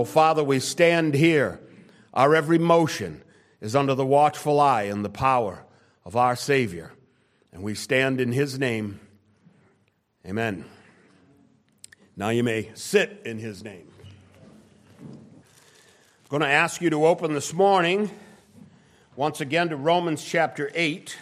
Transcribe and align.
Oh, 0.00 0.04
Father, 0.04 0.42
we 0.42 0.60
stand 0.60 1.12
here. 1.12 1.60
Our 2.14 2.34
every 2.34 2.56
motion 2.56 3.22
is 3.60 3.76
under 3.76 3.94
the 3.94 4.06
watchful 4.06 4.58
eye 4.58 4.84
and 4.84 5.04
the 5.04 5.10
power 5.10 5.62
of 6.06 6.16
our 6.16 6.36
Savior. 6.36 6.94
And 7.52 7.62
we 7.62 7.74
stand 7.74 8.18
in 8.18 8.32
His 8.32 8.58
name. 8.58 8.98
Amen. 10.24 10.64
Now 12.16 12.30
you 12.30 12.42
may 12.42 12.70
sit 12.72 13.20
in 13.26 13.36
His 13.36 13.62
name. 13.62 13.88
I'm 15.02 15.18
going 16.30 16.40
to 16.40 16.48
ask 16.48 16.80
you 16.80 16.88
to 16.88 17.06
open 17.06 17.34
this 17.34 17.52
morning 17.52 18.10
once 19.16 19.42
again 19.42 19.68
to 19.68 19.76
Romans 19.76 20.24
chapter 20.24 20.70
8. 20.74 21.14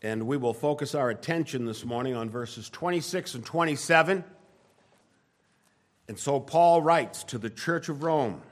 And 0.00 0.26
we 0.26 0.38
will 0.38 0.54
focus 0.54 0.94
our 0.94 1.10
attention 1.10 1.66
this 1.66 1.84
morning 1.84 2.14
on 2.14 2.30
verses 2.30 2.70
26 2.70 3.34
and 3.34 3.44
27. 3.44 4.24
And 6.08 6.18
so 6.18 6.40
Paul 6.40 6.80
writes 6.80 7.22
to 7.24 7.38
the 7.38 7.50
church 7.50 7.88
of 7.88 8.02
Rome 8.02 8.42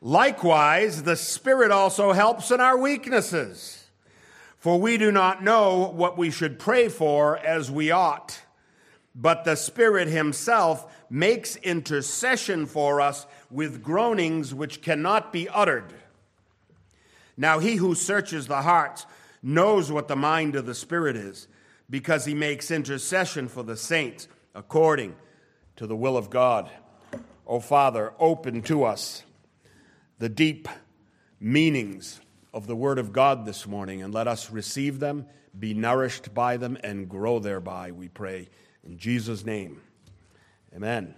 Likewise, 0.00 1.04
the 1.04 1.16
Spirit 1.16 1.70
also 1.70 2.12
helps 2.12 2.50
in 2.50 2.60
our 2.60 2.76
weaknesses, 2.76 3.86
for 4.58 4.78
we 4.78 4.98
do 4.98 5.10
not 5.10 5.42
know 5.42 5.90
what 5.94 6.18
we 6.18 6.30
should 6.30 6.58
pray 6.58 6.90
for 6.90 7.38
as 7.38 7.70
we 7.70 7.90
ought. 7.90 8.42
But 9.14 9.44
the 9.44 9.54
Spirit 9.54 10.08
Himself 10.08 10.92
makes 11.08 11.56
intercession 11.56 12.66
for 12.66 13.00
us 13.00 13.26
with 13.50 13.82
groanings 13.82 14.52
which 14.52 14.82
cannot 14.82 15.32
be 15.32 15.48
uttered. 15.48 15.94
Now, 17.34 17.58
He 17.58 17.76
who 17.76 17.94
searches 17.94 18.46
the 18.46 18.60
hearts 18.60 19.06
knows 19.42 19.90
what 19.90 20.08
the 20.08 20.16
mind 20.16 20.54
of 20.54 20.66
the 20.66 20.74
Spirit 20.74 21.16
is, 21.16 21.48
because 21.88 22.26
He 22.26 22.34
makes 22.34 22.70
intercession 22.70 23.48
for 23.48 23.62
the 23.62 23.76
saints 23.76 24.28
according 24.54 25.14
to 25.76 25.86
the 25.86 25.96
will 25.96 26.16
of 26.16 26.30
God. 26.30 26.70
O 27.46 27.56
oh, 27.56 27.60
Father, 27.60 28.12
open 28.18 28.62
to 28.62 28.84
us 28.84 29.22
the 30.18 30.28
deep 30.28 30.68
meanings 31.40 32.20
of 32.52 32.66
the 32.66 32.76
Word 32.76 32.98
of 32.98 33.12
God 33.12 33.44
this 33.44 33.66
morning 33.66 34.02
and 34.02 34.14
let 34.14 34.28
us 34.28 34.50
receive 34.50 35.00
them, 35.00 35.26
be 35.58 35.74
nourished 35.74 36.32
by 36.32 36.56
them, 36.56 36.78
and 36.82 37.08
grow 37.08 37.38
thereby, 37.38 37.90
we 37.90 38.08
pray. 38.08 38.48
In 38.84 38.96
Jesus' 38.96 39.44
name, 39.44 39.80
amen. 40.74 41.14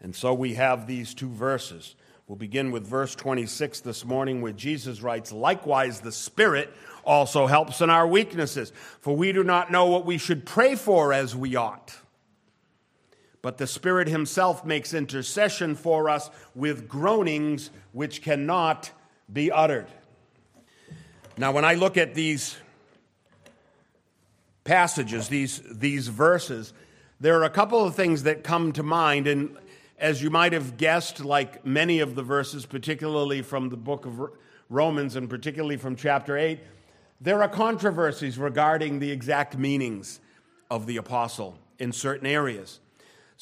And 0.00 0.14
so 0.14 0.34
we 0.34 0.54
have 0.54 0.86
these 0.86 1.14
two 1.14 1.30
verses. 1.30 1.94
We'll 2.26 2.36
begin 2.36 2.72
with 2.72 2.86
verse 2.86 3.14
26 3.14 3.80
this 3.80 4.04
morning, 4.04 4.42
where 4.42 4.52
Jesus 4.52 5.00
writes, 5.00 5.32
Likewise, 5.32 6.00
the 6.00 6.12
Spirit 6.12 6.74
also 7.04 7.46
helps 7.46 7.80
in 7.80 7.90
our 7.90 8.06
weaknesses, 8.06 8.72
for 9.00 9.16
we 9.16 9.32
do 9.32 9.44
not 9.44 9.70
know 9.70 9.86
what 9.86 10.04
we 10.04 10.18
should 10.18 10.44
pray 10.44 10.74
for 10.74 11.12
as 11.12 11.36
we 11.36 11.56
ought. 11.56 11.96
But 13.44 13.58
the 13.58 13.66
Spirit 13.66 14.08
Himself 14.08 14.64
makes 14.64 14.94
intercession 14.94 15.74
for 15.74 16.08
us 16.08 16.30
with 16.54 16.88
groanings 16.88 17.68
which 17.92 18.22
cannot 18.22 18.90
be 19.30 19.52
uttered. 19.52 19.86
Now, 21.36 21.52
when 21.52 21.62
I 21.62 21.74
look 21.74 21.98
at 21.98 22.14
these 22.14 22.56
passages, 24.64 25.28
these, 25.28 25.60
these 25.70 26.08
verses, 26.08 26.72
there 27.20 27.38
are 27.38 27.44
a 27.44 27.50
couple 27.50 27.84
of 27.84 27.94
things 27.94 28.22
that 28.22 28.44
come 28.44 28.72
to 28.72 28.82
mind. 28.82 29.26
And 29.26 29.58
as 29.98 30.22
you 30.22 30.30
might 30.30 30.54
have 30.54 30.78
guessed, 30.78 31.22
like 31.22 31.66
many 31.66 32.00
of 32.00 32.14
the 32.14 32.22
verses, 32.22 32.64
particularly 32.64 33.42
from 33.42 33.68
the 33.68 33.76
book 33.76 34.06
of 34.06 34.22
Romans 34.70 35.16
and 35.16 35.28
particularly 35.28 35.76
from 35.76 35.96
chapter 35.96 36.38
8, 36.38 36.60
there 37.20 37.42
are 37.42 37.48
controversies 37.50 38.38
regarding 38.38 39.00
the 39.00 39.10
exact 39.10 39.58
meanings 39.58 40.20
of 40.70 40.86
the 40.86 40.96
apostle 40.96 41.58
in 41.78 41.92
certain 41.92 42.26
areas. 42.26 42.80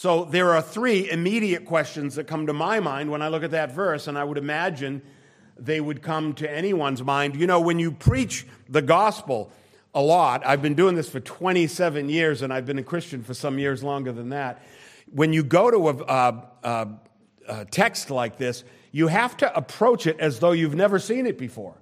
So 0.02 0.24
there 0.24 0.52
are 0.52 0.60
three 0.60 1.08
immediate 1.08 1.64
questions 1.64 2.16
that 2.16 2.26
come 2.26 2.48
to 2.48 2.52
my 2.52 2.80
mind 2.80 3.08
when 3.08 3.22
I 3.22 3.28
look 3.28 3.44
at 3.44 3.52
that 3.52 3.70
verse, 3.70 4.08
and 4.08 4.18
I 4.18 4.24
would 4.24 4.36
imagine 4.36 5.00
they 5.56 5.80
would 5.80 6.02
come 6.02 6.32
to 6.32 6.50
anyone's 6.50 7.04
mind. 7.04 7.36
You 7.36 7.46
know, 7.46 7.60
when 7.60 7.78
you 7.78 7.92
preach 7.92 8.44
the 8.68 8.82
gospel 8.82 9.52
a 9.94 10.02
lot, 10.02 10.44
I've 10.44 10.60
been 10.60 10.74
doing 10.74 10.96
this 10.96 11.08
for 11.08 11.20
27 11.20 12.08
years, 12.08 12.42
and 12.42 12.52
I've 12.52 12.66
been 12.66 12.80
a 12.80 12.82
Christian 12.82 13.22
for 13.22 13.32
some 13.32 13.60
years 13.60 13.84
longer 13.84 14.10
than 14.10 14.30
that. 14.30 14.60
When 15.12 15.32
you 15.32 15.44
go 15.44 15.70
to 15.70 15.88
a, 15.90 15.94
a, 15.94 16.48
a, 16.64 16.88
a 17.46 17.64
text 17.66 18.10
like 18.10 18.38
this, 18.38 18.64
you 18.90 19.06
have 19.06 19.36
to 19.36 19.56
approach 19.56 20.08
it 20.08 20.18
as 20.18 20.40
though 20.40 20.50
you've 20.50 20.74
never 20.74 20.98
seen 20.98 21.26
it 21.26 21.38
before. 21.38 21.76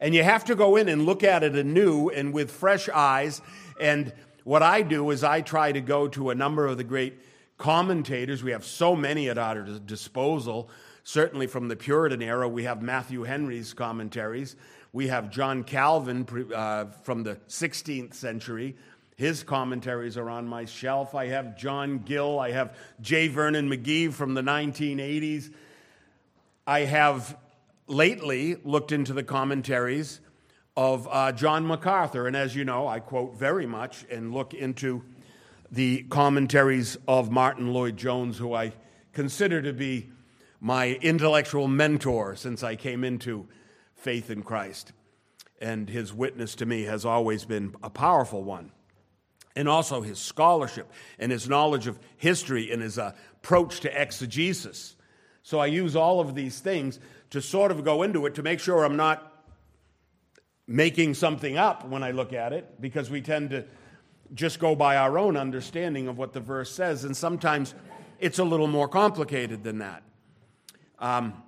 And 0.00 0.12
you 0.12 0.24
have 0.24 0.44
to 0.46 0.56
go 0.56 0.74
in 0.74 0.88
and 0.88 1.06
look 1.06 1.22
at 1.22 1.44
it 1.44 1.54
anew 1.54 2.08
and 2.08 2.34
with 2.34 2.50
fresh 2.50 2.88
eyes. 2.88 3.40
And 3.80 4.12
what 4.42 4.64
I 4.64 4.82
do 4.82 5.08
is 5.12 5.22
I 5.22 5.40
try 5.40 5.70
to 5.70 5.80
go 5.80 6.08
to 6.08 6.30
a 6.30 6.34
number 6.34 6.66
of 6.66 6.78
the 6.78 6.82
great 6.82 7.14
commentators. 7.58 8.42
We 8.42 8.52
have 8.52 8.64
so 8.64 8.96
many 8.96 9.28
at 9.28 9.38
our 9.38 9.62
disposal. 9.62 10.68
Certainly 11.04 11.48
from 11.48 11.68
the 11.68 11.76
Puritan 11.76 12.22
era, 12.22 12.48
we 12.48 12.64
have 12.64 12.82
Matthew 12.82 13.22
Henry's 13.22 13.74
commentaries. 13.74 14.56
We 14.92 15.08
have 15.08 15.30
John 15.30 15.64
Calvin 15.64 16.26
uh, 16.54 16.86
from 17.02 17.22
the 17.24 17.36
16th 17.48 18.14
century. 18.14 18.76
His 19.16 19.42
commentaries 19.42 20.16
are 20.16 20.30
on 20.30 20.46
my 20.46 20.64
shelf. 20.64 21.14
I 21.14 21.26
have 21.26 21.56
John 21.56 21.98
Gill. 21.98 22.38
I 22.40 22.50
have 22.52 22.76
J. 23.00 23.28
Vernon 23.28 23.70
McGee 23.70 24.12
from 24.12 24.34
the 24.34 24.42
1980s. 24.42 25.52
I 26.66 26.80
have 26.80 27.36
lately 27.86 28.56
looked 28.64 28.90
into 28.90 29.12
the 29.12 29.22
commentaries 29.22 30.20
of 30.76 31.06
uh, 31.10 31.30
John 31.32 31.66
MacArthur. 31.66 32.26
And 32.26 32.34
as 32.34 32.56
you 32.56 32.64
know, 32.64 32.88
I 32.88 32.98
quote 32.98 33.36
very 33.36 33.66
much 33.66 34.04
and 34.10 34.32
look 34.32 34.54
into 34.54 35.04
the 35.74 36.04
commentaries 36.04 36.96
of 37.08 37.32
Martyn 37.32 37.72
Lloyd-Jones, 37.72 38.38
who 38.38 38.54
I 38.54 38.72
consider 39.12 39.60
to 39.62 39.72
be 39.72 40.08
my 40.60 40.92
intellectual 41.02 41.66
mentor 41.66 42.36
since 42.36 42.62
I 42.62 42.76
came 42.76 43.02
into 43.02 43.48
faith 43.96 44.30
in 44.30 44.44
Christ. 44.44 44.92
And 45.60 45.90
his 45.90 46.14
witness 46.14 46.54
to 46.56 46.66
me 46.66 46.82
has 46.84 47.04
always 47.04 47.44
been 47.44 47.74
a 47.82 47.90
powerful 47.90 48.44
one. 48.44 48.70
And 49.56 49.68
also 49.68 50.00
his 50.00 50.20
scholarship 50.20 50.90
and 51.18 51.32
his 51.32 51.48
knowledge 51.48 51.88
of 51.88 51.98
history 52.16 52.70
and 52.70 52.80
his 52.80 52.96
approach 52.96 53.80
to 53.80 54.00
exegesis. 54.00 54.94
So 55.42 55.58
I 55.58 55.66
use 55.66 55.96
all 55.96 56.20
of 56.20 56.36
these 56.36 56.60
things 56.60 57.00
to 57.30 57.42
sort 57.42 57.72
of 57.72 57.84
go 57.84 58.04
into 58.04 58.26
it 58.26 58.36
to 58.36 58.42
make 58.42 58.60
sure 58.60 58.84
I'm 58.84 58.96
not 58.96 59.44
making 60.68 61.14
something 61.14 61.56
up 61.56 61.84
when 61.88 62.04
I 62.04 62.12
look 62.12 62.32
at 62.32 62.52
it, 62.52 62.80
because 62.80 63.10
we 63.10 63.20
tend 63.20 63.50
to 63.50 63.64
just 64.32 64.58
go 64.58 64.74
by 64.74 64.96
our 64.96 65.18
own 65.18 65.36
understanding 65.36 66.08
of 66.08 66.16
what 66.16 66.32
the 66.32 66.40
verse 66.40 66.70
says, 66.70 67.04
and 67.04 67.16
sometimes 67.16 67.74
it's 68.18 68.38
a 68.38 68.44
little 68.44 68.66
more 68.66 68.88
complicated 68.88 69.64
than 69.64 69.78
that. 69.78 70.02
Um, 70.98 71.42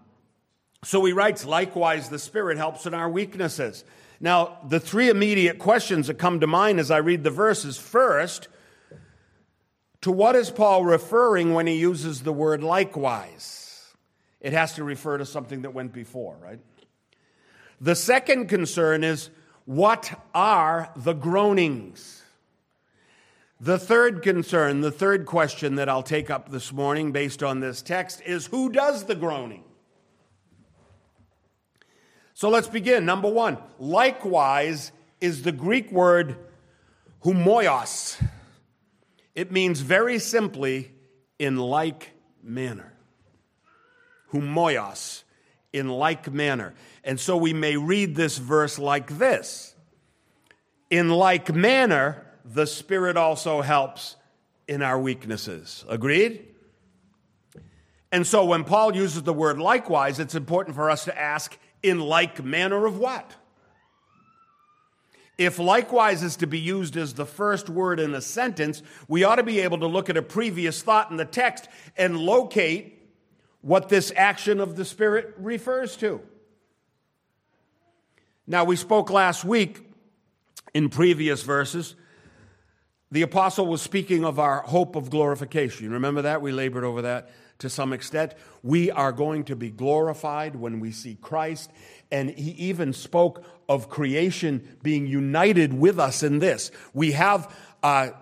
so 0.84 1.04
he 1.04 1.12
writes, 1.12 1.44
likewise, 1.44 2.08
the 2.08 2.18
Spirit 2.18 2.58
helps 2.58 2.86
in 2.86 2.94
our 2.94 3.08
weaknesses. 3.08 3.84
Now, 4.20 4.58
the 4.68 4.80
three 4.80 5.08
immediate 5.08 5.58
questions 5.58 6.06
that 6.06 6.18
come 6.18 6.40
to 6.40 6.46
mind 6.46 6.80
as 6.80 6.90
I 6.90 6.98
read 6.98 7.24
the 7.24 7.30
verses 7.30 7.76
first, 7.78 8.48
to 10.02 10.12
what 10.12 10.36
is 10.36 10.50
Paul 10.50 10.84
referring 10.84 11.54
when 11.54 11.66
he 11.66 11.76
uses 11.76 12.22
the 12.22 12.32
word 12.32 12.62
likewise? 12.62 13.94
It 14.40 14.52
has 14.52 14.74
to 14.74 14.84
refer 14.84 15.18
to 15.18 15.26
something 15.26 15.62
that 15.62 15.74
went 15.74 15.92
before, 15.92 16.36
right? 16.40 16.60
The 17.80 17.96
second 17.96 18.48
concern 18.48 19.02
is 19.02 19.30
what 19.64 20.12
are 20.34 20.90
the 20.94 21.12
groanings? 21.12 22.22
The 23.60 23.78
third 23.78 24.22
concern, 24.22 24.82
the 24.82 24.90
third 24.90 25.24
question 25.24 25.76
that 25.76 25.88
I'll 25.88 26.02
take 26.02 26.28
up 26.28 26.50
this 26.50 26.72
morning 26.72 27.12
based 27.12 27.42
on 27.42 27.60
this 27.60 27.80
text 27.80 28.20
is 28.26 28.46
who 28.46 28.70
does 28.70 29.04
the 29.04 29.14
groaning? 29.14 29.64
So 32.34 32.50
let's 32.50 32.68
begin. 32.68 33.06
Number 33.06 33.30
one, 33.30 33.56
likewise 33.78 34.92
is 35.22 35.42
the 35.42 35.52
Greek 35.52 35.90
word 35.90 36.36
homoios. 37.24 38.22
It 39.34 39.50
means 39.50 39.80
very 39.80 40.18
simply 40.18 40.92
in 41.38 41.56
like 41.56 42.12
manner. 42.42 42.92
Homoios, 44.34 45.22
in 45.72 45.88
like 45.88 46.30
manner. 46.30 46.74
And 47.04 47.18
so 47.18 47.38
we 47.38 47.54
may 47.54 47.78
read 47.78 48.16
this 48.16 48.36
verse 48.36 48.78
like 48.78 49.16
this 49.16 49.74
In 50.90 51.08
like 51.08 51.54
manner, 51.54 52.25
the 52.46 52.66
Spirit 52.66 53.16
also 53.16 53.60
helps 53.60 54.16
in 54.68 54.82
our 54.82 54.98
weaknesses. 54.98 55.84
Agreed? 55.88 56.46
And 58.12 58.26
so 58.26 58.44
when 58.44 58.64
Paul 58.64 58.94
uses 58.94 59.22
the 59.22 59.32
word 59.32 59.58
likewise, 59.58 60.20
it's 60.20 60.34
important 60.34 60.76
for 60.76 60.90
us 60.90 61.04
to 61.04 61.18
ask, 61.18 61.58
in 61.82 62.00
like 62.00 62.42
manner 62.42 62.86
of 62.86 62.98
what? 62.98 63.34
If 65.36 65.58
likewise 65.58 66.22
is 66.22 66.36
to 66.36 66.46
be 66.46 66.58
used 66.58 66.96
as 66.96 67.14
the 67.14 67.26
first 67.26 67.68
word 67.68 68.00
in 68.00 68.14
a 68.14 68.22
sentence, 68.22 68.82
we 69.06 69.24
ought 69.24 69.36
to 69.36 69.42
be 69.42 69.60
able 69.60 69.80
to 69.80 69.86
look 69.86 70.08
at 70.08 70.16
a 70.16 70.22
previous 70.22 70.82
thought 70.82 71.10
in 71.10 71.18
the 71.18 71.26
text 71.26 71.68
and 71.96 72.16
locate 72.16 72.94
what 73.60 73.88
this 73.88 74.12
action 74.16 74.60
of 74.60 74.76
the 74.76 74.84
Spirit 74.84 75.34
refers 75.36 75.96
to. 75.98 76.20
Now, 78.46 78.64
we 78.64 78.76
spoke 78.76 79.10
last 79.10 79.44
week 79.44 79.84
in 80.72 80.88
previous 80.88 81.42
verses 81.42 81.96
the 83.10 83.22
apostle 83.22 83.66
was 83.66 83.82
speaking 83.82 84.24
of 84.24 84.38
our 84.38 84.62
hope 84.62 84.96
of 84.96 85.10
glorification. 85.10 85.92
Remember 85.92 86.22
that? 86.22 86.42
We 86.42 86.52
labored 86.52 86.84
over 86.84 87.02
that 87.02 87.30
to 87.58 87.70
some 87.70 87.92
extent. 87.92 88.34
We 88.62 88.90
are 88.90 89.12
going 89.12 89.44
to 89.44 89.56
be 89.56 89.70
glorified 89.70 90.56
when 90.56 90.80
we 90.80 90.90
see 90.90 91.16
Christ. 91.20 91.70
And 92.10 92.30
he 92.30 92.50
even 92.52 92.92
spoke 92.92 93.44
of 93.68 93.88
creation 93.88 94.76
being 94.82 95.06
united 95.06 95.72
with 95.72 95.98
us 95.98 96.22
in 96.22 96.40
this. 96.40 96.70
We 96.94 97.12
have 97.12 97.54
a, 97.82 98.12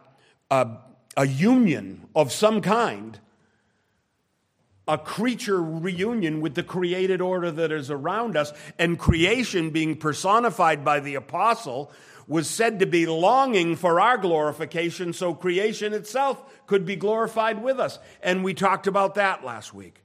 a, 0.51 0.69
a 1.17 1.27
union 1.27 2.07
of 2.15 2.31
some 2.31 2.61
kind, 2.61 3.19
a 4.87 4.99
creature 4.99 5.63
reunion 5.63 6.41
with 6.41 6.55
the 6.55 6.63
created 6.63 7.21
order 7.21 7.51
that 7.51 7.73
is 7.73 7.91
around 7.91 8.37
us, 8.37 8.53
and 8.79 8.99
creation 8.99 9.71
being 9.71 9.97
personified 9.97 10.85
by 10.85 11.01
the 11.01 11.15
apostle 11.15 11.91
was 12.27 12.49
said 12.49 12.79
to 12.79 12.87
be 12.87 13.07
longing 13.07 13.77
for 13.77 14.01
our 14.01 14.17
glorification 14.19 15.13
so 15.13 15.35
creation 15.35 15.93
itself 15.93 16.67
could 16.67 16.85
be 16.85 16.97
glorified 16.97 17.63
with 17.63 17.79
us. 17.79 17.99
And 18.23 18.43
we 18.43 18.55
talked 18.55 18.87
about 18.87 19.17
that 19.17 19.45
last 19.45 19.75
week. 19.75 20.01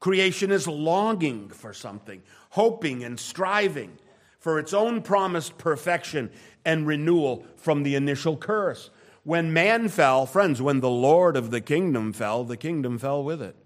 Creation 0.00 0.50
is 0.50 0.66
longing 0.66 1.48
for 1.48 1.72
something, 1.72 2.22
hoping 2.50 3.02
and 3.02 3.18
striving 3.18 3.98
for 4.38 4.58
its 4.58 4.72
own 4.72 5.02
promised 5.02 5.58
perfection 5.58 6.30
and 6.64 6.86
renewal 6.86 7.44
from 7.56 7.82
the 7.82 7.94
initial 7.94 8.36
curse. 8.36 8.90
When 9.24 9.52
man 9.52 9.88
fell, 9.88 10.24
friends, 10.24 10.62
when 10.62 10.80
the 10.80 10.88
Lord 10.88 11.36
of 11.36 11.50
the 11.50 11.60
kingdom 11.60 12.12
fell, 12.12 12.44
the 12.44 12.56
kingdom 12.56 12.98
fell 12.98 13.22
with 13.22 13.42
it. 13.42 13.56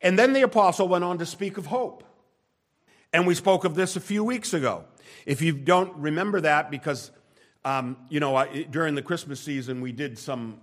And 0.00 0.18
then 0.18 0.32
the 0.32 0.42
apostle 0.42 0.88
went 0.88 1.04
on 1.04 1.18
to 1.18 1.26
speak 1.26 1.58
of 1.58 1.66
hope. 1.66 2.04
And 3.12 3.26
we 3.26 3.34
spoke 3.34 3.64
of 3.64 3.74
this 3.74 3.96
a 3.96 4.00
few 4.00 4.22
weeks 4.22 4.54
ago. 4.54 4.84
If 5.24 5.42
you 5.42 5.52
don't 5.52 5.94
remember 5.96 6.40
that, 6.42 6.70
because, 6.70 7.10
um, 7.64 7.96
you 8.08 8.20
know, 8.20 8.36
I, 8.36 8.64
during 8.64 8.94
the 8.94 9.02
Christmas 9.02 9.40
season, 9.40 9.80
we 9.80 9.92
did 9.92 10.18
some, 10.18 10.60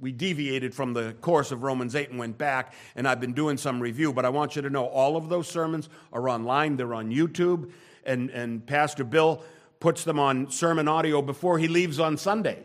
we 0.00 0.12
deviated 0.12 0.74
from 0.74 0.92
the 0.92 1.14
course 1.20 1.52
of 1.52 1.62
Romans 1.62 1.94
8 1.94 2.10
and 2.10 2.18
went 2.18 2.38
back, 2.38 2.74
and 2.96 3.06
I've 3.06 3.20
been 3.20 3.32
doing 3.32 3.56
some 3.56 3.80
review, 3.80 4.12
but 4.12 4.24
I 4.24 4.28
want 4.28 4.56
you 4.56 4.62
to 4.62 4.70
know 4.70 4.86
all 4.86 5.16
of 5.16 5.28
those 5.28 5.48
sermons 5.48 5.88
are 6.12 6.28
online. 6.28 6.76
They're 6.76 6.94
on 6.94 7.10
YouTube, 7.10 7.70
and, 8.04 8.30
and 8.30 8.66
Pastor 8.66 9.04
Bill 9.04 9.42
puts 9.80 10.04
them 10.04 10.18
on 10.18 10.50
sermon 10.50 10.88
audio 10.88 11.22
before 11.22 11.58
he 11.58 11.68
leaves 11.68 11.98
on 11.98 12.16
Sunday. 12.16 12.64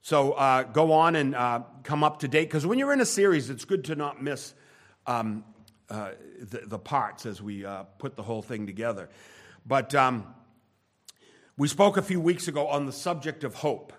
So 0.00 0.32
uh, 0.32 0.64
go 0.64 0.92
on 0.92 1.14
and 1.14 1.34
uh, 1.34 1.60
come 1.84 2.02
up 2.02 2.18
to 2.20 2.28
date, 2.28 2.48
because 2.48 2.66
when 2.66 2.78
you're 2.78 2.92
in 2.92 3.00
a 3.00 3.06
series, 3.06 3.50
it's 3.50 3.64
good 3.64 3.84
to 3.84 3.94
not 3.94 4.20
miss 4.20 4.52
um, 5.06 5.44
uh, 5.88 6.10
the, 6.40 6.62
the, 6.66 6.78
parts 6.78 7.26
as 7.26 7.40
we 7.40 7.64
uh, 7.64 7.84
put 7.98 8.16
the 8.16 8.22
whole 8.22 8.42
thing 8.42 8.66
together. 8.66 9.08
But 9.66 9.94
um, 9.94 10.26
we 11.56 11.68
spoke 11.68 11.96
a 11.96 12.02
few 12.02 12.20
weeks 12.20 12.48
ago 12.48 12.66
on 12.66 12.86
the 12.86 12.92
subject 12.92 13.44
of 13.44 13.54
hope. 13.54 13.92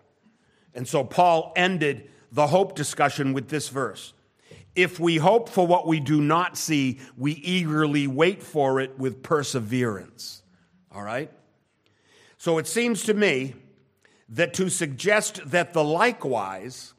And 0.74 0.88
so 0.88 1.04
Paul 1.04 1.54
ended 1.56 2.10
the 2.32 2.48
hope 2.48 2.76
discussion 2.76 3.34
with 3.34 3.50
this 3.50 3.70
verse 3.70 4.14
If 4.76 5.00
we 5.00 5.18
hope 5.18 5.50
for 5.50 5.68
what 5.68 5.88
we 5.88 6.00
do 6.00 6.20
not 6.20 6.58
see, 6.58 7.00
we 7.16 7.34
eagerly 7.34 8.08
wait 8.08 8.42
for 8.42 8.80
it 8.80 8.98
with 8.98 9.22
perseverance. 9.22 10.42
All 10.92 11.04
right? 11.04 11.32
So 12.38 12.58
it 12.58 12.68
seems 12.68 13.04
to 13.04 13.14
me 13.14 13.56
that 14.30 14.54
to 14.56 14.70
suggest 14.70 15.42
that 15.52 15.74
the 15.74 15.84
likewise 15.84 16.94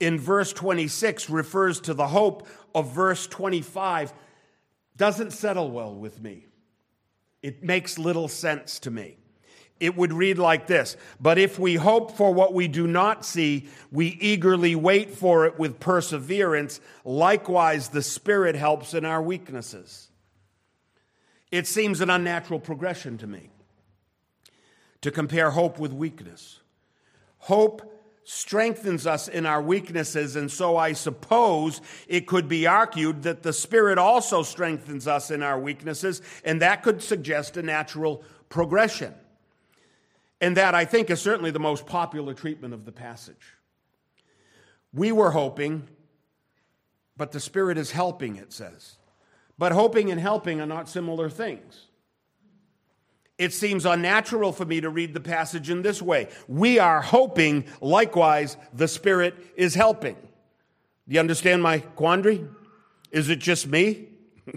in 0.00 0.18
verse 0.18 0.52
26 0.52 1.28
refers 1.28 1.80
to 1.80 1.94
the 1.94 2.08
hope 2.08 2.46
of 2.74 2.92
verse 2.94 3.26
25 3.26 4.12
doesn't 4.96 5.32
settle 5.32 5.70
well 5.70 5.94
with 5.94 6.22
me. 6.22 6.46
It 7.44 7.62
makes 7.62 7.98
little 7.98 8.26
sense 8.26 8.78
to 8.80 8.90
me. 8.90 9.18
It 9.78 9.98
would 9.98 10.14
read 10.14 10.38
like 10.38 10.66
this 10.66 10.96
But 11.20 11.36
if 11.36 11.58
we 11.58 11.74
hope 11.74 12.16
for 12.16 12.32
what 12.32 12.54
we 12.54 12.68
do 12.68 12.86
not 12.86 13.22
see, 13.22 13.68
we 13.92 14.16
eagerly 14.18 14.74
wait 14.74 15.10
for 15.10 15.44
it 15.44 15.58
with 15.58 15.78
perseverance. 15.78 16.80
Likewise, 17.04 17.90
the 17.90 18.00
Spirit 18.00 18.56
helps 18.56 18.94
in 18.94 19.04
our 19.04 19.20
weaknesses. 19.20 20.08
It 21.50 21.66
seems 21.66 22.00
an 22.00 22.08
unnatural 22.08 22.60
progression 22.60 23.18
to 23.18 23.26
me 23.26 23.50
to 25.02 25.10
compare 25.10 25.50
hope 25.50 25.78
with 25.78 25.92
weakness. 25.92 26.60
Hope 27.40 27.93
strengthens 28.24 29.06
us 29.06 29.28
in 29.28 29.46
our 29.46 29.62
weaknesses, 29.62 30.34
and 30.34 30.50
so 30.50 30.76
I 30.76 30.92
suppose 30.94 31.80
it 32.08 32.26
could 32.26 32.48
be 32.48 32.66
argued 32.66 33.22
that 33.22 33.42
the 33.42 33.52
Spirit 33.52 33.98
also 33.98 34.42
strengthens 34.42 35.06
us 35.06 35.30
in 35.30 35.42
our 35.42 35.58
weaknesses, 35.60 36.22
and 36.44 36.62
that 36.62 36.82
could 36.82 37.02
suggest 37.02 37.56
a 37.56 37.62
natural 37.62 38.24
progression. 38.48 39.14
And 40.40 40.56
that, 40.56 40.74
I 40.74 40.84
think, 40.84 41.10
is 41.10 41.20
certainly 41.20 41.50
the 41.50 41.60
most 41.60 41.86
popular 41.86 42.34
treatment 42.34 42.74
of 42.74 42.84
the 42.84 42.92
passage. 42.92 43.54
We 44.92 45.12
were 45.12 45.30
hoping, 45.30 45.88
but 47.16 47.32
the 47.32 47.40
Spirit 47.40 47.78
is 47.78 47.90
helping, 47.90 48.36
it 48.36 48.52
says. 48.52 48.96
But 49.58 49.72
hoping 49.72 50.10
and 50.10 50.20
helping 50.20 50.60
are 50.60 50.66
not 50.66 50.88
similar 50.88 51.28
things. 51.28 51.86
It 53.36 53.52
seems 53.52 53.84
unnatural 53.84 54.52
for 54.52 54.64
me 54.64 54.80
to 54.80 54.88
read 54.88 55.12
the 55.12 55.20
passage 55.20 55.68
in 55.68 55.82
this 55.82 56.00
way. 56.00 56.28
We 56.46 56.78
are 56.78 57.00
hoping, 57.00 57.64
likewise, 57.80 58.56
the 58.72 58.86
Spirit 58.86 59.34
is 59.56 59.74
helping. 59.74 60.14
Do 60.14 61.14
you 61.14 61.20
understand 61.20 61.62
my 61.62 61.80
quandary? 61.80 62.46
Is 63.10 63.28
it 63.30 63.40
just 63.40 63.66
me? 63.66 64.08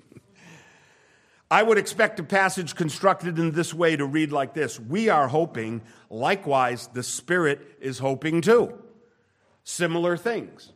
I 1.51 1.63
would 1.63 1.79
expect 1.79 2.19
a 2.19 2.23
passage 2.23 2.75
constructed 2.75 3.39
in 3.39 3.51
this 3.51 3.73
way 3.73 3.95
to 3.95 4.05
read 4.05 4.31
like 4.31 4.53
this 4.53 4.79
We 4.79 5.09
are 5.09 5.27
hoping, 5.27 5.81
likewise, 6.11 6.87
the 6.93 7.03
Spirit 7.03 7.77
is 7.81 7.97
hoping 7.97 8.41
too. 8.41 8.77
Similar 9.63 10.17
things. 10.17 10.71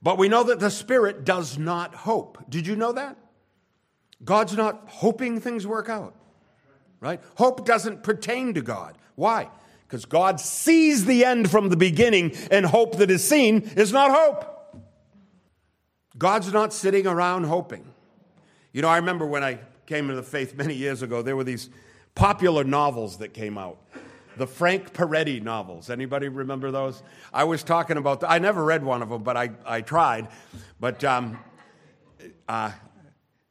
But 0.00 0.18
we 0.18 0.28
know 0.28 0.44
that 0.44 0.60
the 0.60 0.70
Spirit 0.70 1.24
does 1.24 1.58
not 1.58 1.94
hope. 1.96 2.38
Did 2.48 2.66
you 2.66 2.76
know 2.76 2.92
that? 2.92 3.16
God's 4.24 4.56
not 4.56 4.84
hoping 4.86 5.40
things 5.40 5.66
work 5.66 5.88
out 5.88 6.14
right? 7.04 7.20
Hope 7.36 7.66
doesn't 7.66 8.02
pertain 8.02 8.54
to 8.54 8.62
God. 8.62 8.96
Why? 9.14 9.48
Because 9.86 10.06
God 10.06 10.40
sees 10.40 11.04
the 11.04 11.24
end 11.24 11.50
from 11.50 11.68
the 11.68 11.76
beginning, 11.76 12.32
and 12.50 12.64
hope 12.64 12.96
that 12.96 13.10
is 13.10 13.22
seen 13.22 13.60
is 13.76 13.92
not 13.92 14.10
hope. 14.10 14.80
God's 16.16 16.52
not 16.52 16.72
sitting 16.72 17.06
around 17.06 17.44
hoping. 17.44 17.84
You 18.72 18.82
know, 18.82 18.88
I 18.88 18.96
remember 18.96 19.26
when 19.26 19.44
I 19.44 19.58
came 19.86 20.06
into 20.06 20.16
the 20.16 20.22
faith 20.22 20.54
many 20.56 20.74
years 20.74 21.02
ago, 21.02 21.22
there 21.22 21.36
were 21.36 21.44
these 21.44 21.68
popular 22.14 22.64
novels 22.64 23.18
that 23.18 23.34
came 23.34 23.58
out. 23.58 23.78
The 24.36 24.46
Frank 24.46 24.92
Peretti 24.92 25.42
novels. 25.42 25.90
Anybody 25.90 26.28
remember 26.28 26.70
those? 26.70 27.02
I 27.32 27.44
was 27.44 27.62
talking 27.62 27.98
about, 27.98 28.20
the, 28.20 28.30
I 28.30 28.38
never 28.38 28.64
read 28.64 28.82
one 28.82 29.02
of 29.02 29.10
them, 29.10 29.22
but 29.22 29.36
I, 29.36 29.50
I 29.64 29.80
tried. 29.82 30.28
But 30.80 31.04
um, 31.04 31.38
uh, 32.48 32.72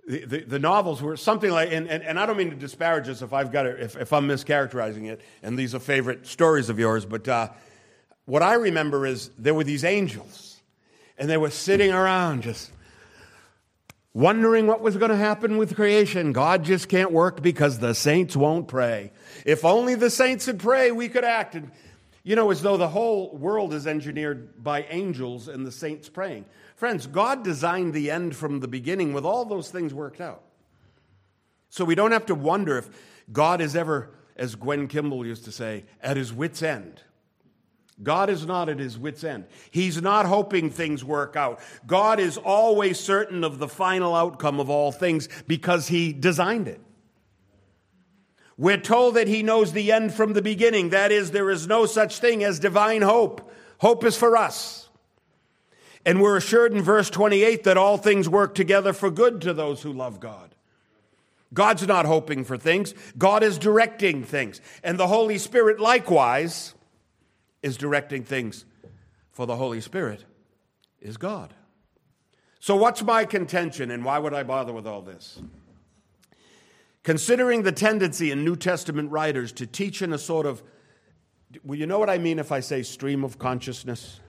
the, 0.07 0.43
the, 0.45 0.59
novels 0.59 1.01
were 1.01 1.15
something 1.15 1.49
like, 1.49 1.71
and, 1.71 1.87
and, 1.87 2.03
and, 2.03 2.19
I 2.19 2.25
don't 2.25 2.35
mean 2.35 2.49
to 2.49 2.55
disparage 2.55 3.07
this 3.07 3.21
if 3.21 3.31
I've 3.31 3.51
got 3.51 3.65
it, 3.65 3.79
if, 3.79 3.95
if 3.95 4.11
I'm 4.11 4.27
mischaracterizing 4.27 5.09
it, 5.09 5.21
and 5.41 5.57
these 5.57 5.73
are 5.73 5.79
favorite 5.79 6.27
stories 6.27 6.69
of 6.69 6.77
yours, 6.77 7.05
but 7.05 7.27
uh, 7.27 7.49
what 8.25 8.43
I 8.43 8.55
remember 8.55 9.05
is 9.05 9.29
there 9.37 9.53
were 9.53 9.63
these 9.63 9.83
angels, 9.83 10.61
and 11.17 11.29
they 11.29 11.37
were 11.37 11.49
sitting 11.49 11.91
around 11.91 12.43
just 12.43 12.71
wondering 14.13 14.67
what 14.67 14.81
was 14.81 14.97
going 14.97 15.09
to 15.09 15.17
happen 15.17 15.57
with 15.57 15.75
creation. 15.75 16.33
God 16.33 16.63
just 16.63 16.87
can't 16.87 17.11
work 17.11 17.41
because 17.41 17.79
the 17.79 17.95
saints 17.95 18.35
won't 18.35 18.67
pray. 18.67 19.11
If 19.45 19.65
only 19.65 19.95
the 19.95 20.09
saints 20.09 20.47
would 20.47 20.59
pray, 20.59 20.91
we 20.91 21.09
could 21.09 21.23
act. 21.23 21.55
And, 21.55 21.71
you 22.23 22.35
know, 22.35 22.51
as 22.51 22.61
though 22.61 22.77
the 22.77 22.87
whole 22.87 23.35
world 23.35 23.73
is 23.73 23.87
engineered 23.87 24.63
by 24.63 24.83
angels 24.83 25.47
and 25.47 25.65
the 25.65 25.71
saints 25.71 26.09
praying. 26.09 26.45
Friends, 26.83 27.07
God 27.07 27.45
designed 27.45 27.93
the 27.93 28.11
end 28.11 28.35
from 28.35 28.59
the 28.59 28.67
beginning 28.67 29.13
with 29.13 29.23
all 29.23 29.45
those 29.45 29.71
things 29.71 29.93
worked 29.93 30.19
out. 30.19 30.43
So 31.69 31.85
we 31.85 31.95
don't 31.95 32.11
have 32.11 32.25
to 32.25 32.35
wonder 32.35 32.77
if 32.77 32.89
God 33.31 33.61
is 33.61 33.73
ever, 33.73 34.09
as 34.35 34.55
Gwen 34.55 34.89
Kimball 34.89 35.25
used 35.25 35.45
to 35.45 35.51
say, 35.53 35.85
at 36.01 36.17
his 36.17 36.33
wits' 36.33 36.61
end. 36.61 37.01
God 38.03 38.29
is 38.29 38.45
not 38.45 38.67
at 38.67 38.79
his 38.79 38.99
wits' 38.99 39.23
end. 39.23 39.45
He's 39.71 40.01
not 40.01 40.25
hoping 40.25 40.69
things 40.69 41.05
work 41.05 41.37
out. 41.37 41.61
God 41.87 42.19
is 42.19 42.35
always 42.35 42.99
certain 42.99 43.45
of 43.45 43.59
the 43.59 43.69
final 43.69 44.13
outcome 44.13 44.59
of 44.59 44.69
all 44.69 44.91
things 44.91 45.29
because 45.47 45.87
he 45.87 46.11
designed 46.11 46.67
it. 46.67 46.81
We're 48.57 48.75
told 48.75 49.15
that 49.15 49.29
he 49.29 49.41
knows 49.41 49.71
the 49.71 49.93
end 49.93 50.13
from 50.13 50.33
the 50.33 50.41
beginning. 50.41 50.89
That 50.89 51.13
is, 51.13 51.31
there 51.31 51.49
is 51.49 51.65
no 51.65 51.85
such 51.85 52.19
thing 52.19 52.43
as 52.43 52.59
divine 52.59 53.03
hope. 53.03 53.53
Hope 53.77 54.03
is 54.03 54.17
for 54.17 54.35
us. 54.35 54.82
And 56.05 56.21
we're 56.21 56.37
assured 56.37 56.73
in 56.73 56.81
verse 56.81 57.09
28 57.09 57.63
that 57.63 57.77
all 57.77 57.97
things 57.97 58.27
work 58.27 58.55
together 58.55 58.93
for 58.93 59.09
good 59.09 59.41
to 59.41 59.53
those 59.53 59.81
who 59.81 59.93
love 59.93 60.19
God. 60.19 60.53
God's 61.53 61.87
not 61.87 62.05
hoping 62.05 62.43
for 62.43 62.57
things, 62.57 62.93
God 63.17 63.43
is 63.43 63.57
directing 63.57 64.23
things. 64.23 64.59
And 64.83 64.99
the 64.99 65.07
Holy 65.07 65.37
Spirit, 65.37 65.79
likewise, 65.79 66.73
is 67.61 67.77
directing 67.77 68.23
things, 68.23 68.65
for 69.31 69.45
the 69.45 69.55
Holy 69.55 69.79
Spirit 69.79 70.25
is 70.99 71.17
God. 71.17 71.53
So, 72.59 72.75
what's 72.75 73.03
my 73.03 73.25
contention, 73.25 73.91
and 73.91 74.03
why 74.03 74.17
would 74.19 74.33
I 74.33 74.43
bother 74.43 74.73
with 74.73 74.87
all 74.87 75.01
this? 75.01 75.41
Considering 77.03 77.63
the 77.63 77.71
tendency 77.71 78.31
in 78.31 78.45
New 78.45 78.55
Testament 78.55 79.11
writers 79.11 79.51
to 79.53 79.67
teach 79.67 80.01
in 80.01 80.13
a 80.13 80.17
sort 80.17 80.45
of 80.45 80.63
Well, 81.63 81.77
you 81.77 81.85
know 81.85 81.99
what 81.99 82.09
I 82.09 82.17
mean 82.17 82.39
if 82.39 82.51
I 82.51 82.61
say 82.61 82.81
stream 82.81 83.23
of 83.23 83.37
consciousness? 83.37 84.21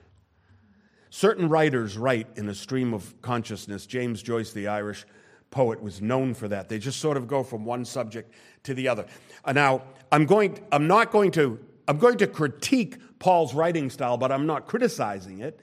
Certain 1.15 1.47
writers 1.47 1.97
write 1.97 2.27
in 2.35 2.49
a 2.49 2.53
stream 2.53 2.93
of 2.93 3.21
consciousness. 3.21 3.85
James 3.85 4.21
Joyce, 4.21 4.51
the 4.51 4.67
Irish 4.67 5.05
poet, 5.49 5.81
was 5.81 6.01
known 6.01 6.33
for 6.33 6.49
that. 6.49 6.67
They 6.67 6.77
just 6.77 6.99
sort 6.99 7.15
of 7.15 7.25
go 7.25 7.41
from 7.41 7.63
one 7.63 7.85
subject 7.85 8.33
to 8.63 8.73
the 8.73 8.89
other. 8.89 9.05
Uh, 9.45 9.53
now, 9.53 9.83
I'm 10.11 10.25
going. 10.25 10.59
I'm 10.73 10.87
not 10.87 11.11
going 11.11 11.31
to. 11.31 11.57
I'm 11.87 11.99
going 11.99 12.17
to 12.17 12.27
critique 12.27 12.97
Paul's 13.17 13.53
writing 13.53 13.89
style, 13.89 14.17
but 14.17 14.29
I'm 14.29 14.45
not 14.45 14.67
criticizing 14.67 15.39
it. 15.39 15.57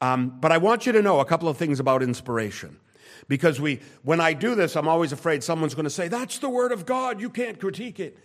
Um, 0.00 0.38
but 0.38 0.52
I 0.52 0.58
want 0.58 0.86
you 0.86 0.92
to 0.92 1.02
know 1.02 1.18
a 1.18 1.24
couple 1.24 1.48
of 1.48 1.56
things 1.56 1.80
about 1.80 2.00
inspiration. 2.00 2.78
Because 3.26 3.60
we, 3.60 3.80
when 4.04 4.20
I 4.20 4.32
do 4.32 4.54
this, 4.54 4.76
I'm 4.76 4.86
always 4.86 5.10
afraid 5.10 5.42
someone's 5.42 5.74
going 5.74 5.86
to 5.86 5.90
say, 5.90 6.06
That's 6.06 6.38
the 6.38 6.48
word 6.48 6.70
of 6.70 6.86
God, 6.86 7.20
you 7.20 7.30
can't 7.30 7.58
critique 7.58 7.98
it. 7.98 8.16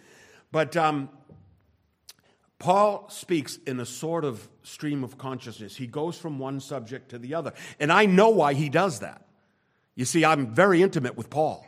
But 0.51 0.77
um, 0.77 1.09
Paul 2.59 3.09
speaks 3.09 3.57
in 3.65 3.79
a 3.79 3.85
sort 3.85 4.25
of 4.25 4.47
stream 4.63 5.03
of 5.03 5.17
consciousness. 5.17 5.75
He 5.75 5.87
goes 5.87 6.17
from 6.17 6.39
one 6.39 6.59
subject 6.59 7.09
to 7.11 7.17
the 7.17 7.33
other. 7.33 7.53
And 7.79 7.91
I 7.91 8.05
know 8.05 8.29
why 8.29 8.53
he 8.53 8.67
does 8.67 8.99
that. 8.99 9.25
You 9.95 10.05
see, 10.05 10.25
I'm 10.25 10.53
very 10.53 10.81
intimate 10.81 11.17
with 11.17 11.29
Paul. 11.29 11.65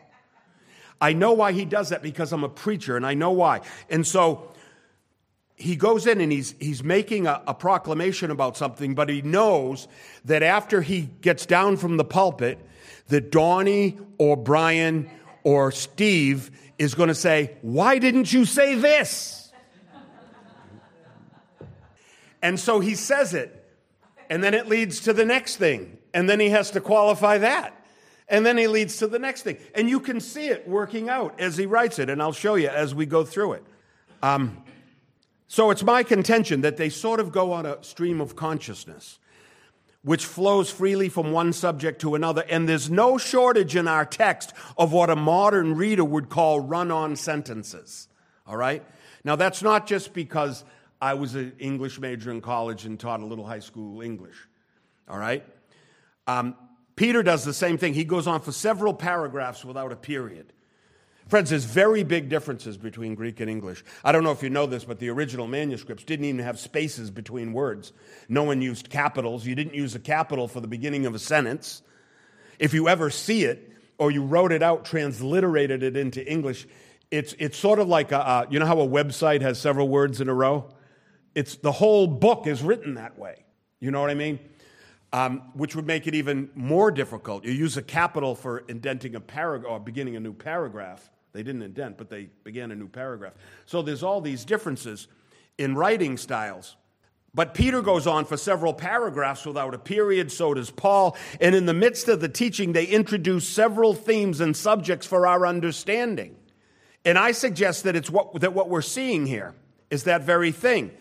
I 0.99 1.13
know 1.13 1.31
why 1.31 1.53
he 1.53 1.65
does 1.65 1.89
that 1.89 2.03
because 2.03 2.31
I'm 2.31 2.43
a 2.43 2.49
preacher 2.49 2.95
and 2.95 3.05
I 3.05 3.13
know 3.13 3.31
why. 3.31 3.61
And 3.89 4.05
so 4.05 4.51
he 5.55 5.75
goes 5.75 6.05
in 6.05 6.19
and 6.19 6.31
he's, 6.31 6.55
he's 6.59 6.83
making 6.83 7.25
a, 7.25 7.41
a 7.47 7.53
proclamation 7.53 8.29
about 8.29 8.57
something, 8.57 8.93
but 8.93 9.09
he 9.09 9.21
knows 9.21 9.87
that 10.25 10.43
after 10.43 10.81
he 10.81 11.09
gets 11.21 11.45
down 11.45 11.77
from 11.77 11.97
the 11.97 12.03
pulpit, 12.03 12.59
that 13.07 13.31
Donnie 13.31 13.97
or 14.17 14.35
Brian 14.37 15.09
or 15.43 15.71
Steve 15.71 16.51
is 16.77 16.95
going 16.95 17.09
to 17.09 17.15
say, 17.15 17.55
Why 17.61 17.97
didn't 17.97 18.31
you 18.31 18.45
say 18.45 18.75
this? 18.75 19.40
And 22.41 22.59
so 22.59 22.79
he 22.79 22.95
says 22.95 23.33
it. 23.33 23.57
And 24.29 24.43
then 24.43 24.53
it 24.53 24.67
leads 24.67 25.01
to 25.01 25.13
the 25.13 25.25
next 25.25 25.57
thing. 25.57 25.97
And 26.13 26.29
then 26.29 26.39
he 26.39 26.49
has 26.49 26.71
to 26.71 26.81
qualify 26.81 27.39
that. 27.39 27.77
And 28.27 28.45
then 28.45 28.57
he 28.57 28.67
leads 28.67 28.97
to 28.97 29.07
the 29.07 29.19
next 29.19 29.41
thing. 29.41 29.57
And 29.75 29.89
you 29.89 29.99
can 29.99 30.21
see 30.21 30.47
it 30.47 30.67
working 30.67 31.09
out 31.09 31.39
as 31.39 31.57
he 31.57 31.65
writes 31.65 31.99
it. 31.99 32.09
And 32.09 32.21
I'll 32.21 32.31
show 32.31 32.55
you 32.55 32.69
as 32.69 32.95
we 32.95 33.05
go 33.05 33.25
through 33.25 33.53
it. 33.53 33.63
Um, 34.23 34.63
so 35.47 35.69
it's 35.69 35.83
my 35.83 36.03
contention 36.03 36.61
that 36.61 36.77
they 36.77 36.87
sort 36.87 37.19
of 37.19 37.33
go 37.33 37.51
on 37.51 37.65
a 37.65 37.83
stream 37.83 38.21
of 38.21 38.37
consciousness, 38.37 39.19
which 40.01 40.25
flows 40.25 40.71
freely 40.71 41.09
from 41.09 41.33
one 41.33 41.51
subject 41.51 41.99
to 42.01 42.15
another. 42.15 42.45
And 42.49 42.69
there's 42.69 42.89
no 42.89 43.17
shortage 43.17 43.75
in 43.75 43.85
our 43.85 44.05
text 44.05 44.53
of 44.77 44.93
what 44.93 45.09
a 45.09 45.15
modern 45.17 45.75
reader 45.75 46.05
would 46.05 46.29
call 46.29 46.61
run 46.61 46.89
on 46.89 47.17
sentences. 47.17 48.07
All 48.47 48.55
right? 48.55 48.81
Now, 49.25 49.35
that's 49.35 49.61
not 49.61 49.87
just 49.87 50.13
because 50.13 50.63
I 51.01 51.15
was 51.15 51.35
an 51.35 51.53
English 51.57 51.99
major 51.99 52.31
in 52.31 52.41
college 52.41 52.85
and 52.85 52.99
taught 52.99 53.21
a 53.21 53.25
little 53.25 53.45
high 53.45 53.59
school 53.59 54.01
English. 54.01 54.35
All 55.09 55.17
right? 55.17 55.43
Um, 56.27 56.55
Peter 56.95 57.23
does 57.23 57.43
the 57.43 57.53
same 57.53 57.77
thing. 57.77 57.93
He 57.93 58.03
goes 58.03 58.27
on 58.27 58.41
for 58.41 58.51
several 58.51 58.93
paragraphs 58.93 59.65
without 59.65 59.91
a 59.91 59.95
period. 59.95 60.53
Friends, 61.27 61.49
there's 61.49 61.65
very 61.65 62.03
big 62.03 62.29
differences 62.29 62.77
between 62.77 63.15
Greek 63.15 63.39
and 63.39 63.49
English. 63.49 63.83
I 64.03 64.11
don't 64.11 64.23
know 64.23 64.31
if 64.31 64.43
you 64.43 64.49
know 64.49 64.65
this, 64.65 64.83
but 64.83 64.99
the 64.99 65.09
original 65.09 65.47
manuscripts 65.47 66.03
didn't 66.03 66.25
even 66.25 66.41
have 66.41 66.59
spaces 66.59 67.09
between 67.09 67.53
words. 67.53 67.93
No 68.27 68.43
one 68.43 68.61
used 68.61 68.89
capitals. 68.89 69.45
You 69.45 69.55
didn't 69.55 69.73
use 69.73 69.95
a 69.95 69.99
capital 69.99 70.47
for 70.47 70.59
the 70.59 70.67
beginning 70.67 71.05
of 71.05 71.15
a 71.15 71.19
sentence. 71.19 71.81
If 72.59 72.73
you 72.73 72.89
ever 72.89 73.09
see 73.09 73.45
it, 73.45 73.71
or 73.97 74.11
you 74.11 74.23
wrote 74.23 74.51
it 74.51 74.61
out, 74.61 74.83
transliterated 74.83 75.83
it 75.83 75.95
into 75.95 76.29
English, 76.29 76.67
it's, 77.11 77.33
it's 77.39 77.57
sort 77.57 77.79
of 77.79 77.87
like, 77.87 78.11
a, 78.11 78.47
you 78.49 78.59
know 78.59 78.65
how 78.65 78.79
a 78.81 78.87
website 78.87 79.41
has 79.41 79.59
several 79.59 79.87
words 79.87 80.21
in 80.21 80.29
a 80.29 80.33
row? 80.33 80.71
It's 81.35 81.55
the 81.55 81.71
whole 81.71 82.07
book 82.07 82.47
is 82.47 82.61
written 82.61 82.95
that 82.95 83.17
way. 83.17 83.43
You 83.79 83.91
know 83.91 84.01
what 84.01 84.09
I 84.09 84.15
mean? 84.15 84.39
Um, 85.13 85.41
which 85.53 85.75
would 85.75 85.87
make 85.87 86.07
it 86.07 86.15
even 86.15 86.49
more 86.55 86.91
difficult. 86.91 87.43
You 87.43 87.51
use 87.51 87.75
a 87.77 87.81
capital 87.81 88.35
for 88.35 88.59
indenting 88.69 89.15
a 89.15 89.19
paragraph 89.19 89.71
or 89.71 89.79
beginning 89.79 90.15
a 90.15 90.19
new 90.19 90.33
paragraph. 90.33 91.09
They 91.33 91.43
didn't 91.43 91.61
indent, 91.61 91.97
but 91.97 92.09
they 92.09 92.29
began 92.43 92.71
a 92.71 92.75
new 92.75 92.87
paragraph. 92.87 93.33
So 93.65 93.81
there's 93.81 94.03
all 94.03 94.21
these 94.21 94.45
differences 94.45 95.07
in 95.57 95.75
writing 95.75 96.17
styles. 96.17 96.75
But 97.33 97.53
Peter 97.53 97.81
goes 97.81 98.07
on 98.07 98.25
for 98.25 98.35
several 98.35 98.73
paragraphs 98.73 99.45
without 99.45 99.73
a 99.73 99.77
period, 99.77 100.31
so 100.31 100.53
does 100.53 100.69
Paul. 100.69 101.15
And 101.39 101.55
in 101.55 101.65
the 101.65 101.73
midst 101.73 102.09
of 102.09 102.19
the 102.19 102.27
teaching, 102.27 102.73
they 102.73 102.85
introduce 102.85 103.47
several 103.47 103.93
themes 103.93 104.41
and 104.41 104.55
subjects 104.55 105.07
for 105.07 105.25
our 105.25 105.45
understanding. 105.45 106.35
And 107.05 107.17
I 107.17 107.31
suggest 107.31 107.85
that 107.85 107.95
it's 107.95 108.09
what, 108.09 108.41
that 108.41 108.53
what 108.53 108.69
we're 108.69 108.81
seeing 108.81 109.25
here 109.25 109.55
is 109.89 110.03
that 110.03 110.23
very 110.23 110.51
thing. 110.51 110.91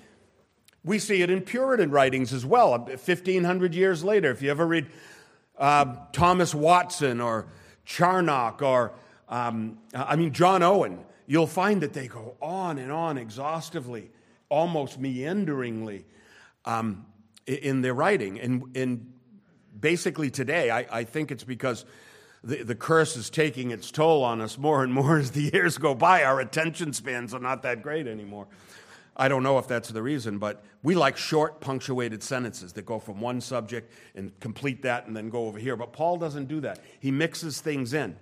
We 0.82 0.98
see 0.98 1.20
it 1.20 1.30
in 1.30 1.42
Puritan 1.42 1.90
writings 1.90 2.32
as 2.32 2.46
well, 2.46 2.70
1,500 2.70 3.74
years 3.74 4.02
later. 4.02 4.30
If 4.30 4.40
you 4.40 4.50
ever 4.50 4.66
read 4.66 4.86
uh, 5.58 5.94
Thomas 6.12 6.54
Watson 6.54 7.20
or 7.20 7.48
Charnock 7.84 8.62
or, 8.62 8.92
um, 9.28 9.78
I 9.94 10.16
mean, 10.16 10.32
John 10.32 10.62
Owen, 10.62 11.04
you'll 11.26 11.46
find 11.46 11.82
that 11.82 11.92
they 11.92 12.08
go 12.08 12.34
on 12.40 12.78
and 12.78 12.90
on 12.90 13.18
exhaustively, 13.18 14.10
almost 14.48 14.98
meanderingly 14.98 16.06
um, 16.64 17.04
in 17.46 17.82
their 17.82 17.94
writing. 17.94 18.40
And, 18.40 18.74
and 18.74 19.12
basically 19.78 20.30
today, 20.30 20.70
I, 20.70 20.86
I 20.90 21.04
think 21.04 21.30
it's 21.30 21.44
because 21.44 21.84
the, 22.42 22.62
the 22.62 22.74
curse 22.74 23.16
is 23.16 23.28
taking 23.28 23.70
its 23.70 23.90
toll 23.90 24.24
on 24.24 24.40
us 24.40 24.56
more 24.56 24.82
and 24.82 24.92
more 24.94 25.18
as 25.20 25.32
the 25.32 25.50
years 25.52 25.76
go 25.76 25.94
by. 25.94 26.24
Our 26.24 26.40
attention 26.40 26.94
spans 26.94 27.34
are 27.34 27.40
not 27.40 27.62
that 27.62 27.82
great 27.82 28.06
anymore. 28.06 28.46
I 29.20 29.28
don't 29.28 29.42
know 29.42 29.58
if 29.58 29.68
that's 29.68 29.90
the 29.90 30.02
reason, 30.02 30.38
but 30.38 30.64
we 30.82 30.94
like 30.94 31.18
short, 31.18 31.60
punctuated 31.60 32.22
sentences 32.22 32.72
that 32.72 32.86
go 32.86 32.98
from 32.98 33.20
one 33.20 33.42
subject 33.42 33.92
and 34.14 34.32
complete 34.40 34.80
that 34.82 35.06
and 35.06 35.14
then 35.14 35.28
go 35.28 35.46
over 35.46 35.58
here. 35.58 35.76
But 35.76 35.92
Paul 35.92 36.16
doesn't 36.16 36.48
do 36.48 36.62
that, 36.62 36.80
he 37.00 37.10
mixes 37.10 37.60
things 37.60 37.92
in. 37.92 38.16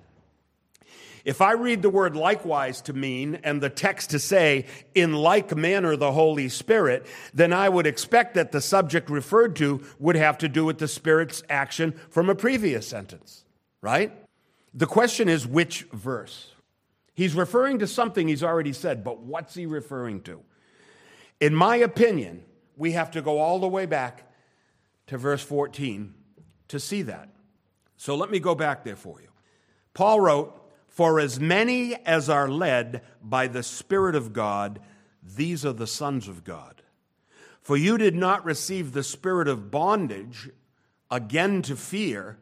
If 1.25 1.41
I 1.41 1.53
read 1.53 1.83
the 1.83 1.91
word 1.91 2.17
likewise 2.17 2.81
to 2.83 2.93
mean 2.93 3.39
and 3.45 3.61
the 3.61 3.71
text 3.71 4.11
to 4.11 4.19
say, 4.19 4.67
in 4.93 5.13
like 5.13 5.55
manner, 5.55 5.95
the 5.95 6.11
Holy 6.11 6.49
Spirit, 6.49 7.07
then 7.33 7.53
I 7.53 7.69
would 7.69 7.87
expect 7.87 8.35
that 8.35 8.51
the 8.51 8.61
subject 8.61 9.09
referred 9.09 9.55
to 9.57 9.85
would 10.01 10.17
have 10.17 10.39
to 10.39 10.49
do 10.49 10.65
with 10.65 10.79
the 10.79 10.89
Spirit's 10.89 11.45
action 11.49 11.93
from 12.11 12.29
a 12.29 12.35
previous 12.35 12.89
sentence, 12.89 13.45
right? 13.83 14.13
The 14.75 14.87
question 14.87 15.29
is 15.29 15.47
which 15.47 15.83
verse? 15.93 16.55
He's 17.15 17.35
referring 17.35 17.79
to 17.81 17.87
something 17.87 18.27
he's 18.27 18.43
already 18.43 18.73
said, 18.73 19.05
but 19.05 19.21
what's 19.21 19.55
he 19.55 19.67
referring 19.67 20.23
to? 20.23 20.43
In 21.41 21.55
my 21.55 21.77
opinion, 21.77 22.45
we 22.77 22.93
have 22.93 23.11
to 23.13 23.23
go 23.23 23.39
all 23.39 23.59
the 23.59 23.69
way 23.69 23.87
back 23.87 24.31
to 25.07 25.19
verse 25.19 25.43
14 25.43 26.15
to 26.69 26.81
see 26.81 27.03
that. 27.03 27.29
So 27.97 28.15
let 28.15 28.31
me 28.31 28.39
go 28.39 28.55
back 28.55 28.85
there 28.85 28.97
for 28.97 29.21
you. 29.21 29.29
Paul 29.95 30.21
wrote, 30.21 30.55
For 30.89 31.19
as 31.19 31.41
many 31.41 31.95
as 31.95 32.29
are 32.29 32.49
led 32.49 33.03
by 33.23 33.49
the 33.49 33.63
Spirit 33.63 34.15
of 34.15 34.33
God, 34.33 34.81
these 35.23 35.65
are 35.67 35.73
the 35.73 35.87
sons 35.87 36.29
of 36.29 36.45
God. 36.45 36.83
For 37.61 37.77
you 37.77 37.99
did 37.99 38.15
not 38.15 38.45
receive 38.45 38.93
the 38.93 39.03
spirit 39.03 39.49
of 39.49 39.71
bondage 39.71 40.49
again 41.11 41.63
to 41.63 41.77
fear. 41.77 42.39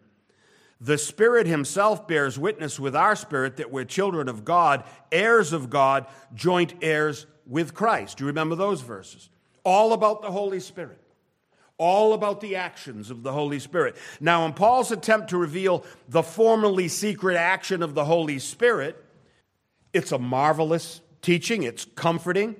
The 0.80 0.98
Spirit 0.98 1.46
Himself 1.46 2.06
bears 2.06 2.38
witness 2.38 2.78
with 2.78 2.94
our 2.94 3.16
spirit 3.16 3.56
that 3.56 3.72
we're 3.72 3.84
children 3.84 4.28
of 4.28 4.44
God, 4.44 4.84
heirs 5.10 5.52
of 5.52 5.70
God, 5.70 6.06
joint 6.34 6.74
heirs 6.82 7.26
with 7.46 7.74
Christ. 7.74 8.18
Do 8.18 8.24
you 8.24 8.28
remember 8.28 8.54
those 8.54 8.80
verses? 8.80 9.28
All 9.64 9.92
about 9.92 10.22
the 10.22 10.30
Holy 10.30 10.60
Spirit, 10.60 11.00
all 11.78 12.12
about 12.12 12.40
the 12.40 12.56
actions 12.56 13.10
of 13.10 13.22
the 13.22 13.32
Holy 13.32 13.58
Spirit. 13.58 13.96
Now, 14.20 14.46
in 14.46 14.52
Paul's 14.52 14.92
attempt 14.92 15.30
to 15.30 15.38
reveal 15.38 15.84
the 16.08 16.22
formerly 16.22 16.88
secret 16.88 17.36
action 17.36 17.82
of 17.82 17.94
the 17.94 18.04
Holy 18.04 18.38
Spirit, 18.38 19.02
it's 19.92 20.12
a 20.12 20.18
marvelous 20.18 21.00
teaching, 21.22 21.62
it's 21.62 21.84
comforting. 21.94 22.56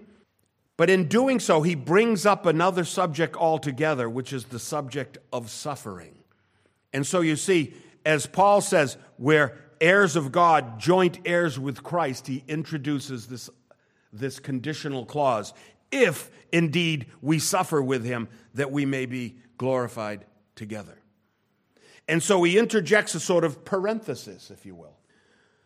But 0.77 0.91
in 0.91 1.09
doing 1.09 1.41
so, 1.41 1.63
he 1.63 1.75
brings 1.75 2.27
up 2.27 2.45
another 2.45 2.85
subject 2.85 3.35
altogether, 3.37 4.11
which 4.11 4.33
is 4.33 4.47
the 4.47 4.59
subject 4.59 5.17
of 5.33 5.51
suffering. 5.51 6.15
And 6.93 7.07
so 7.07 7.21
you 7.21 7.37
see, 7.37 7.75
as 8.05 8.27
Paul 8.27 8.61
says, 8.61 8.97
we're 9.19 9.57
heirs 9.81 10.17
of 10.17 10.33
God, 10.33 10.79
joint 10.79 11.19
heirs 11.25 11.59
with 11.59 11.83
Christ, 11.83 12.27
he 12.27 12.45
introduces 12.47 13.27
this 13.27 13.49
this 14.13 14.39
conditional 14.39 15.05
clause 15.05 15.53
if 15.91 16.31
indeed 16.53 17.07
we 17.23 17.39
suffer 17.39 17.83
with 17.83 18.05
him, 18.05 18.29
that 18.55 18.71
we 18.73 18.85
may 18.87 19.07
be 19.07 19.37
glorified 19.59 20.25
together. 20.55 20.99
And 22.09 22.23
so 22.23 22.43
he 22.43 22.59
interjects 22.59 23.15
a 23.15 23.21
sort 23.21 23.45
of 23.45 23.65
parenthesis, 23.65 24.51
if 24.51 24.65
you 24.65 24.75
will, 24.75 24.97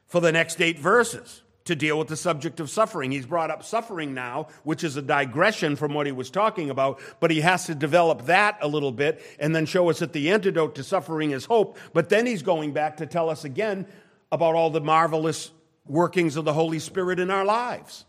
for 0.06 0.20
the 0.20 0.32
next 0.32 0.60
eight 0.60 0.78
verses 0.78 1.42
to 1.66 1.76
deal 1.76 1.98
with 1.98 2.08
the 2.08 2.16
subject 2.16 2.58
of 2.58 2.70
suffering. 2.70 3.10
He's 3.10 3.26
brought 3.26 3.50
up 3.50 3.62
suffering 3.62 4.14
now, 4.14 4.48
which 4.64 4.82
is 4.82 4.96
a 4.96 5.02
digression 5.02 5.76
from 5.76 5.92
what 5.92 6.06
he 6.06 6.12
was 6.12 6.30
talking 6.30 6.70
about, 6.70 7.00
but 7.20 7.30
he 7.30 7.42
has 7.42 7.66
to 7.66 7.74
develop 7.74 8.26
that 8.26 8.58
a 8.62 8.68
little 8.68 8.92
bit 8.92 9.22
and 9.38 9.54
then 9.54 9.66
show 9.66 9.90
us 9.90 9.98
that 9.98 10.12
the 10.12 10.30
antidote 10.30 10.74
to 10.76 10.82
suffering 10.82 11.32
is 11.32 11.44
hope. 11.44 11.78
But 11.92 12.08
then 12.08 12.26
he's 12.26 12.42
going 12.42 12.72
back 12.72 12.96
to 12.96 13.06
tell 13.06 13.28
us 13.28 13.44
again 13.44 13.86
about 14.32 14.54
all 14.54 14.70
the 14.70 14.80
marvelous 14.80 15.50
workings 15.86 16.36
of 16.36 16.44
the 16.44 16.54
Holy 16.54 16.78
Spirit 16.78 17.20
in 17.20 17.30
our 17.30 17.44
lives. 17.44 18.06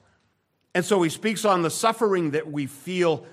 And 0.74 0.86
so 0.86 1.02
he 1.02 1.10
speaks 1.10 1.44
on 1.46 1.62
the 1.62 1.70
suffering 1.70 2.32
that 2.32 2.52
we 2.52 2.66
feel 2.66 3.26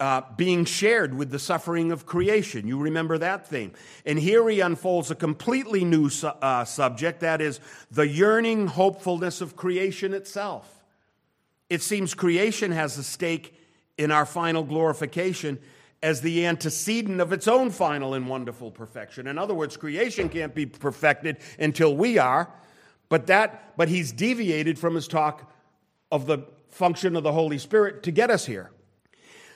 uh, 0.00 0.22
being 0.36 0.64
shared 0.64 1.14
with 1.14 1.30
the 1.30 1.38
suffering 1.38 1.90
of 1.90 2.06
creation. 2.06 2.68
You 2.68 2.78
remember 2.78 3.18
that 3.18 3.48
theme. 3.48 3.72
And 4.06 4.18
here 4.18 4.48
he 4.48 4.60
unfolds 4.60 5.10
a 5.10 5.14
completely 5.14 5.84
new 5.84 6.08
su- 6.08 6.28
uh, 6.28 6.64
subject 6.64 7.20
that 7.20 7.40
is 7.40 7.60
the 7.90 8.06
yearning 8.06 8.68
hopefulness 8.68 9.40
of 9.40 9.56
creation 9.56 10.14
itself. 10.14 10.84
It 11.68 11.82
seems 11.82 12.14
creation 12.14 12.70
has 12.70 12.96
a 12.96 13.02
stake 13.02 13.54
in 13.96 14.12
our 14.12 14.24
final 14.24 14.62
glorification 14.62 15.58
as 16.02 16.20
the 16.20 16.46
antecedent 16.46 17.20
of 17.20 17.32
its 17.32 17.48
own 17.48 17.70
final 17.70 18.14
and 18.14 18.28
wonderful 18.28 18.70
perfection. 18.70 19.26
In 19.26 19.36
other 19.36 19.54
words, 19.54 19.76
creation 19.76 20.28
can't 20.28 20.54
be 20.54 20.64
perfected 20.64 21.38
until 21.58 21.96
we 21.96 22.18
are, 22.18 22.48
but 23.08 23.26
that 23.26 23.76
but 23.76 23.88
he's 23.88 24.12
deviated 24.12 24.78
from 24.78 24.94
his 24.94 25.08
talk 25.08 25.52
of 26.10 26.26
the 26.26 26.38
function 26.68 27.16
of 27.16 27.22
the 27.22 27.32
Holy 27.32 27.58
Spirit 27.58 28.02
to 28.04 28.10
get 28.10 28.30
us 28.30 28.46
here. 28.46 28.70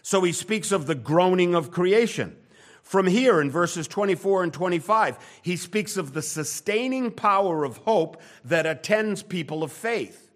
So 0.03 0.23
he 0.23 0.33
speaks 0.33 0.73
of 0.73 0.87
the 0.87 0.95
groaning 0.95 1.55
of 1.55 1.71
creation. 1.71 2.37
From 2.83 3.07
here 3.07 3.41
in 3.41 3.51
verses 3.51 3.87
24 3.87 4.43
and 4.43 4.53
25, 4.53 5.41
he 5.43 5.57
speaks 5.57 5.97
of 5.97 6.13
the 6.13 6.23
sustaining 6.23 7.13
power 7.13 7.65
of 7.65 7.79
hope 7.79 8.21
that 8.45 8.67
attends 8.67 9.23
people 9.23 9.63
of 9.63 9.73
faith. 9.73 10.31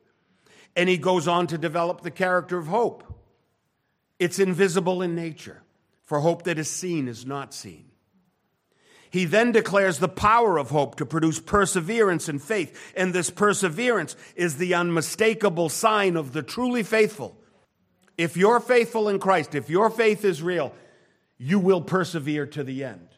And 0.77 0.89
he 0.89 0.97
goes 0.97 1.27
on 1.27 1.49
to 1.49 1.59
develop 1.59 2.03
the 2.03 2.11
character 2.11 2.57
of 2.57 2.69
hope. 2.69 3.03
It's 4.19 4.39
invisible 4.39 5.03
in 5.03 5.15
nature, 5.15 5.63
for 6.05 6.21
hope 6.21 6.45
that 6.45 6.59
is 6.59 6.71
seen 6.71 7.09
is 7.09 7.27
not 7.27 7.53
seen. 7.53 7.91
He 9.17 9.25
then 9.25 9.51
declares 9.51 9.99
the 9.99 10.09
power 10.09 10.59
of 10.59 10.69
hope 10.69 10.97
to 10.97 11.07
produce 11.07 11.41
perseverance 11.41 12.29
and 12.29 12.43
faith, 12.43 12.93
and 12.95 13.15
this 13.15 13.31
perseverance 13.31 14.15
is 14.35 14.59
the 14.59 14.75
unmistakable 14.75 15.71
sign 15.71 16.17
of 16.17 16.35
the 16.35 16.43
truly 16.43 16.83
faithful 16.83 17.35
if 18.19 18.37
you're 18.37 18.61
faithful 18.61 19.09
in 19.09 19.19
Christ, 19.19 19.55
if 19.55 19.71
your 19.71 19.89
faith 19.89 20.23
is 20.23 20.43
real, 20.43 20.75
you 21.39 21.59
will 21.59 21.81
persevere 21.81 22.47
to 22.49 22.63
the 22.63 22.85
end. 22.85 23.09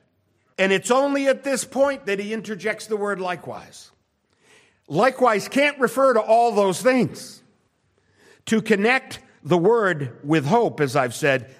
And 0.58 0.72
it's 0.72 0.92
only 0.92 1.26
at 1.26 1.42
this 1.44 1.64
point 1.64 2.06
that 2.06 2.20
he 2.20 2.32
interjects 2.32 2.86
the 2.86 2.96
word 2.96 3.20
likewise. 3.20 3.90
Likewise 4.88 5.48
can't 5.48 5.78
refer 5.78 6.14
to 6.14 6.20
all 6.20 6.52
those 6.52 6.80
things. 6.80 7.42
To 8.46 8.62
connect 8.62 9.18
the 9.44 9.58
word 9.58 10.18
with 10.24 10.46
hope, 10.46 10.80
as 10.80 10.96
I've 10.96 11.14
said, 11.14 11.54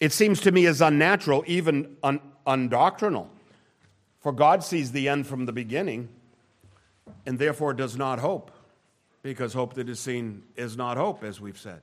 it 0.00 0.12
seems 0.12 0.40
to 0.42 0.52
me 0.52 0.66
as 0.66 0.80
unnatural, 0.80 1.44
even 1.48 1.96
un- 2.04 2.20
undoctrinal. 2.46 3.28
For 4.26 4.32
God 4.32 4.64
sees 4.64 4.90
the 4.90 5.08
end 5.08 5.28
from 5.28 5.46
the 5.46 5.52
beginning 5.52 6.08
and 7.26 7.38
therefore 7.38 7.72
does 7.74 7.96
not 7.96 8.18
hope, 8.18 8.50
because 9.22 9.52
hope 9.52 9.74
that 9.74 9.88
is 9.88 10.00
seen 10.00 10.42
is 10.56 10.76
not 10.76 10.96
hope, 10.96 11.22
as 11.22 11.40
we've 11.40 11.56
said. 11.56 11.80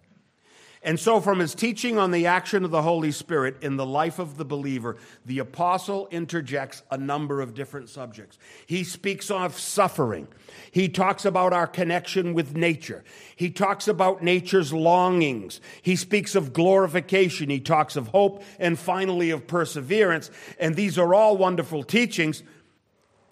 And 0.85 0.99
so, 0.99 1.21
from 1.21 1.39
his 1.39 1.55
teaching 1.55 1.97
on 1.97 2.11
the 2.11 2.27
action 2.27 2.65
of 2.65 2.71
the 2.71 2.81
Holy 2.81 3.11
Spirit 3.11 3.63
in 3.63 3.77
the 3.77 3.85
life 3.85 4.19
of 4.19 4.35
the 4.35 4.43
believer, 4.43 4.97
the 5.25 5.39
apostle 5.39 6.09
interjects 6.11 6.83
a 6.91 6.97
number 6.97 7.39
of 7.39 7.53
different 7.53 7.87
subjects. 7.87 8.37
He 8.65 8.83
speaks 8.83 9.31
of 9.31 9.57
suffering. 9.57 10.27
He 10.71 10.89
talks 10.89 11.23
about 11.23 11.53
our 11.53 11.67
connection 11.67 12.33
with 12.33 12.57
nature. 12.57 13.05
He 13.37 13.49
talks 13.49 13.87
about 13.87 14.23
nature's 14.23 14.73
longings. 14.73 15.61
He 15.81 15.95
speaks 15.95 16.35
of 16.35 16.51
glorification. 16.51 17.49
He 17.49 17.61
talks 17.61 17.95
of 17.95 18.09
hope 18.09 18.43
and 18.59 18.77
finally 18.77 19.29
of 19.29 19.47
perseverance. 19.47 20.31
And 20.59 20.75
these 20.75 20.97
are 20.97 21.13
all 21.13 21.37
wonderful 21.37 21.83
teachings. 21.83 22.43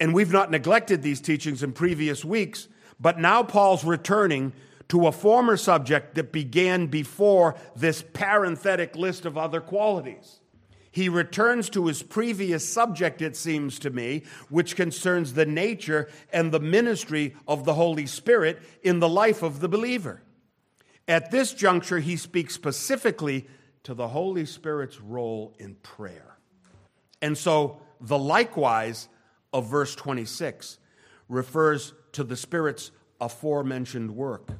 And 0.00 0.14
we've 0.14 0.32
not 0.32 0.50
neglected 0.50 1.02
these 1.02 1.20
teachings 1.20 1.62
in 1.62 1.72
previous 1.72 2.24
weeks. 2.24 2.68
But 2.98 3.18
now 3.18 3.42
Paul's 3.42 3.84
returning 3.84 4.54
to 4.92 5.06
a 5.06 5.12
former 5.12 5.56
subject 5.56 6.16
that 6.16 6.32
began 6.32 6.86
before 6.86 7.54
this 7.74 8.04
parenthetic 8.12 8.94
list 8.94 9.24
of 9.24 9.38
other 9.38 9.58
qualities. 9.58 10.40
He 10.90 11.08
returns 11.08 11.70
to 11.70 11.86
his 11.86 12.02
previous 12.02 12.70
subject, 12.70 13.22
it 13.22 13.34
seems 13.34 13.78
to 13.78 13.88
me, 13.88 14.24
which 14.50 14.76
concerns 14.76 15.32
the 15.32 15.46
nature 15.46 16.10
and 16.30 16.52
the 16.52 16.60
ministry 16.60 17.34
of 17.48 17.64
the 17.64 17.72
Holy 17.72 18.04
Spirit 18.04 18.60
in 18.82 19.00
the 19.00 19.08
life 19.08 19.42
of 19.42 19.60
the 19.60 19.68
believer. 19.68 20.20
At 21.08 21.30
this 21.30 21.54
juncture, 21.54 22.00
he 22.00 22.18
speaks 22.18 22.52
specifically 22.52 23.48
to 23.84 23.94
the 23.94 24.08
Holy 24.08 24.44
Spirit's 24.44 25.00
role 25.00 25.54
in 25.58 25.76
prayer. 25.76 26.36
And 27.22 27.38
so, 27.38 27.80
the 27.98 28.18
likewise 28.18 29.08
of 29.54 29.70
verse 29.70 29.94
26 29.94 30.76
refers 31.30 31.94
to 32.12 32.24
the 32.24 32.36
Spirit's 32.36 32.90
aforementioned 33.22 34.14
work. 34.14 34.50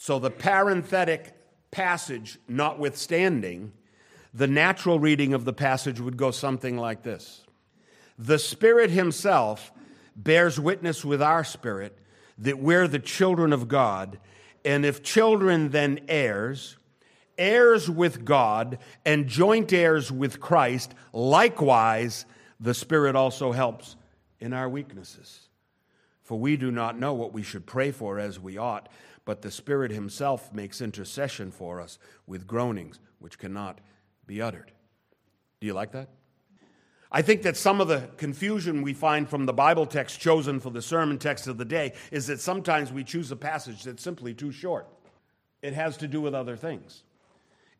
So 0.00 0.18
the 0.18 0.30
parenthetic 0.30 1.34
passage 1.70 2.38
notwithstanding, 2.48 3.72
the 4.32 4.46
natural 4.46 4.98
reading 4.98 5.34
of 5.34 5.44
the 5.44 5.52
passage 5.52 6.00
would 6.00 6.16
go 6.16 6.30
something 6.30 6.78
like 6.78 7.02
this 7.02 7.44
The 8.18 8.38
Spirit 8.38 8.88
Himself 8.88 9.70
bears 10.16 10.58
witness 10.58 11.04
with 11.04 11.20
our 11.20 11.44
spirit 11.44 11.98
that 12.38 12.58
we're 12.58 12.88
the 12.88 12.98
children 12.98 13.52
of 13.52 13.68
God, 13.68 14.18
and 14.64 14.86
if 14.86 15.02
children, 15.02 15.68
then 15.68 16.00
heirs, 16.08 16.78
heirs 17.36 17.90
with 17.90 18.24
God, 18.24 18.78
and 19.04 19.26
joint 19.26 19.70
heirs 19.70 20.10
with 20.10 20.40
Christ. 20.40 20.94
Likewise, 21.12 22.24
the 22.58 22.72
Spirit 22.72 23.16
also 23.16 23.52
helps 23.52 23.96
in 24.40 24.54
our 24.54 24.70
weaknesses. 24.70 25.50
For 26.22 26.38
we 26.38 26.56
do 26.56 26.70
not 26.70 26.98
know 26.98 27.12
what 27.12 27.34
we 27.34 27.42
should 27.42 27.66
pray 27.66 27.90
for 27.90 28.18
as 28.18 28.40
we 28.40 28.56
ought 28.56 28.88
but 29.30 29.42
the 29.42 29.50
Spirit 29.52 29.92
Himself 29.92 30.52
makes 30.52 30.80
intercession 30.80 31.52
for 31.52 31.80
us 31.80 32.00
with 32.26 32.48
groanings 32.48 32.98
which 33.20 33.38
cannot 33.38 33.80
be 34.26 34.42
uttered. 34.42 34.72
Do 35.60 35.68
you 35.68 35.72
like 35.72 35.92
that? 35.92 36.08
I 37.12 37.22
think 37.22 37.42
that 37.42 37.56
some 37.56 37.80
of 37.80 37.86
the 37.86 38.10
confusion 38.16 38.82
we 38.82 38.92
find 38.92 39.28
from 39.28 39.46
the 39.46 39.52
Bible 39.52 39.86
text 39.86 40.18
chosen 40.18 40.58
for 40.58 40.70
the 40.70 40.82
sermon 40.82 41.16
text 41.16 41.46
of 41.46 41.58
the 41.58 41.64
day 41.64 41.92
is 42.10 42.26
that 42.26 42.40
sometimes 42.40 42.90
we 42.90 43.04
choose 43.04 43.30
a 43.30 43.36
passage 43.36 43.84
that's 43.84 44.02
simply 44.02 44.34
too 44.34 44.50
short. 44.50 44.88
It 45.62 45.74
has 45.74 45.96
to 45.98 46.08
do 46.08 46.20
with 46.20 46.34
other 46.34 46.56
things. 46.56 47.04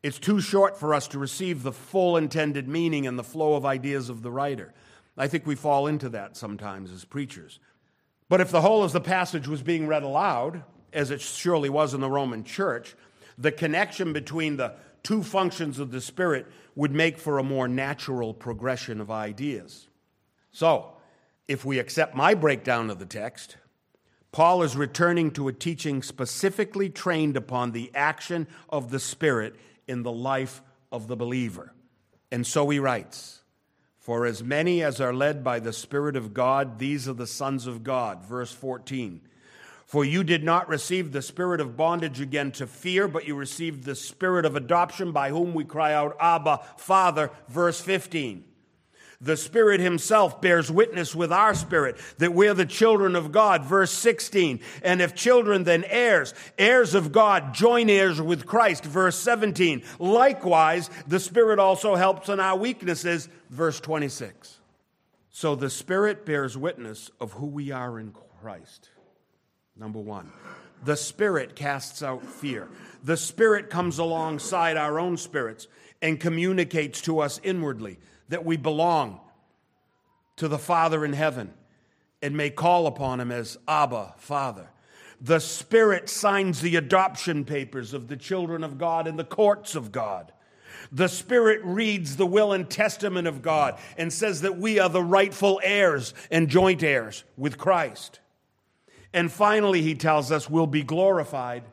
It's 0.04 0.20
too 0.20 0.40
short 0.40 0.78
for 0.78 0.94
us 0.94 1.08
to 1.08 1.18
receive 1.18 1.64
the 1.64 1.72
full 1.72 2.16
intended 2.16 2.68
meaning 2.68 3.08
and 3.08 3.18
the 3.18 3.24
flow 3.24 3.54
of 3.54 3.66
ideas 3.66 4.08
of 4.08 4.22
the 4.22 4.30
writer. 4.30 4.72
I 5.18 5.26
think 5.26 5.48
we 5.48 5.56
fall 5.56 5.88
into 5.88 6.10
that 6.10 6.36
sometimes 6.36 6.92
as 6.92 7.04
preachers. 7.04 7.58
But 8.28 8.40
if 8.40 8.52
the 8.52 8.60
whole 8.60 8.84
of 8.84 8.92
the 8.92 9.00
passage 9.00 9.48
was 9.48 9.64
being 9.64 9.88
read 9.88 10.04
aloud, 10.04 10.62
as 10.92 11.11
it 11.11 11.20
surely 11.20 11.68
was 11.68 11.94
in 11.94 12.00
the 12.00 12.11
Roman 12.11 12.44
church, 12.44 12.94
the 13.38 13.53
connection 13.53 14.12
between 14.12 14.57
the 14.57 14.74
two 15.03 15.22
functions 15.22 15.79
of 15.79 15.90
the 15.90 16.00
Spirit 16.00 16.46
would 16.74 16.92
make 16.92 17.18
for 17.18 17.38
a 17.38 17.44
more 17.44 17.68
natural 17.68 18.35
progression 18.35 19.00
of 19.00 19.11
ideas. 19.11 19.88
So, 20.53 20.92
if 21.48 21.64
we 21.64 21.79
accept 21.79 22.14
my 22.14 22.35
breakdown 22.35 22.90
of 22.90 22.98
the 22.98 23.07
text, 23.07 23.57
Paul 24.33 24.62
is 24.62 24.76
returning 24.76 25.33
to 25.33 25.48
a 25.48 25.53
teaching 25.53 26.03
specifically 26.03 26.88
trained 26.88 27.37
upon 27.37 27.72
the 27.72 27.90
action 27.94 28.46
of 28.68 28.90
the 28.90 29.00
Spirit 29.00 29.57
in 29.88 30.03
the 30.03 30.12
life 30.12 30.62
of 30.92 31.09
the 31.09 31.16
believer. 31.16 31.72
And 32.31 32.46
so 32.46 32.68
he 32.68 32.79
writes, 32.79 33.40
For 33.98 34.24
as 34.24 34.44
many 34.44 34.83
as 34.83 35.00
are 35.00 35.12
led 35.12 35.42
by 35.42 35.59
the 35.59 35.72
Spirit 35.72 36.14
of 36.14 36.33
God, 36.33 36.79
these 36.79 37.09
are 37.09 37.14
the 37.14 37.26
sons 37.26 37.66
of 37.66 37.83
God. 37.83 38.24
Verse 38.24 38.53
14. 38.53 39.20
For 39.90 40.05
you 40.05 40.22
did 40.22 40.44
not 40.44 40.68
receive 40.68 41.11
the 41.11 41.20
spirit 41.20 41.61
of 41.61 41.76
bondage 41.76 42.20
again 42.20 42.53
to 42.53 42.68
fear, 42.68 43.09
but 43.09 43.26
you 43.26 43.35
received 43.35 43.83
the 43.83 43.96
spirit 43.96 44.44
of 44.44 44.55
adoption 44.55 45.11
by 45.11 45.31
whom 45.31 45.53
we 45.53 45.64
cry 45.64 45.92
out, 45.92 46.16
Abba, 46.20 46.61
Father. 46.76 47.33
Verse 47.48 47.81
15. 47.81 48.44
The 49.20 49.37
Spirit 49.37 49.81
Himself 49.81 50.40
bears 50.40 50.70
witness 50.70 51.12
with 51.12 51.33
our 51.33 51.57
spirit 51.57 51.96
that 52.18 52.33
we're 52.33 52.55
the 52.55 52.66
children 52.66 53.16
of 53.16 53.33
God. 53.33 53.64
Verse 53.64 53.90
16. 53.90 54.61
And 54.85 55.03
if 55.03 55.16
children, 55.16 55.64
then 55.64 55.83
heirs, 55.88 56.35
heirs 56.57 56.94
of 56.94 57.11
God, 57.11 57.53
join 57.53 57.90
heirs 57.90 58.20
with 58.22 58.46
Christ. 58.46 58.85
Verse 58.85 59.18
17. 59.18 59.83
Likewise, 59.98 60.88
the 61.09 61.18
Spirit 61.18 61.59
also 61.59 61.96
helps 61.96 62.29
in 62.29 62.38
our 62.38 62.57
weaknesses. 62.57 63.29
Verse 63.48 63.81
26. 63.81 64.61
So 65.31 65.57
the 65.57 65.68
Spirit 65.68 66.24
bears 66.24 66.57
witness 66.57 67.11
of 67.18 67.33
who 67.33 67.46
we 67.46 67.72
are 67.72 67.98
in 67.98 68.12
Christ. 68.40 68.90
Number 69.80 69.98
one, 69.98 70.30
the 70.84 70.96
Spirit 70.96 71.56
casts 71.56 72.02
out 72.02 72.22
fear. 72.22 72.68
The 73.02 73.16
Spirit 73.16 73.70
comes 73.70 73.98
alongside 73.98 74.76
our 74.76 75.00
own 75.00 75.16
spirits 75.16 75.68
and 76.02 76.20
communicates 76.20 77.00
to 77.02 77.20
us 77.20 77.40
inwardly 77.42 77.98
that 78.28 78.44
we 78.44 78.58
belong 78.58 79.20
to 80.36 80.48
the 80.48 80.58
Father 80.58 81.02
in 81.02 81.14
heaven 81.14 81.54
and 82.20 82.36
may 82.36 82.50
call 82.50 82.86
upon 82.86 83.20
Him 83.20 83.32
as 83.32 83.56
Abba, 83.66 84.14
Father. 84.18 84.68
The 85.18 85.40
Spirit 85.40 86.10
signs 86.10 86.60
the 86.60 86.76
adoption 86.76 87.46
papers 87.46 87.94
of 87.94 88.08
the 88.08 88.18
children 88.18 88.62
of 88.62 88.76
God 88.76 89.06
in 89.06 89.16
the 89.16 89.24
courts 89.24 89.74
of 89.74 89.92
God. 89.92 90.30
The 90.92 91.08
Spirit 91.08 91.62
reads 91.64 92.16
the 92.16 92.26
will 92.26 92.52
and 92.52 92.68
testament 92.68 93.26
of 93.26 93.40
God 93.40 93.78
and 93.96 94.12
says 94.12 94.42
that 94.42 94.58
we 94.58 94.78
are 94.78 94.90
the 94.90 95.02
rightful 95.02 95.58
heirs 95.64 96.12
and 96.30 96.48
joint 96.50 96.82
heirs 96.82 97.24
with 97.38 97.56
Christ. 97.56 98.20
And 99.12 99.31
finally, 99.31 99.83
he 99.83 99.94
tells 99.94 100.31
us 100.31 100.49
we'll 100.49 100.66
be 100.66 100.83
glorified 100.83 101.64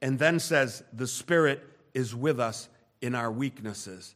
and 0.00 0.18
then 0.18 0.38
says, 0.38 0.82
The 0.92 1.06
Spirit 1.06 1.62
is 1.94 2.14
with 2.14 2.40
us 2.40 2.68
in 3.00 3.14
our 3.14 3.30
weaknesses. 3.30 4.14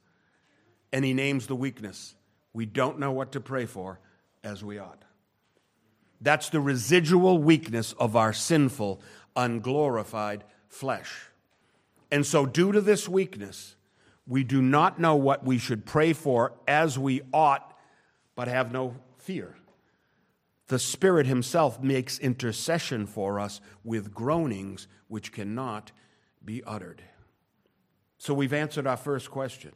And 0.92 1.04
he 1.04 1.14
names 1.14 1.46
the 1.46 1.56
weakness. 1.56 2.14
We 2.52 2.66
don't 2.66 2.98
know 2.98 3.12
what 3.12 3.32
to 3.32 3.40
pray 3.40 3.66
for 3.66 4.00
as 4.44 4.64
we 4.64 4.78
ought. 4.78 5.02
That's 6.20 6.48
the 6.48 6.60
residual 6.60 7.38
weakness 7.38 7.92
of 7.94 8.16
our 8.16 8.32
sinful, 8.32 9.00
unglorified 9.34 10.44
flesh. 10.68 11.28
And 12.10 12.24
so, 12.24 12.46
due 12.46 12.72
to 12.72 12.80
this 12.80 13.08
weakness, 13.08 13.76
we 14.26 14.44
do 14.44 14.62
not 14.62 14.98
know 14.98 15.16
what 15.16 15.44
we 15.44 15.58
should 15.58 15.84
pray 15.84 16.12
for 16.12 16.52
as 16.66 16.98
we 16.98 17.22
ought, 17.32 17.76
but 18.34 18.48
have 18.48 18.72
no 18.72 18.96
fear. 19.18 19.56
The 20.68 20.78
Spirit 20.78 21.26
Himself 21.26 21.80
makes 21.80 22.18
intercession 22.18 23.06
for 23.06 23.38
us 23.38 23.60
with 23.84 24.12
groanings 24.12 24.88
which 25.08 25.32
cannot 25.32 25.92
be 26.44 26.62
uttered. 26.64 27.02
So, 28.18 28.34
we've 28.34 28.52
answered 28.52 28.86
our 28.86 28.96
first 28.96 29.30
question. 29.30 29.72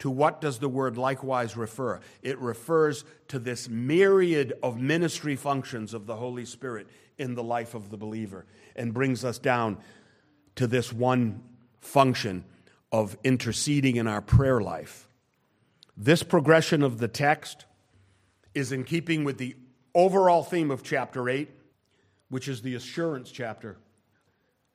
To 0.00 0.10
what 0.10 0.40
does 0.40 0.58
the 0.58 0.68
word 0.68 0.98
likewise 0.98 1.56
refer? 1.56 2.00
It 2.22 2.38
refers 2.38 3.04
to 3.28 3.38
this 3.38 3.68
myriad 3.68 4.52
of 4.62 4.78
ministry 4.78 5.36
functions 5.36 5.94
of 5.94 6.06
the 6.06 6.16
Holy 6.16 6.44
Spirit 6.44 6.86
in 7.18 7.34
the 7.34 7.42
life 7.42 7.74
of 7.74 7.90
the 7.90 7.96
believer 7.96 8.44
and 8.74 8.92
brings 8.92 9.24
us 9.24 9.38
down 9.38 9.78
to 10.56 10.66
this 10.66 10.92
one 10.92 11.42
function 11.80 12.44
of 12.92 13.16
interceding 13.24 13.96
in 13.96 14.06
our 14.06 14.20
prayer 14.20 14.60
life. 14.60 15.08
This 15.96 16.22
progression 16.22 16.82
of 16.82 16.98
the 16.98 17.08
text 17.08 17.64
is 18.54 18.72
in 18.72 18.84
keeping 18.84 19.24
with 19.24 19.38
the 19.38 19.56
overall 19.96 20.42
theme 20.42 20.70
of 20.70 20.82
chapter 20.84 21.28
8, 21.28 21.48
which 22.28 22.46
is 22.46 22.60
the 22.60 22.74
assurance 22.74 23.32
chapter 23.32 23.78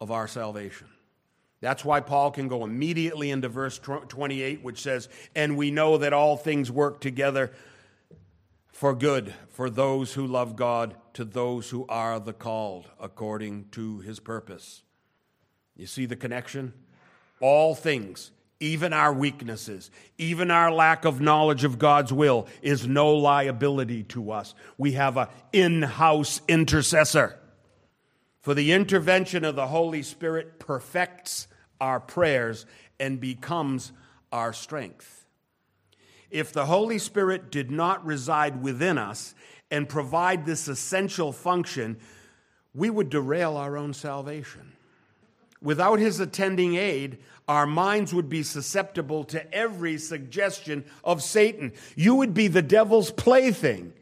of 0.01 0.11
our 0.11 0.27
salvation. 0.27 0.87
That's 1.61 1.85
why 1.85 1.99
Paul 1.99 2.31
can 2.31 2.47
go 2.47 2.65
immediately 2.65 3.29
into 3.29 3.47
verse 3.47 3.77
28, 3.77 4.63
which 4.63 4.81
says, 4.81 5.07
And 5.35 5.55
we 5.55 5.69
know 5.69 5.99
that 5.99 6.11
all 6.11 6.35
things 6.35 6.71
work 6.71 6.99
together 6.99 7.51
for 8.71 8.95
good 8.95 9.31
for 9.49 9.69
those 9.69 10.13
who 10.15 10.25
love 10.25 10.55
God, 10.55 10.95
to 11.13 11.23
those 11.23 11.69
who 11.69 11.85
are 11.87 12.19
the 12.19 12.33
called 12.33 12.89
according 12.99 13.67
to 13.73 13.99
his 13.99 14.19
purpose. 14.19 14.81
You 15.75 15.85
see 15.85 16.07
the 16.07 16.15
connection? 16.15 16.73
All 17.41 17.75
things, 17.75 18.31
even 18.61 18.93
our 18.93 19.11
weaknesses, 19.11 19.91
even 20.17 20.51
our 20.51 20.71
lack 20.71 21.03
of 21.03 21.19
knowledge 21.19 21.63
of 21.63 21.79
God's 21.79 22.13
will, 22.13 22.47
is 22.61 22.87
no 22.87 23.15
liability 23.15 24.03
to 24.03 24.31
us. 24.31 24.53
We 24.77 24.93
have 24.93 25.17
an 25.17 25.27
in 25.51 25.81
house 25.81 26.41
intercessor. 26.47 27.37
For 28.41 28.53
the 28.53 28.71
intervention 28.71 29.43
of 29.43 29.55
the 29.55 29.67
Holy 29.67 30.03
Spirit 30.03 30.59
perfects 30.59 31.47
our 31.81 31.99
prayers 31.99 32.65
and 32.99 33.19
becomes 33.19 33.91
our 34.31 34.53
strength. 34.53 35.25
If 36.29 36.53
the 36.53 36.65
Holy 36.65 36.99
Spirit 36.99 37.51
did 37.51 37.71
not 37.71 38.05
reside 38.05 38.61
within 38.61 38.97
us 38.97 39.33
and 39.69 39.89
provide 39.89 40.45
this 40.45 40.67
essential 40.67 41.31
function, 41.31 41.97
we 42.73 42.89
would 42.89 43.09
derail 43.09 43.57
our 43.57 43.75
own 43.75 43.93
salvation. 43.93 44.73
Without 45.61 45.99
his 45.99 46.19
attending 46.19 46.75
aid, 46.75 47.19
our 47.47 47.67
minds 47.67 48.13
would 48.13 48.29
be 48.29 48.43
susceptible 48.43 49.23
to 49.25 49.53
every 49.53 49.97
suggestion 49.97 50.83
of 51.03 51.21
Satan. 51.21 51.73
You 51.95 52.15
would 52.15 52.33
be 52.33 52.47
the 52.47 52.61
devil's 52.61 53.11
plaything 53.11 53.93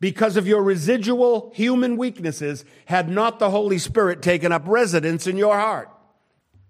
because 0.00 0.36
of 0.36 0.48
your 0.48 0.62
residual 0.62 1.52
human 1.54 1.96
weaknesses 1.96 2.64
had 2.86 3.08
not 3.08 3.38
the 3.38 3.50
Holy 3.50 3.78
Spirit 3.78 4.20
taken 4.20 4.50
up 4.50 4.64
residence 4.66 5.26
in 5.26 5.36
your 5.36 5.56
heart 5.56 5.88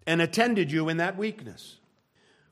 and 0.06 0.20
attended 0.20 0.70
you 0.70 0.88
in 0.88 0.98
that 0.98 1.16
weakness. 1.16 1.78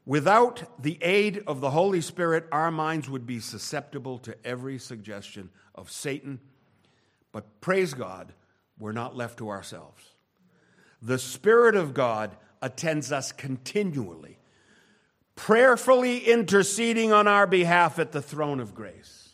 Without 0.05 0.83
the 0.83 0.99
aid 1.03 1.45
of 1.47 1.61
the 1.61 1.71
Holy 1.71 2.01
Spirit, 2.01 2.47
our 2.51 2.71
minds 2.71 3.09
would 3.09 3.27
be 3.27 3.39
susceptible 3.39 4.19
to 4.19 4.35
every 4.45 4.79
suggestion 4.79 5.51
of 5.75 5.91
Satan. 5.91 6.41
But 7.31 7.61
praise 7.61 7.95
God, 7.95 8.33
we're 8.79 8.93
not 8.93 9.17
left 9.17 9.39
to 9.39 9.51
ourselves. 9.51 10.12
The 11.03 11.19
Spirit 11.19 11.75
of 11.75 11.95
God 11.95 12.37
attends 12.63 13.11
us 13.11 13.33
continually, 13.33 14.39
prayerfully 15.35 16.19
interceding 16.19 17.13
on 17.13 17.27
our 17.27 17.47
behalf 17.47 17.99
at 17.99 18.13
the 18.13 18.23
throne 18.23 18.61
of 18.61 18.75
grace. 18.75 19.31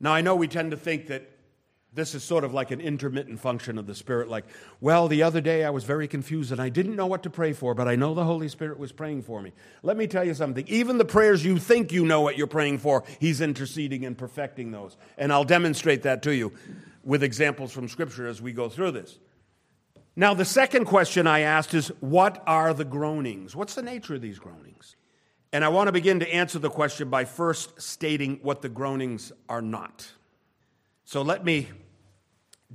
Now, 0.00 0.14
I 0.14 0.22
know 0.22 0.34
we 0.34 0.48
tend 0.48 0.70
to 0.70 0.78
think 0.78 1.08
that 1.08 1.30
this 1.92 2.14
is 2.14 2.22
sort 2.22 2.44
of 2.44 2.54
like 2.54 2.70
an 2.70 2.80
intermittent 2.80 3.40
function 3.40 3.76
of 3.76 3.86
the 3.86 3.94
Spirit. 3.94 4.28
Like, 4.28 4.44
well, 4.80 5.08
the 5.08 5.24
other 5.24 5.40
day 5.40 5.64
I 5.64 5.70
was 5.70 5.84
very 5.84 6.06
confused 6.06 6.52
and 6.52 6.60
I 6.60 6.68
didn't 6.68 6.94
know 6.94 7.06
what 7.06 7.24
to 7.24 7.30
pray 7.30 7.52
for, 7.52 7.74
but 7.74 7.88
I 7.88 7.96
know 7.96 8.14
the 8.14 8.24
Holy 8.24 8.48
Spirit 8.48 8.78
was 8.78 8.92
praying 8.92 9.22
for 9.22 9.42
me. 9.42 9.52
Let 9.82 9.96
me 9.96 10.06
tell 10.06 10.24
you 10.24 10.32
something. 10.32 10.64
Even 10.68 10.98
the 10.98 11.04
prayers 11.04 11.44
you 11.44 11.58
think 11.58 11.92
you 11.92 12.06
know 12.06 12.20
what 12.20 12.38
you're 12.38 12.46
praying 12.46 12.78
for, 12.78 13.04
He's 13.18 13.40
interceding 13.40 14.04
and 14.04 14.16
perfecting 14.16 14.70
those. 14.70 14.96
And 15.18 15.32
I'll 15.32 15.44
demonstrate 15.44 16.04
that 16.04 16.22
to 16.22 16.34
you 16.34 16.52
with 17.02 17.24
examples 17.24 17.72
from 17.72 17.88
Scripture 17.88 18.28
as 18.28 18.40
we 18.40 18.52
go 18.52 18.68
through 18.68 18.92
this. 18.92 19.18
Now, 20.16 20.34
the 20.34 20.44
second 20.44 20.86
question 20.86 21.26
I 21.26 21.40
asked 21.40 21.72
is 21.74 21.88
what 22.00 22.42
are 22.46 22.74
the 22.74 22.84
groanings? 22.84 23.54
What's 23.54 23.74
the 23.74 23.82
nature 23.82 24.14
of 24.14 24.20
these 24.20 24.38
groanings? 24.38 24.96
And 25.52 25.64
I 25.64 25.68
want 25.68 25.88
to 25.88 25.92
begin 25.92 26.20
to 26.20 26.32
answer 26.32 26.58
the 26.58 26.70
question 26.70 27.10
by 27.10 27.24
first 27.24 27.80
stating 27.80 28.38
what 28.42 28.62
the 28.62 28.68
groanings 28.68 29.32
are 29.48 29.62
not. 29.62 30.08
So 31.04 31.22
let 31.22 31.44
me 31.44 31.68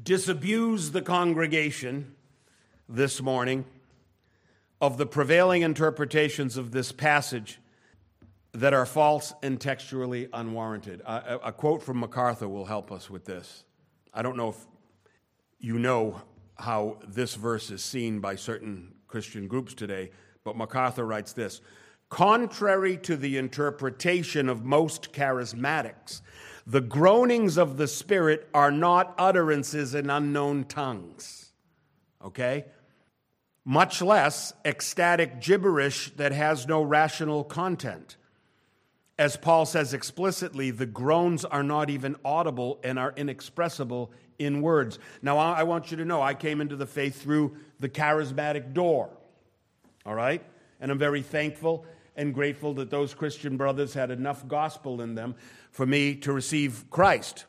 disabuse 0.02 0.92
the 0.92 1.02
congregation 1.02 2.16
this 2.90 3.22
morning 3.22 3.66
of 4.82 4.98
the 4.98 5.06
prevailing 5.06 5.62
interpretations 5.62 6.58
of 6.58 6.72
this 6.72 6.92
passage 6.92 7.60
that 8.52 8.74
are 8.74 8.86
false 8.86 9.34
and 9.42 9.60
textually 9.60 10.28
unwarranted. 10.34 11.02
A, 11.02 11.40
a, 11.46 11.52
quote 11.52 11.82
from 11.82 12.00
MacArthur 12.00 12.48
will 12.48 12.66
help 12.66 12.92
us 12.92 13.10
with 13.10 13.26
this. 13.26 13.64
I 14.14 14.22
don't 14.22 14.38
know 14.38 14.50
if 14.50 14.58
you 15.60 15.80
know 15.80 16.22
how 16.58 16.98
this 17.08 17.36
verse 17.36 17.72
is 17.72 17.84
seen 17.84 18.20
by 18.20 18.36
certain 18.36 18.94
Christian 19.08 19.48
groups 19.48 19.74
today, 19.74 20.12
but 20.44 20.58
MacArthur 20.58 21.06
writes 21.06 21.34
this 21.34 21.62
Contrary 22.10 22.98
to 22.98 23.18
the 23.18 23.38
interpretation 23.38 24.48
of 24.48 24.64
most 24.64 25.12
charismatics, 25.12 26.22
the 26.68 26.82
groanings 26.82 27.58
of 27.58 27.78
the 27.78 27.88
Spirit 27.88 28.48
are 28.54 28.72
not 28.72 29.14
utterances 29.18 29.96
in 29.96 30.10
unknown 30.10 30.64
tongues. 30.66 31.52
Okay? 32.24 32.66
Much 33.64 34.02
less 34.02 34.54
ecstatic 34.64 35.42
gibberish 35.42 36.12
that 36.16 36.32
has 36.32 36.68
no 36.68 36.82
rational 36.82 37.44
content. 37.44 38.18
As 39.18 39.38
Paul 39.38 39.66
says 39.66 39.94
explicitly, 39.94 40.72
the 40.72 40.86
groans 40.86 41.46
are 41.46 41.64
not 41.64 41.90
even 41.90 42.16
audible 42.26 42.80
and 42.84 43.00
are 43.00 43.14
inexpressible 43.16 44.12
in 44.40 44.62
words. 44.62 45.00
Now, 45.22 45.38
I 45.38 45.64
want 45.64 45.92
you 45.92 45.98
to 45.98 46.06
know 46.06 46.22
I 46.22 46.34
came 46.34 46.62
into 46.62 46.76
the 46.76 46.86
faith 46.86 47.22
through 47.22 47.58
the 47.80 47.90
charismatic 47.90 48.74
door. 48.74 49.10
All 50.06 50.16
right? 50.16 50.44
And 50.80 50.92
I'm 50.92 51.00
very 51.00 51.22
thankful 51.22 51.86
and 52.16 52.34
grateful 52.34 52.74
that 52.76 52.90
those 52.90 53.14
Christian 53.14 53.58
brothers 53.58 53.94
had 53.94 54.12
enough 54.12 54.48
gospel 54.48 55.02
in 55.02 55.16
them 55.16 55.36
for 55.72 55.86
me 55.86 56.16
to 56.16 56.32
receive 56.32 56.86
Christ. 56.90 57.46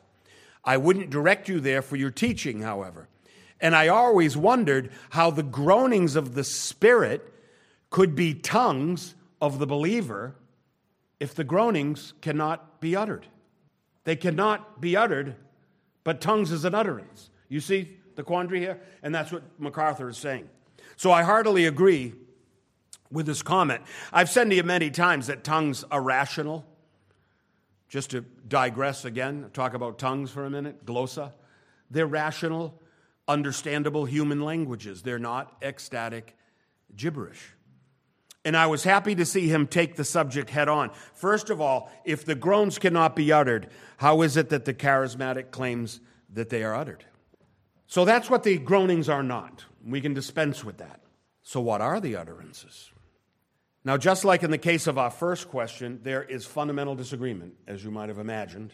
I 0.63 0.77
wouldn't 0.77 1.09
direct 1.09 1.47
you 1.47 1.59
there 1.59 1.81
for 1.81 1.95
your 1.95 2.11
teaching, 2.11 2.61
however. 2.61 3.07
And 3.61 3.75
I 3.75 3.87
always 3.87 4.35
wondered 4.35 4.91
how 5.11 5.31
the 5.31 5.43
groanings 5.43 6.15
of 6.15 6.35
the 6.35 6.43
Spirit 6.43 7.33
could 7.89 8.15
be 8.15 8.33
tongues 8.33 9.15
of 9.41 9.59
the 9.59 9.65
believer 9.65 10.35
if 11.19 11.33
the 11.33 11.43
groanings 11.43 12.13
cannot 12.21 12.81
be 12.81 12.95
uttered. 12.95 13.27
They 14.03 14.15
cannot 14.15 14.79
be 14.81 14.95
uttered, 14.95 15.35
but 16.07 16.21
tongues 16.21 16.53
is 16.53 16.63
an 16.63 16.73
utterance. 16.73 17.29
You 17.49 17.59
see 17.59 17.97
the 18.15 18.23
quandary 18.23 18.61
here? 18.61 18.79
And 19.03 19.13
that's 19.13 19.29
what 19.29 19.43
MacArthur 19.59 20.07
is 20.07 20.17
saying. 20.17 20.47
So 20.95 21.11
I 21.11 21.21
heartily 21.21 21.65
agree 21.65 22.13
with 23.11 23.25
this 23.25 23.41
comment. 23.41 23.81
I've 24.13 24.29
said 24.29 24.49
to 24.49 24.55
you 24.55 24.63
many 24.63 24.89
times 24.89 25.27
that 25.27 25.43
tongues 25.43 25.83
are 25.91 26.01
rational. 26.01 26.65
Just 27.89 28.11
to 28.11 28.21
digress 28.47 29.03
again, 29.03 29.49
talk 29.51 29.73
about 29.73 29.99
tongues 29.99 30.31
for 30.31 30.45
a 30.45 30.49
minute, 30.49 30.85
glossa. 30.85 31.33
They're 31.91 32.07
rational, 32.07 32.81
understandable 33.27 34.05
human 34.05 34.39
languages. 34.39 35.01
They're 35.01 35.19
not 35.19 35.57
ecstatic 35.61 36.37
gibberish. 36.95 37.49
And 38.47 38.55
I 38.55 38.67
was 38.67 38.85
happy 38.85 39.13
to 39.15 39.25
see 39.25 39.49
him 39.49 39.67
take 39.67 39.97
the 39.97 40.05
subject 40.05 40.49
head 40.49 40.69
on. 40.69 40.91
First 41.13 41.49
of 41.49 41.59
all, 41.59 41.91
if 42.05 42.23
the 42.23 42.33
groans 42.33 42.79
cannot 42.79 43.13
be 43.13 43.33
uttered, 43.33 43.67
how 43.97 44.21
is 44.21 44.37
it 44.37 44.47
that 44.51 44.63
the 44.63 44.73
charismatic 44.73 45.51
claims 45.51 45.99
that 46.31 46.47
they 46.47 46.63
are 46.63 46.73
uttered? 46.73 47.03
So 47.87 48.05
that's 48.05 48.29
what 48.29 48.43
the 48.43 48.57
groanings 48.57 49.09
are 49.09 49.21
not. 49.21 49.65
We 49.85 49.99
can 49.99 50.13
dispense 50.13 50.63
with 50.63 50.77
that. 50.77 51.01
So, 51.43 51.59
what 51.59 51.81
are 51.81 51.99
the 51.99 52.15
utterances? 52.15 52.89
Now, 53.83 53.97
just 53.97 54.23
like 54.23 54.43
in 54.43 54.51
the 54.51 54.57
case 54.57 54.87
of 54.87 54.97
our 54.97 55.11
first 55.11 55.49
question, 55.49 55.99
there 56.03 56.23
is 56.23 56.45
fundamental 56.45 56.95
disagreement, 56.95 57.55
as 57.67 57.83
you 57.83 57.91
might 57.91 58.07
have 58.07 58.17
imagined, 58.17 58.71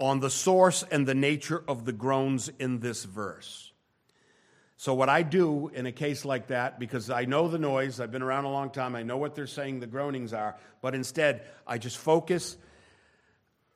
on 0.00 0.18
the 0.18 0.30
source 0.30 0.82
and 0.90 1.06
the 1.06 1.14
nature 1.14 1.62
of 1.68 1.84
the 1.84 1.92
groans 1.92 2.50
in 2.58 2.80
this 2.80 3.04
verse. 3.04 3.72
So, 4.80 4.94
what 4.94 5.08
I 5.08 5.24
do 5.24 5.72
in 5.74 5.86
a 5.86 5.92
case 5.92 6.24
like 6.24 6.46
that, 6.46 6.78
because 6.78 7.10
I 7.10 7.24
know 7.24 7.48
the 7.48 7.58
noise, 7.58 7.98
I've 7.98 8.12
been 8.12 8.22
around 8.22 8.44
a 8.44 8.52
long 8.52 8.70
time, 8.70 8.94
I 8.94 9.02
know 9.02 9.16
what 9.16 9.34
they're 9.34 9.48
saying 9.48 9.80
the 9.80 9.88
groanings 9.88 10.32
are, 10.32 10.56
but 10.80 10.94
instead 10.94 11.42
I 11.66 11.78
just 11.78 11.98
focus 11.98 12.56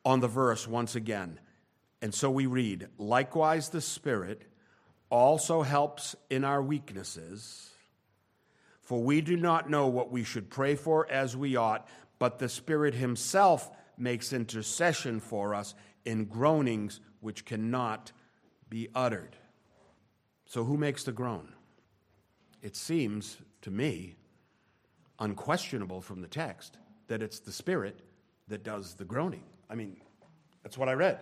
on 0.04 0.20
the 0.20 0.28
verse 0.28 0.68
once 0.68 0.94
again. 0.94 1.40
And 2.00 2.14
so 2.14 2.30
we 2.30 2.46
read, 2.46 2.86
likewise, 2.98 3.70
the 3.70 3.80
Spirit 3.80 4.42
also 5.10 5.62
helps 5.62 6.14
in 6.30 6.44
our 6.44 6.62
weaknesses, 6.62 7.72
for 8.82 9.02
we 9.02 9.22
do 9.22 9.36
not 9.36 9.68
know 9.68 9.88
what 9.88 10.12
we 10.12 10.22
should 10.22 10.50
pray 10.50 10.76
for 10.76 11.10
as 11.10 11.36
we 11.36 11.56
ought, 11.56 11.88
but 12.20 12.38
the 12.38 12.48
Spirit 12.48 12.94
Himself 12.94 13.68
makes 13.98 14.32
intercession 14.32 15.18
for 15.18 15.52
us 15.52 15.74
in 16.04 16.26
groanings 16.26 17.00
which 17.18 17.44
cannot 17.44 18.12
be 18.70 18.88
uttered. 18.94 19.36
So, 20.52 20.64
who 20.64 20.76
makes 20.76 21.04
the 21.04 21.12
groan? 21.12 21.48
It 22.60 22.76
seems 22.76 23.38
to 23.62 23.70
me 23.70 24.16
unquestionable 25.18 26.02
from 26.02 26.20
the 26.20 26.28
text 26.28 26.76
that 27.06 27.22
it's 27.22 27.38
the 27.38 27.50
Spirit 27.50 28.00
that 28.48 28.62
does 28.62 28.92
the 28.92 29.06
groaning. 29.06 29.44
I 29.70 29.76
mean, 29.76 29.96
that's 30.62 30.76
what 30.76 30.90
I 30.90 30.92
read. 30.92 31.20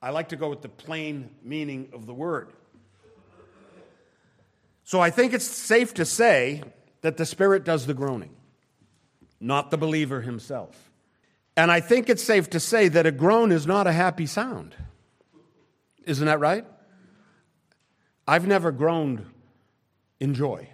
I 0.00 0.10
like 0.10 0.28
to 0.28 0.36
go 0.36 0.48
with 0.48 0.62
the 0.62 0.68
plain 0.68 1.30
meaning 1.42 1.88
of 1.92 2.06
the 2.06 2.14
word. 2.14 2.52
So 4.84 5.00
I 5.00 5.10
think 5.10 5.32
it's 5.32 5.44
safe 5.44 5.92
to 5.94 6.04
say 6.04 6.62
that 7.00 7.16
the 7.16 7.26
Spirit 7.26 7.64
does 7.64 7.86
the 7.86 7.94
groaning, 7.94 8.36
not 9.40 9.72
the 9.72 9.78
believer 9.78 10.20
himself. 10.20 10.92
And 11.56 11.72
I 11.72 11.80
think 11.80 12.08
it's 12.08 12.22
safe 12.22 12.48
to 12.50 12.60
say 12.60 12.86
that 12.86 13.04
a 13.04 13.10
groan 13.10 13.50
is 13.50 13.66
not 13.66 13.88
a 13.88 13.92
happy 13.92 14.26
sound. 14.26 14.76
Isn't 16.04 16.26
that 16.26 16.38
right? 16.38 16.64
I've 18.28 18.46
never 18.46 18.70
groaned 18.70 19.24
in 20.20 20.34
joy. 20.34 20.68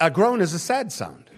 A 0.00 0.10
groan 0.10 0.40
is 0.40 0.54
a 0.54 0.58
sad 0.58 0.90
sound. 0.90 1.28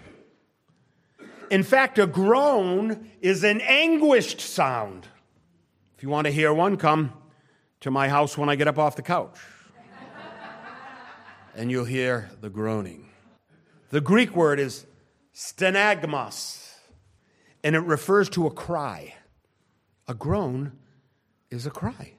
In 1.51 1.63
fact, 1.63 1.99
a 1.99 2.07
groan 2.07 3.11
is 3.19 3.43
an 3.43 3.59
anguished 3.59 4.39
sound. 4.39 5.05
If 5.97 6.03
you 6.03 6.09
want 6.09 6.25
to 6.25 6.31
hear 6.31 6.53
one, 6.53 6.77
come 6.77 7.11
to 7.81 7.91
my 7.91 8.07
house 8.07 8.37
when 8.37 8.47
I 8.47 8.55
get 8.55 8.69
up 8.69 8.79
off 8.79 8.95
the 8.95 9.01
couch. 9.01 9.37
and 11.55 11.69
you'll 11.69 11.83
hear 11.83 12.29
the 12.39 12.49
groaning. 12.49 13.09
The 13.89 13.99
Greek 13.99 14.37
word 14.37 14.57
is 14.57 14.85
stenagmos 15.35 16.75
and 17.61 17.75
it 17.75 17.81
refers 17.81 18.29
to 18.29 18.47
a 18.47 18.51
cry. 18.51 19.15
A 20.07 20.13
groan 20.13 20.71
is 21.49 21.65
a 21.65 21.71
cry. 21.71 22.13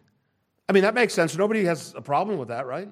I 0.68 0.72
mean, 0.72 0.82
that 0.82 0.94
makes 0.94 1.14
sense. 1.14 1.36
Nobody 1.36 1.64
has 1.64 1.94
a 1.96 2.02
problem 2.02 2.38
with 2.38 2.48
that, 2.48 2.66
right? 2.66 2.88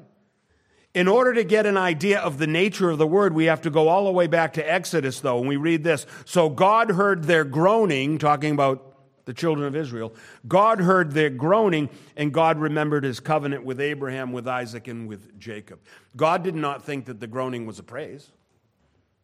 In 0.94 1.08
order 1.08 1.34
to 1.34 1.44
get 1.44 1.66
an 1.66 1.76
idea 1.76 2.20
of 2.20 2.38
the 2.38 2.46
nature 2.46 2.88
of 2.88 2.96
the 2.96 3.06
word, 3.06 3.34
we 3.34 3.44
have 3.44 3.60
to 3.62 3.70
go 3.70 3.88
all 3.88 4.06
the 4.06 4.12
way 4.12 4.26
back 4.26 4.54
to 4.54 4.62
Exodus, 4.62 5.20
though, 5.20 5.38
and 5.38 5.46
we 5.46 5.56
read 5.56 5.84
this. 5.84 6.06
So 6.24 6.48
God 6.48 6.90
heard 6.90 7.24
their 7.24 7.44
groaning, 7.44 8.16
talking 8.16 8.52
about 8.52 8.94
the 9.26 9.34
children 9.34 9.66
of 9.66 9.76
Israel. 9.76 10.14
God 10.48 10.80
heard 10.80 11.12
their 11.12 11.28
groaning, 11.28 11.90
and 12.16 12.32
God 12.32 12.58
remembered 12.58 13.04
his 13.04 13.20
covenant 13.20 13.64
with 13.64 13.78
Abraham, 13.78 14.32
with 14.32 14.48
Isaac, 14.48 14.88
and 14.88 15.06
with 15.06 15.38
Jacob. 15.38 15.80
God 16.16 16.42
did 16.42 16.54
not 16.54 16.82
think 16.82 17.04
that 17.06 17.20
the 17.20 17.26
groaning 17.26 17.66
was 17.66 17.78
a 17.78 17.82
praise, 17.82 18.32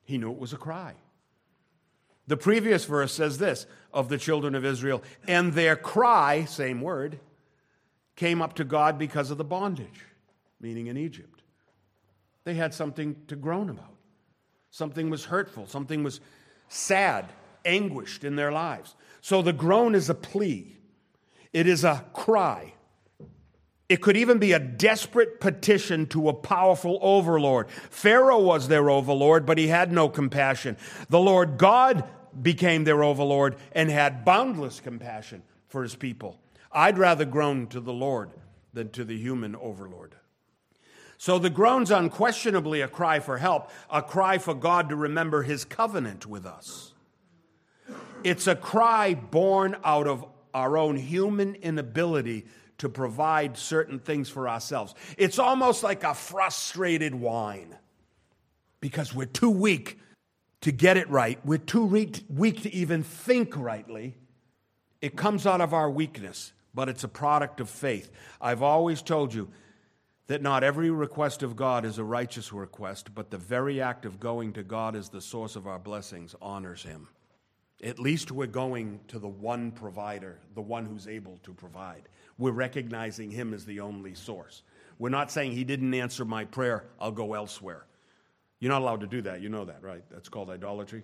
he 0.04 0.18
knew 0.18 0.30
it 0.30 0.38
was 0.38 0.52
a 0.52 0.58
cry. 0.58 0.92
The 2.26 2.36
previous 2.36 2.84
verse 2.84 3.14
says 3.14 3.38
this 3.38 3.66
of 3.94 4.08
the 4.10 4.18
children 4.18 4.54
of 4.54 4.64
Israel, 4.64 5.02
and 5.26 5.54
their 5.54 5.76
cry, 5.76 6.44
same 6.44 6.82
word, 6.82 7.18
came 8.16 8.42
up 8.42 8.54
to 8.54 8.64
God 8.64 8.98
because 8.98 9.30
of 9.30 9.38
the 9.38 9.44
bondage, 9.44 10.06
meaning 10.60 10.86
in 10.86 10.96
Egypt. 10.96 11.42
They 12.44 12.54
had 12.54 12.74
something 12.74 13.16
to 13.28 13.36
groan 13.36 13.70
about. 13.70 13.94
Something 14.70 15.10
was 15.10 15.26
hurtful, 15.26 15.66
something 15.66 16.02
was 16.02 16.20
sad, 16.68 17.26
anguished 17.64 18.24
in 18.24 18.36
their 18.36 18.50
lives. 18.50 18.96
So 19.20 19.42
the 19.42 19.52
groan 19.52 19.94
is 19.94 20.08
a 20.08 20.14
plea, 20.14 20.76
it 21.52 21.66
is 21.66 21.84
a 21.84 22.04
cry. 22.12 22.74
It 23.88 24.00
could 24.00 24.16
even 24.16 24.38
be 24.38 24.52
a 24.52 24.58
desperate 24.58 25.38
petition 25.38 26.06
to 26.06 26.30
a 26.30 26.32
powerful 26.32 26.98
overlord. 27.02 27.70
Pharaoh 27.70 28.40
was 28.40 28.66
their 28.68 28.88
overlord, 28.88 29.44
but 29.44 29.58
he 29.58 29.68
had 29.68 29.92
no 29.92 30.08
compassion. 30.08 30.78
The 31.10 31.20
Lord 31.20 31.58
God 31.58 32.08
became 32.40 32.84
their 32.84 33.04
overlord 33.04 33.56
and 33.72 33.90
had 33.90 34.24
boundless 34.24 34.80
compassion 34.80 35.42
for 35.68 35.82
his 35.82 35.94
people. 35.94 36.38
I'd 36.72 36.98
rather 36.98 37.24
groan 37.24 37.66
to 37.68 37.80
the 37.80 37.92
Lord 37.92 38.30
than 38.72 38.90
to 38.90 39.04
the 39.04 39.16
human 39.16 39.54
overlord. 39.56 40.16
So 41.18 41.38
the 41.38 41.50
groan's 41.50 41.90
unquestionably 41.90 42.80
a 42.80 42.88
cry 42.88 43.20
for 43.20 43.38
help, 43.38 43.70
a 43.90 44.02
cry 44.02 44.38
for 44.38 44.54
God 44.54 44.88
to 44.88 44.96
remember 44.96 45.42
his 45.42 45.64
covenant 45.64 46.26
with 46.26 46.46
us. 46.46 46.92
It's 48.24 48.46
a 48.46 48.56
cry 48.56 49.14
born 49.14 49.76
out 49.84 50.06
of 50.06 50.24
our 50.54 50.76
own 50.76 50.96
human 50.96 51.54
inability 51.56 52.46
to 52.78 52.88
provide 52.88 53.56
certain 53.56 54.00
things 54.00 54.28
for 54.28 54.48
ourselves. 54.48 54.94
It's 55.16 55.38
almost 55.38 55.82
like 55.82 56.02
a 56.02 56.14
frustrated 56.14 57.14
whine 57.14 57.76
because 58.80 59.14
we're 59.14 59.26
too 59.26 59.50
weak 59.50 60.00
to 60.62 60.72
get 60.72 60.96
it 60.96 61.08
right. 61.08 61.38
We're 61.44 61.58
too 61.58 61.84
weak 61.84 62.62
to 62.62 62.74
even 62.74 63.04
think 63.04 63.56
rightly. 63.56 64.16
It 65.00 65.16
comes 65.16 65.46
out 65.46 65.60
of 65.60 65.72
our 65.72 65.90
weakness, 65.90 66.52
but 66.74 66.88
it's 66.88 67.04
a 67.04 67.08
product 67.08 67.60
of 67.60 67.68
faith. 67.68 68.10
I've 68.40 68.62
always 68.62 69.02
told 69.02 69.34
you 69.34 69.48
that 70.26 70.42
not 70.42 70.64
every 70.64 70.90
request 70.90 71.42
of 71.42 71.56
God 71.56 71.84
is 71.84 71.98
a 71.98 72.04
righteous 72.04 72.52
request, 72.52 73.14
but 73.14 73.30
the 73.30 73.38
very 73.38 73.80
act 73.80 74.04
of 74.04 74.20
going 74.20 74.52
to 74.54 74.62
God 74.62 74.96
as 74.96 75.08
the 75.08 75.20
source 75.20 75.56
of 75.56 75.66
our 75.66 75.78
blessings 75.78 76.34
honors 76.40 76.82
Him. 76.82 77.08
At 77.82 77.98
least 77.98 78.30
we're 78.30 78.46
going 78.46 79.00
to 79.08 79.18
the 79.18 79.28
one 79.28 79.72
provider, 79.72 80.38
the 80.54 80.62
one 80.62 80.86
who's 80.86 81.08
able 81.08 81.38
to 81.42 81.52
provide 81.52 82.08
we're 82.38 82.50
recognizing 82.50 83.30
Him 83.30 83.54
as 83.54 83.64
the 83.64 83.80
only 83.80 84.14
source. 84.14 84.62
We're 84.98 85.10
not 85.10 85.30
saying 85.30 85.52
He 85.52 85.64
didn't 85.64 85.94
answer 85.94 86.24
my 86.24 86.44
prayer, 86.44 86.84
I'll 87.00 87.12
go 87.12 87.34
elsewhere. 87.34 87.86
You're 88.58 88.72
not 88.72 88.82
allowed 88.82 89.00
to 89.00 89.06
do 89.06 89.22
that. 89.22 89.40
You 89.40 89.48
know 89.48 89.64
that, 89.64 89.82
right? 89.82 90.04
That's 90.10 90.28
called 90.28 90.50
idolatry. 90.50 91.02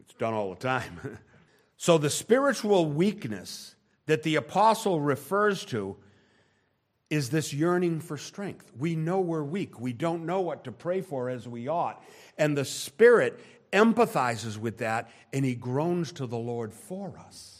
It's 0.00 0.14
done 0.14 0.34
all 0.34 0.50
the 0.50 0.60
time. 0.60 1.18
so 1.76 1.96
the 1.96 2.10
spiritual 2.10 2.86
weakness 2.86 3.74
that 4.08 4.24
the 4.24 4.34
apostle 4.34 5.00
refers 5.00 5.64
to 5.66 5.96
is 7.08 7.30
this 7.30 7.54
yearning 7.54 8.00
for 8.00 8.18
strength. 8.18 8.70
We 8.78 8.94
know 8.94 9.20
we're 9.20 9.42
weak. 9.42 9.80
We 9.80 9.94
don't 9.94 10.26
know 10.26 10.40
what 10.40 10.64
to 10.64 10.72
pray 10.72 11.00
for 11.00 11.30
as 11.30 11.48
we 11.48 11.68
ought. 11.68 12.02
And 12.36 12.54
the 12.54 12.66
Spirit 12.66 13.40
empathizes 13.72 14.58
with 14.58 14.78
that 14.78 15.08
and 15.32 15.44
he 15.44 15.54
groans 15.54 16.12
to 16.12 16.26
the 16.26 16.36
Lord 16.36 16.74
for 16.74 17.16
us 17.18 17.58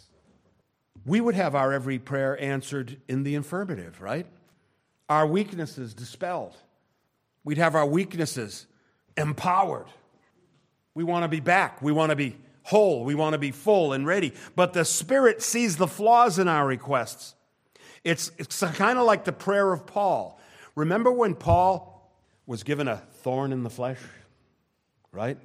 we 1.08 1.22
would 1.22 1.34
have 1.34 1.54
our 1.54 1.72
every 1.72 1.98
prayer 1.98 2.40
answered 2.40 3.00
in 3.08 3.22
the 3.22 3.34
affirmative, 3.34 4.00
right? 4.02 4.26
Our 5.08 5.26
weaknesses 5.26 5.94
dispelled. 5.94 6.54
We'd 7.44 7.56
have 7.56 7.74
our 7.74 7.86
weaknesses 7.86 8.66
empowered. 9.16 9.86
We 10.94 11.04
want 11.04 11.24
to 11.24 11.28
be 11.28 11.40
back. 11.40 11.80
We 11.80 11.92
want 11.92 12.10
to 12.10 12.16
be 12.16 12.36
whole. 12.64 13.04
We 13.04 13.14
want 13.14 13.34
to 13.34 13.38
be 13.38 13.50
full 13.50 13.92
and 13.92 14.06
ready. 14.06 14.32
But 14.54 14.72
the 14.72 14.84
Spirit 14.84 15.42
sees 15.42 15.76
the 15.76 15.86
flaws 15.86 16.38
in 16.38 16.48
our 16.48 16.66
requests. 16.66 17.34
It's, 18.04 18.30
it's 18.38 18.60
kind 18.60 18.98
of 18.98 19.06
like 19.06 19.24
the 19.24 19.32
prayer 19.32 19.72
of 19.72 19.86
Paul. 19.86 20.40
Remember 20.74 21.10
when 21.10 21.34
Paul 21.34 22.12
was 22.46 22.62
given 22.62 22.88
a 22.88 22.96
thorn 23.22 23.52
in 23.52 23.62
the 23.62 23.70
flesh? 23.70 23.98
Right? 25.12 25.38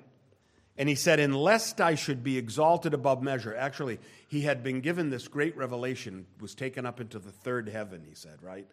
And 0.78 0.90
he 0.90 0.96
said, 0.96 1.20
Unless 1.20 1.80
I 1.80 1.96
should 1.96 2.24
be 2.24 2.38
exalted 2.38 2.94
above 2.94 3.22
measure. 3.22 3.56
Actually, 3.56 4.00
he 4.28 4.42
had 4.42 4.64
been 4.64 4.82
given 4.82 5.10
this 5.10 5.28
great 5.28 5.56
revelation, 5.56 6.26
was 6.40 6.56
taken 6.56 6.86
up 6.86 7.00
into 7.00 7.20
the 7.20 7.32
third 7.32 7.70
heaven, 7.70 8.04
he 8.08 8.16
said, 8.16 8.42
right? 8.42 8.68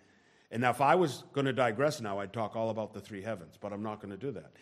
And 0.51 0.63
now, 0.63 0.71
if 0.71 0.81
I 0.81 0.95
was 0.95 1.25
going 1.33 1.45
to 1.47 1.53
digress 1.53 2.01
now, 2.01 2.19
I'd 2.19 2.33
talk 2.33 2.57
all 2.57 2.71
about 2.71 2.93
the 2.93 3.01
three 3.01 3.23
heavens, 3.23 3.57
but 3.61 3.73
I'm 3.73 3.83
not 3.83 4.01
going 4.01 4.11
to 4.11 4.17
do 4.17 4.33
that. 4.33 4.53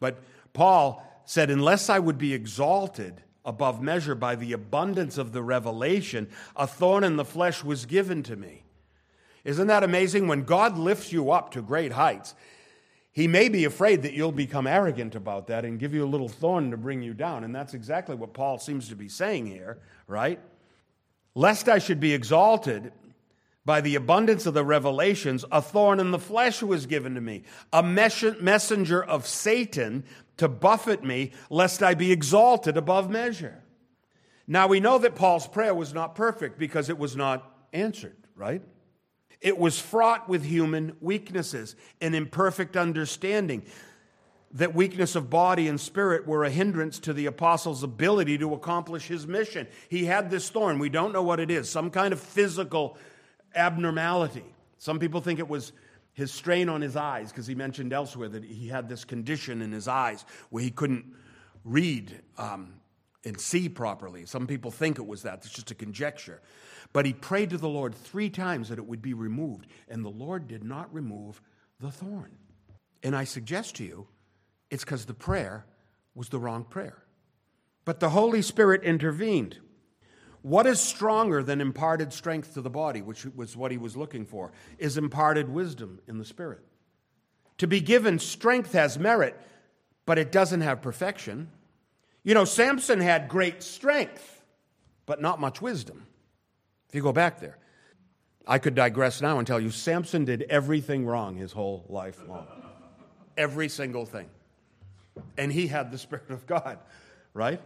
But 0.00 0.18
Paul 0.52 1.04
said, 1.24 1.50
Unless 1.50 1.90
I 1.90 1.98
would 1.98 2.18
be 2.18 2.32
exalted 2.34 3.22
above 3.46 3.80
measure 3.80 4.14
by 4.14 4.34
the 4.34 4.52
abundance 4.52 5.16
of 5.16 5.32
the 5.32 5.42
revelation, 5.42 6.28
a 6.56 6.66
thorn 6.66 7.04
in 7.04 7.16
the 7.16 7.24
flesh 7.24 7.64
was 7.64 7.86
given 7.86 8.22
to 8.24 8.36
me. 8.36 8.64
Isn't 9.44 9.68
that 9.68 9.84
amazing? 9.84 10.26
When 10.26 10.42
God 10.42 10.76
lifts 10.76 11.12
you 11.12 11.30
up 11.30 11.52
to 11.52 11.62
great 11.62 11.92
heights, 11.92 12.34
he 13.12 13.28
may 13.28 13.48
be 13.48 13.64
afraid 13.64 14.02
that 14.02 14.12
you'll 14.12 14.32
become 14.32 14.66
arrogant 14.66 15.14
about 15.14 15.46
that 15.46 15.64
and 15.64 15.78
give 15.78 15.94
you 15.94 16.04
a 16.04 16.06
little 16.10 16.28
thorn 16.28 16.72
to 16.72 16.76
bring 16.76 17.00
you 17.00 17.14
down. 17.14 17.44
And 17.44 17.54
that's 17.54 17.72
exactly 17.72 18.14
what 18.14 18.34
Paul 18.34 18.58
seems 18.58 18.88
to 18.88 18.96
be 18.96 19.08
saying 19.08 19.46
here, 19.46 19.78
right? 20.06 20.40
Lest 21.34 21.68
I 21.68 21.78
should 21.78 22.00
be 22.00 22.12
exalted 22.12 22.92
by 23.64 23.80
the 23.80 23.94
abundance 23.94 24.46
of 24.46 24.54
the 24.54 24.64
revelations, 24.64 25.44
a 25.50 25.62
thorn 25.62 25.98
in 25.98 26.10
the 26.10 26.18
flesh 26.18 26.62
was 26.62 26.86
given 26.86 27.14
to 27.14 27.20
me, 27.20 27.42
a 27.72 27.82
messenger 27.82 29.02
of 29.02 29.26
Satan 29.26 30.04
to 30.36 30.48
buffet 30.48 31.04
me, 31.04 31.32
lest 31.50 31.82
I 31.82 31.94
be 31.94 32.12
exalted 32.12 32.76
above 32.76 33.10
measure. 33.10 33.62
Now 34.46 34.66
we 34.68 34.80
know 34.80 34.98
that 34.98 35.14
Paul's 35.16 35.46
prayer 35.46 35.74
was 35.74 35.92
not 35.92 36.14
perfect 36.14 36.58
because 36.58 36.88
it 36.88 36.98
was 36.98 37.16
not 37.16 37.50
answered, 37.72 38.16
right? 38.36 38.62
It 39.40 39.58
was 39.58 39.78
fraught 39.78 40.28
with 40.28 40.44
human 40.44 40.96
weaknesses 41.00 41.76
and 42.00 42.14
imperfect 42.14 42.76
understanding. 42.76 43.64
That 44.52 44.74
weakness 44.74 45.16
of 45.16 45.28
body 45.28 45.68
and 45.68 45.80
spirit 45.80 46.26
were 46.26 46.44
a 46.44 46.50
hindrance 46.50 46.98
to 47.00 47.12
the 47.12 47.26
apostle's 47.26 47.82
ability 47.82 48.38
to 48.38 48.54
accomplish 48.54 49.08
his 49.08 49.26
mission. 49.26 49.66
He 49.88 50.04
had 50.04 50.30
this 50.30 50.48
thorn. 50.48 50.78
We 50.78 50.88
don't 50.88 51.12
know 51.12 51.22
what 51.22 51.40
it 51.40 51.50
is, 51.50 51.68
some 51.68 51.90
kind 51.90 52.12
of 52.12 52.20
physical 52.20 52.96
abnormality. 53.54 54.44
Some 54.78 54.98
people 54.98 55.20
think 55.20 55.40
it 55.40 55.48
was 55.48 55.72
his 56.16 56.32
strain 56.32 56.70
on 56.70 56.80
his 56.80 56.96
eyes, 56.96 57.30
because 57.30 57.46
he 57.46 57.54
mentioned 57.54 57.92
elsewhere 57.92 58.30
that 58.30 58.42
he 58.42 58.68
had 58.68 58.88
this 58.88 59.04
condition 59.04 59.60
in 59.60 59.70
his 59.70 59.86
eyes 59.86 60.24
where 60.48 60.62
he 60.62 60.70
couldn't 60.70 61.04
read 61.62 62.22
um, 62.38 62.72
and 63.22 63.38
see 63.38 63.68
properly. 63.68 64.24
Some 64.24 64.46
people 64.46 64.70
think 64.70 64.98
it 64.98 65.06
was 65.06 65.22
that. 65.22 65.44
It's 65.44 65.50
just 65.50 65.70
a 65.70 65.74
conjecture. 65.74 66.40
But 66.94 67.04
he 67.04 67.12
prayed 67.12 67.50
to 67.50 67.58
the 67.58 67.68
Lord 67.68 67.94
three 67.94 68.30
times 68.30 68.70
that 68.70 68.78
it 68.78 68.86
would 68.86 69.02
be 69.02 69.12
removed, 69.12 69.66
and 69.88 70.02
the 70.02 70.08
Lord 70.08 70.48
did 70.48 70.64
not 70.64 70.92
remove 70.92 71.42
the 71.80 71.90
thorn. 71.90 72.34
And 73.02 73.14
I 73.14 73.24
suggest 73.24 73.76
to 73.76 73.84
you, 73.84 74.08
it's 74.70 74.84
because 74.84 75.04
the 75.04 75.12
prayer 75.12 75.66
was 76.14 76.30
the 76.30 76.38
wrong 76.38 76.64
prayer. 76.64 77.04
But 77.84 78.00
the 78.00 78.08
Holy 78.08 78.40
Spirit 78.40 78.82
intervened. 78.84 79.58
What 80.46 80.68
is 80.68 80.78
stronger 80.78 81.42
than 81.42 81.60
imparted 81.60 82.12
strength 82.12 82.54
to 82.54 82.60
the 82.60 82.70
body, 82.70 83.02
which 83.02 83.26
was 83.34 83.56
what 83.56 83.72
he 83.72 83.78
was 83.78 83.96
looking 83.96 84.24
for, 84.24 84.52
is 84.78 84.96
imparted 84.96 85.48
wisdom 85.48 85.98
in 86.06 86.18
the 86.18 86.24
Spirit. 86.24 86.60
To 87.58 87.66
be 87.66 87.80
given 87.80 88.20
strength 88.20 88.70
has 88.70 88.96
merit, 88.96 89.36
but 90.04 90.18
it 90.18 90.30
doesn't 90.30 90.60
have 90.60 90.82
perfection. 90.82 91.50
You 92.22 92.34
know, 92.34 92.44
Samson 92.44 93.00
had 93.00 93.28
great 93.28 93.60
strength, 93.64 94.44
but 95.04 95.20
not 95.20 95.40
much 95.40 95.60
wisdom. 95.60 96.06
If 96.90 96.94
you 96.94 97.02
go 97.02 97.12
back 97.12 97.40
there, 97.40 97.58
I 98.46 98.60
could 98.60 98.76
digress 98.76 99.20
now 99.20 99.38
and 99.38 99.48
tell 99.48 99.58
you 99.58 99.70
Samson 99.70 100.26
did 100.26 100.42
everything 100.42 101.06
wrong 101.06 101.34
his 101.34 101.50
whole 101.50 101.84
life 101.88 102.22
long. 102.28 102.46
Every 103.36 103.68
single 103.68 104.06
thing. 104.06 104.30
And 105.36 105.50
he 105.50 105.66
had 105.66 105.90
the 105.90 105.98
Spirit 105.98 106.30
of 106.30 106.46
God, 106.46 106.78
right? 107.34 107.60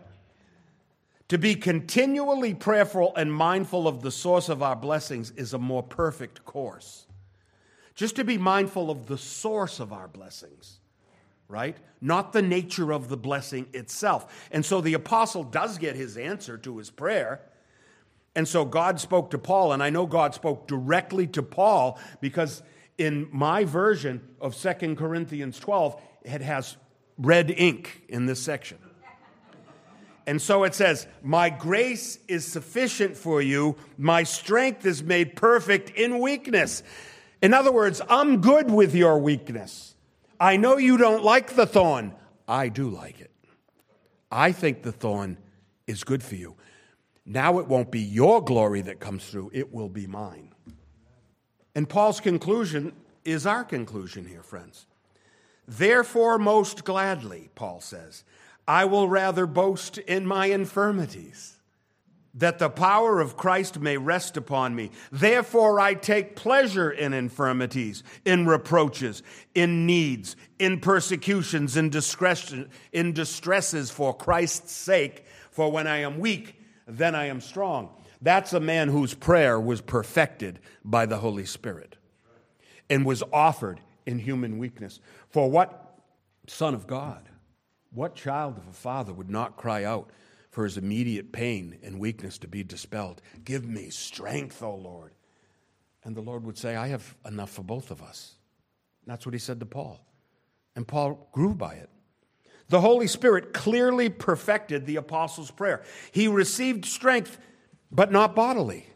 To 1.31 1.38
be 1.38 1.55
continually 1.55 2.55
prayerful 2.55 3.14
and 3.14 3.33
mindful 3.33 3.87
of 3.87 4.03
the 4.03 4.11
source 4.11 4.49
of 4.49 4.64
our 4.64 4.75
blessings 4.75 5.31
is 5.37 5.55
a 5.55 5.59
more 5.59 5.85
perfect 5.85 6.45
course. 6.45 7.07
Just 7.95 8.16
to 8.16 8.25
be 8.25 8.37
mindful 8.37 8.90
of 8.90 9.07
the 9.07 9.16
source 9.16 9.79
of 9.79 9.93
our 9.93 10.09
blessings, 10.09 10.81
right? 11.47 11.77
Not 12.01 12.33
the 12.33 12.43
nature 12.43 12.93
of 12.93 13.09
the 13.09 13.16
blessing 13.16 13.69
itself. 13.73 14.49
And 14.51 14.66
so 14.66 14.81
the 14.81 14.95
apostle 14.95 15.45
does 15.45 15.79
get 15.79 15.95
his 15.95 16.16
answer 16.16 16.59
to 16.59 16.79
his 16.79 16.90
prayer. 16.90 17.43
And 18.35 18.49
so 18.49 18.64
God 18.64 18.99
spoke 18.99 19.31
to 19.31 19.38
Paul, 19.38 19.73
and 19.73 19.85
I 19.85 19.90
know 19.90 20.07
God 20.07 20.35
spoke 20.35 20.66
directly 20.66 21.29
to 21.29 21.45
Paul 21.45 22.01
because 22.21 22.61
in 22.99 23.29
my 23.31 23.64
version 23.64 24.21
of 24.40 24.57
Second 24.57 24.97
Corinthians 24.97 25.61
12, 25.61 26.03
it 26.25 26.40
has 26.40 26.77
red 27.19 27.53
ink 27.53 28.03
in 28.09 28.27
this 28.27 28.43
section. 28.43 28.79
And 30.31 30.40
so 30.40 30.62
it 30.62 30.77
says, 30.77 31.09
My 31.25 31.51
grace 31.51 32.21
is 32.29 32.47
sufficient 32.47 33.16
for 33.16 33.43
you. 33.43 33.75
My 33.99 34.23
strength 34.23 34.87
is 34.87 35.03
made 35.03 35.35
perfect 35.35 35.90
in 35.90 36.21
weakness. 36.21 36.85
In 37.43 37.53
other 37.53 37.73
words, 37.73 38.01
I'm 38.09 38.40
good 38.40 38.71
with 38.71 38.95
your 38.95 39.19
weakness. 39.19 39.97
I 40.38 40.57
know 40.57 40.77
you 40.77 40.97
don't 40.97 41.25
like 41.25 41.57
the 41.57 41.66
thorn. 41.66 42.14
I 42.47 42.69
do 42.69 42.88
like 42.88 43.21
it. 43.21 43.33
I 44.31 44.53
think 44.53 44.85
the 44.85 44.93
thorn 44.93 45.37
is 45.88 46.05
good 46.05 46.23
for 46.23 46.37
you. 46.37 46.55
Now 47.27 47.59
it 47.59 47.66
won't 47.66 47.90
be 47.90 47.99
your 47.99 48.40
glory 48.40 48.83
that 48.83 49.01
comes 49.01 49.27
through, 49.27 49.51
it 49.53 49.75
will 49.75 49.88
be 49.88 50.07
mine. 50.07 50.55
And 51.75 51.88
Paul's 51.88 52.21
conclusion 52.21 52.93
is 53.25 53.47
our 53.47 53.64
conclusion 53.64 54.27
here, 54.27 54.45
friends. 54.45 54.87
Therefore, 55.66 56.38
most 56.38 56.85
gladly, 56.85 57.51
Paul 57.57 57.81
says, 57.81 58.23
I 58.66 58.85
will 58.85 59.09
rather 59.09 59.46
boast 59.46 59.99
in 59.99 60.27
my 60.27 60.46
infirmities, 60.46 61.57
that 62.35 62.59
the 62.59 62.70
power 62.70 63.20
of 63.20 63.37
Christ 63.37 63.81
may 63.81 63.96
rest 63.96 64.37
upon 64.37 64.75
me. 64.77 64.90
Therefore, 65.11 65.81
I 65.81 65.94
take 65.94 66.37
pleasure 66.37 66.90
in 66.90 67.12
infirmities, 67.12 68.05
in 68.25 68.46
reproaches, 68.46 69.23
in 69.55 69.87
needs, 69.87 70.37
in 70.59 70.79
persecutions, 70.79 71.77
in, 71.77 71.90
in 72.92 73.12
distresses 73.12 73.90
for 73.90 74.14
Christ's 74.14 74.73
sake. 74.73 75.25
For 75.51 75.73
when 75.73 75.87
I 75.88 75.99
am 75.99 76.20
weak, 76.20 76.55
then 76.87 77.14
I 77.14 77.27
am 77.27 77.40
strong. 77.40 77.90
That's 78.23 78.53
a 78.53 78.61
man 78.61 78.88
whose 78.88 79.14
prayer 79.14 79.59
was 79.59 79.81
perfected 79.81 80.61
by 80.85 81.07
the 81.07 81.16
Holy 81.16 81.46
Spirit 81.46 81.96
and 82.88 83.05
was 83.07 83.23
offered 83.33 83.81
in 84.07 84.18
human 84.18 84.59
weakness. 84.59 85.01
For 85.31 85.51
what 85.51 85.99
Son 86.46 86.75
of 86.75 86.87
God 86.87 87.30
what 87.92 88.14
child 88.14 88.57
of 88.59 88.66
a 88.68 88.72
father 88.72 89.12
would 89.12 89.31
not 89.31 89.57
cry 89.57 89.85
out 89.85 90.11
for 90.50 90.64
his 90.64 90.76
immediate 90.76 91.33
pain 91.33 91.79
and 91.83 91.98
weakness 91.98 92.38
to 92.38 92.48
be 92.48 92.62
dispelled? 92.62 93.20
Give 93.44 93.66
me 93.66 93.90
strength, 93.90 94.62
O 94.62 94.74
Lord. 94.74 95.12
And 96.05 96.16
the 96.16 96.20
Lord 96.20 96.44
would 96.44 96.59
say, 96.59 96.76
I 96.76 96.88
have 96.88 97.16
enough 97.26 97.50
for 97.50 97.62
both 97.62 97.90
of 97.90 98.03
us. 98.03 98.35
That's 99.07 99.26
what 99.26 99.35
he 99.35 99.38
said 99.38 99.61
to 99.61 99.66
Paul. 99.66 100.00
And 100.76 100.87
Paul 100.87 101.29
grew 101.33 101.55
by 101.55 101.74
it. 101.74 101.90
The 102.68 102.81
Holy 102.81 103.09
Spirit 103.09 103.53
clearly 103.53 104.09
perfected 104.09 104.87
the 104.87 104.96
apostles' 104.96 105.50
prayer. 105.50 105.83
He 106.12 106.29
received 106.29 106.85
strength, 106.85 107.38
but 107.90 108.12
not 108.12 108.37
bodily. 108.37 108.87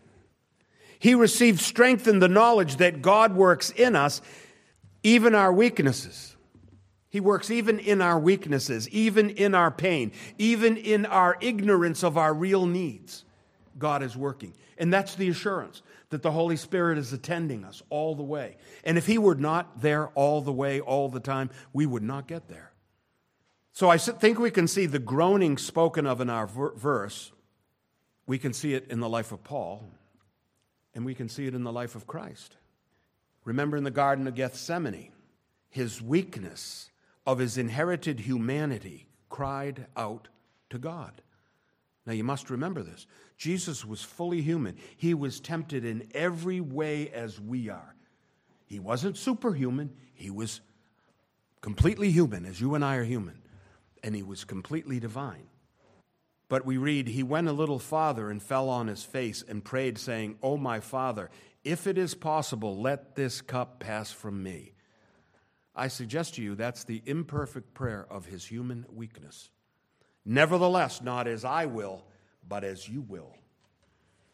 He 1.00 1.14
received 1.14 1.60
strength 1.60 2.06
in 2.06 2.20
the 2.20 2.28
knowledge 2.28 2.76
that 2.76 3.02
God 3.02 3.34
works 3.34 3.70
in 3.70 3.96
us, 3.96 4.22
even 5.02 5.34
our 5.34 5.52
weaknesses. 5.52 6.33
He 7.14 7.20
works 7.20 7.48
even 7.48 7.78
in 7.78 8.02
our 8.02 8.18
weaknesses, 8.18 8.88
even 8.88 9.30
in 9.30 9.54
our 9.54 9.70
pain, 9.70 10.10
even 10.36 10.76
in 10.76 11.06
our 11.06 11.38
ignorance 11.40 12.02
of 12.02 12.18
our 12.18 12.34
real 12.34 12.66
needs. 12.66 13.24
God 13.78 14.02
is 14.02 14.16
working. 14.16 14.52
And 14.78 14.92
that's 14.92 15.14
the 15.14 15.28
assurance 15.28 15.82
that 16.10 16.22
the 16.22 16.32
Holy 16.32 16.56
Spirit 16.56 16.98
is 16.98 17.12
attending 17.12 17.64
us 17.64 17.84
all 17.88 18.16
the 18.16 18.24
way. 18.24 18.56
And 18.82 18.98
if 18.98 19.06
He 19.06 19.18
were 19.18 19.36
not 19.36 19.80
there 19.80 20.08
all 20.16 20.40
the 20.40 20.52
way, 20.52 20.80
all 20.80 21.08
the 21.08 21.20
time, 21.20 21.50
we 21.72 21.86
would 21.86 22.02
not 22.02 22.26
get 22.26 22.48
there. 22.48 22.72
So 23.70 23.88
I 23.88 23.96
think 23.96 24.40
we 24.40 24.50
can 24.50 24.66
see 24.66 24.86
the 24.86 24.98
groaning 24.98 25.56
spoken 25.56 26.08
of 26.08 26.20
in 26.20 26.28
our 26.28 26.48
verse. 26.48 27.30
We 28.26 28.40
can 28.40 28.52
see 28.52 28.74
it 28.74 28.88
in 28.90 28.98
the 28.98 29.08
life 29.08 29.30
of 29.30 29.44
Paul, 29.44 29.88
and 30.96 31.04
we 31.04 31.14
can 31.14 31.28
see 31.28 31.46
it 31.46 31.54
in 31.54 31.62
the 31.62 31.70
life 31.70 31.94
of 31.94 32.08
Christ. 32.08 32.56
Remember 33.44 33.76
in 33.76 33.84
the 33.84 33.92
Garden 33.92 34.26
of 34.26 34.34
Gethsemane, 34.34 35.12
his 35.70 36.02
weakness 36.02 36.90
of 37.26 37.38
his 37.38 37.58
inherited 37.58 38.20
humanity, 38.20 39.08
cried 39.28 39.86
out 39.96 40.28
to 40.70 40.78
God. 40.78 41.22
Now, 42.06 42.12
you 42.12 42.24
must 42.24 42.50
remember 42.50 42.82
this. 42.82 43.06
Jesus 43.36 43.84
was 43.84 44.02
fully 44.02 44.42
human. 44.42 44.76
He 44.96 45.14
was 45.14 45.40
tempted 45.40 45.84
in 45.84 46.08
every 46.14 46.60
way 46.60 47.10
as 47.10 47.40
we 47.40 47.68
are. 47.68 47.94
He 48.66 48.78
wasn't 48.78 49.16
superhuman, 49.16 49.94
he 50.14 50.30
was 50.30 50.60
completely 51.60 52.10
human, 52.10 52.44
as 52.44 52.60
you 52.60 52.74
and 52.74 52.84
I 52.84 52.96
are 52.96 53.04
human, 53.04 53.40
and 54.02 54.14
he 54.14 54.22
was 54.22 54.44
completely 54.44 55.00
divine. 55.00 55.48
But 56.48 56.66
we 56.66 56.76
read, 56.76 57.08
He 57.08 57.22
went 57.22 57.48
a 57.48 57.52
little 57.52 57.78
farther 57.78 58.30
and 58.30 58.42
fell 58.42 58.68
on 58.68 58.86
his 58.86 59.02
face 59.02 59.42
and 59.46 59.64
prayed, 59.64 59.98
saying, 59.98 60.36
O 60.42 60.56
my 60.56 60.80
Father, 60.80 61.30
if 61.62 61.86
it 61.86 61.96
is 61.96 62.14
possible, 62.14 62.80
let 62.80 63.14
this 63.14 63.40
cup 63.40 63.80
pass 63.80 64.12
from 64.12 64.42
me. 64.42 64.73
I 65.74 65.88
suggest 65.88 66.34
to 66.36 66.42
you 66.42 66.54
that's 66.54 66.84
the 66.84 67.02
imperfect 67.04 67.74
prayer 67.74 68.06
of 68.08 68.26
his 68.26 68.44
human 68.44 68.86
weakness. 68.92 69.50
Nevertheless, 70.24 71.02
not 71.02 71.26
as 71.26 71.44
I 71.44 71.66
will, 71.66 72.04
but 72.46 72.64
as 72.64 72.88
you 72.88 73.00
will. 73.02 73.34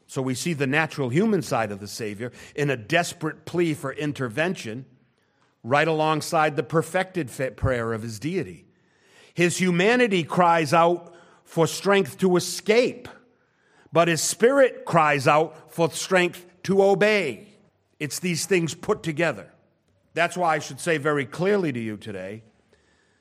So 0.07 0.20
we 0.22 0.35
see 0.35 0.55
the 0.55 0.66
natural 0.66 1.09
human 1.09 1.40
side 1.40 1.70
of 1.70 1.81
the 1.81 1.87
Savior 1.87 2.33
in 2.55 2.68
a 2.68 2.76
desperate 2.76 3.44
plea 3.44 3.75
for 3.75 3.92
intervention, 3.92 4.85
right 5.62 5.87
alongside 5.87 6.56
the 6.56 6.62
perfected 6.62 7.31
prayer 7.56 7.92
of 7.92 8.02
his 8.02 8.19
deity. 8.19 8.67
His 9.35 9.58
humanity 9.58 10.25
cries 10.25 10.75
out 10.75 11.15
for 11.44 11.67
strength 11.67 12.19
to 12.19 12.37
escape, 12.37 13.08
but 13.92 14.08
his 14.08 14.21
spirit 14.21 14.85
cries 14.85 15.27
out 15.27 15.73
for 15.73 15.90
strength 15.90 16.44
to 16.65 16.83
obey. 16.83 17.48
It's 17.98 18.19
these 18.19 18.46
things 18.46 18.75
put 18.75 19.02
together. 19.02 19.52
That's 20.15 20.37
why 20.37 20.56
I 20.56 20.58
should 20.58 20.81
say 20.81 20.98
very 20.98 21.25
clearly 21.25 21.73
to 21.73 21.81
you 21.81 21.96
today 21.96 22.42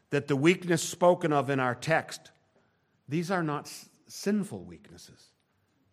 that 0.09 0.27
the 0.27 0.35
weakness 0.35 0.81
spoken 0.81 1.31
of 1.31 1.49
in 1.49 1.59
our 1.59 1.75
text, 1.75 2.31
these 3.07 3.29
are 3.29 3.43
not 3.43 3.71
sinful 4.07 4.63
weaknesses. 4.63 5.27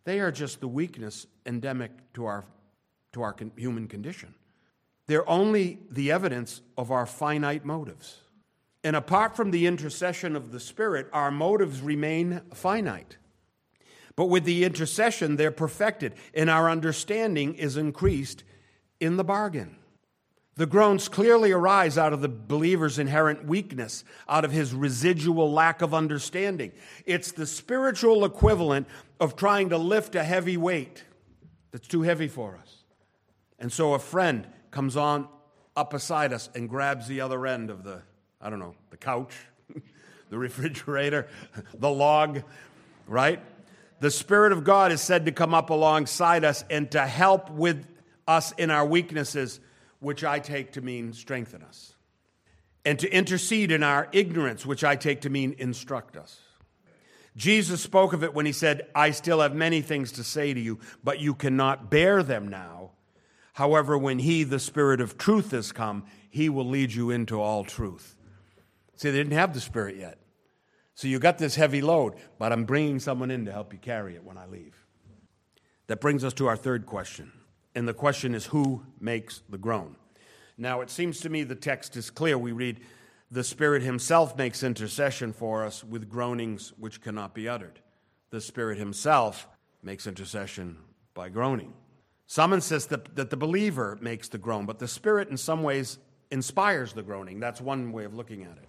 They 0.05 0.21
are 0.21 0.33
just 0.33 0.61
the 0.61 0.69
weakness 0.69 1.27
endemic 1.45 1.91
to 2.15 2.25
our, 2.27 2.45
to 3.13 3.23
our 3.23 3.33
con- 3.33 3.53
human 3.57 3.89
condition. 3.89 4.35
They're 5.07 5.29
only 5.29 5.81
the 5.91 6.11
evidence 6.13 6.63
of 6.79 6.91
our 6.91 7.07
finite 7.07 7.65
motives. 7.65 8.21
And 8.83 8.97
apart 8.97 9.37
from 9.37 9.51
the 9.51 9.67
intercession 9.67 10.37
of 10.37 10.53
the 10.53 10.61
Spirit, 10.61 11.09
our 11.13 11.31
motives 11.31 11.81
remain 11.81 12.41
finite. 12.55 13.17
But 14.15 14.27
with 14.27 14.45
the 14.45 14.65
intercession, 14.65 15.37
they're 15.37 15.51
perfected, 15.51 16.15
and 16.33 16.49
our 16.49 16.71
understanding 16.71 17.55
is 17.55 17.77
increased 17.77 18.45
in 18.99 19.17
the 19.17 19.25
bargain. 19.25 19.77
The 20.57 20.67
groans 20.67 21.09
clearly 21.09 21.53
arise 21.53 21.99
out 21.99 22.15
of 22.15 22.23
the 22.23 22.29
believer's 22.29 22.99
inherent 22.99 23.45
weakness, 23.45 24.05
out 24.27 24.45
of 24.45 24.53
his 24.53 24.73
residual 24.73 25.53
lack 25.53 25.83
of 25.83 25.93
understanding. 25.93 26.73
It's 27.05 27.33
the 27.33 27.47
spiritual 27.47 28.25
equivalent 28.25 28.89
of 29.21 29.37
trying 29.37 29.69
to 29.69 29.79
lift 29.79 30.15
a 30.15 30.25
heavy 30.25 30.57
weight 30.57 31.05
that's 31.73 31.87
too 31.87 32.03
heavy 32.03 32.29
for 32.29 32.57
us. 32.57 32.85
And 33.59 33.71
so 33.71 33.93
a 33.93 33.99
friend 33.99 34.47
comes 34.71 34.97
on 34.97 35.29
up 35.77 35.91
beside 35.91 36.33
us 36.33 36.49
and 36.55 36.71
grabs 36.71 37.07
the 37.07 37.21
other 37.21 37.47
end 37.47 37.69
of 37.69 37.85
the, 37.85 38.01
I 38.41 38.49
don't 38.49 38.59
know, 38.59 38.75
the 38.89 38.97
couch, 38.97 39.35
the 40.31 40.39
refrigerator, 40.39 41.29
the 41.75 41.91
log, 41.91 42.43
right? 43.07 43.41
The 44.01 44.11
Spirit 44.11 44.53
of 44.53 44.65
God 44.65 44.91
is 44.91 45.03
said 45.03 45.27
to 45.27 45.33
come 45.33 45.53
up 45.53 45.69
alongside 45.69 46.45
us 46.45 46.65
and 46.71 46.91
to 46.93 47.07
help 47.07 47.51
with 47.51 47.87
us 48.27 48.53
in 48.53 48.71
our 48.71 48.87
weaknesses, 48.87 49.61
which 50.07 50.23
I 50.23 50.39
take 50.39 50.71
to 50.75 50.81
mean 50.81 51.13
strengthen 51.13 51.65
us, 51.65 51.97
and 52.85 52.97
to 53.01 53.13
intercede 53.13 53.73
in 53.73 53.83
our 53.83 54.07
ignorance, 54.13 54.65
which 54.65 54.85
I 54.85 54.95
take 54.95 55.23
to 55.23 55.31
mean 55.31 55.57
instruct 55.59 56.17
us. 56.17 56.39
Jesus 57.37 57.81
spoke 57.81 58.13
of 58.13 58.23
it 58.23 58.33
when 58.33 58.47
he 58.47 58.53
said, 58.53 58.87
I 58.95 59.11
still 59.11 59.41
have 59.41 59.53
many 59.53 59.81
things 59.81 60.13
to 60.13 60.23
say 60.23 60.55
to 60.55 60.61
you, 60.61 60.79
but 61.03 61.19
you 61.19 61.35
cannot 61.35 61.91
bear 61.91 62.23
them 62.23 62.47
now. 62.47 62.93
However, 63.55 63.99
when 63.99 64.21
he, 64.21 64.45
the 64.45 64.61
Spirit 64.61 65.01
of 65.01 65.19
truth, 65.19 65.51
has 65.51 65.73
come, 65.73 66.05
he 66.31 66.49
will 66.49 66.69
lead 66.69 66.93
you 66.93 67.11
into 67.11 67.41
all 67.41 67.65
truth. 67.65 68.15
See, 68.95 69.11
they 69.11 69.19
didn't 69.19 69.33
have 69.33 69.55
the 69.55 69.61
Spirit 69.61 69.97
yet. 69.97 70.21
So 70.95 71.09
you 71.09 71.19
got 71.19 71.39
this 71.39 71.57
heavy 71.57 71.83
load, 71.83 72.15
but 72.39 72.53
I'm 72.53 72.65
bringing 72.65 73.01
someone 73.01 73.33
in 73.33 73.47
to 73.47 73.53
help 73.53 73.73
you 73.73 73.81
carry 73.81 74.15
it 74.15 74.23
when 74.23 74.39
I 74.39 74.47
leave. 74.47 74.77
That 75.89 76.01
brings 76.01 76.23
us 76.23 76.33
to 76.35 76.47
our 76.47 76.57
third 76.57 76.87
question. 76.87 77.33
And 77.77 77.87
the 77.87 77.95
question 77.95 78.35
is 78.35 78.47
who 78.47 78.83
makes 78.99 79.43
the 79.51 79.59
groan? 79.59 79.97
Now, 80.57 80.81
it 80.81 80.89
seems 80.89 81.21
to 81.21 81.29
me 81.29 81.45
the 81.45 81.55
text 81.55 81.95
is 81.95 82.11
clear. 82.11 82.39
We 82.39 82.53
read, 82.53 82.81
The 83.31 83.45
Spirit 83.45 83.83
Himself 83.83 84.35
makes 84.37 84.63
intercession 84.63 85.35
for 85.35 85.63
us 85.63 85.85
with 85.85 86.09
groanings 86.09 86.73
which 86.79 87.03
cannot 87.03 87.35
be 87.35 87.49
uttered. 87.49 87.79
The 88.31 88.41
Spirit 88.41 88.79
Himself 88.79 89.47
makes 89.83 90.07
intercession 90.07 90.79
by 91.13 91.29
groaning. 91.29 91.75
Some 92.27 92.55
insist 92.55 92.89
that, 92.89 93.15
that 93.15 93.29
the 93.29 93.37
believer 93.37 93.99
makes 94.01 94.29
the 94.29 94.39
groan, 94.39 94.65
but 94.65 94.79
the 94.79 94.89
Spirit, 94.89 95.29
in 95.29 95.37
some 95.37 95.63
ways, 95.63 95.99
inspires 96.31 96.95
the 96.95 97.03
groaning. 97.03 97.41
That's 97.41 97.61
one 97.61 97.93
way 97.93 98.05
of 98.07 98.15
looking 98.15 98.45
at 98.45 98.57
it. 98.57 98.69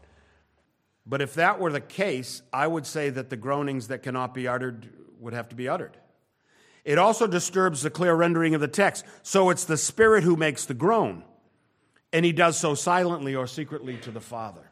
But 1.05 1.21
if 1.21 1.33
that 1.35 1.61
were 1.61 1.71
the 1.71 1.79
case, 1.79 2.41
I 2.51 2.67
would 2.67 2.85
say 2.85 3.09
that 3.09 3.29
the 3.29 3.37
groanings 3.37 3.87
that 3.87 4.03
cannot 4.03 4.33
be 4.33 4.49
uttered 4.49 4.89
would 5.17 5.33
have 5.33 5.47
to 5.49 5.55
be 5.55 5.69
uttered. 5.69 5.97
It 6.87 6.97
also 6.97 7.27
disturbs 7.27 7.81
the 7.81 7.89
clear 7.89 8.15
rendering 8.15 8.55
of 8.55 8.61
the 8.61 8.67
text. 8.69 9.03
So 9.21 9.49
it's 9.49 9.65
the 9.65 9.75
Spirit 9.75 10.23
who 10.23 10.37
makes 10.37 10.63
the 10.63 10.73
groan, 10.73 11.25
and 12.13 12.23
he 12.23 12.31
does 12.31 12.57
so 12.57 12.75
silently 12.75 13.35
or 13.35 13.45
secretly 13.45 13.97
to 13.97 14.11
the 14.11 14.21
Father. 14.21 14.71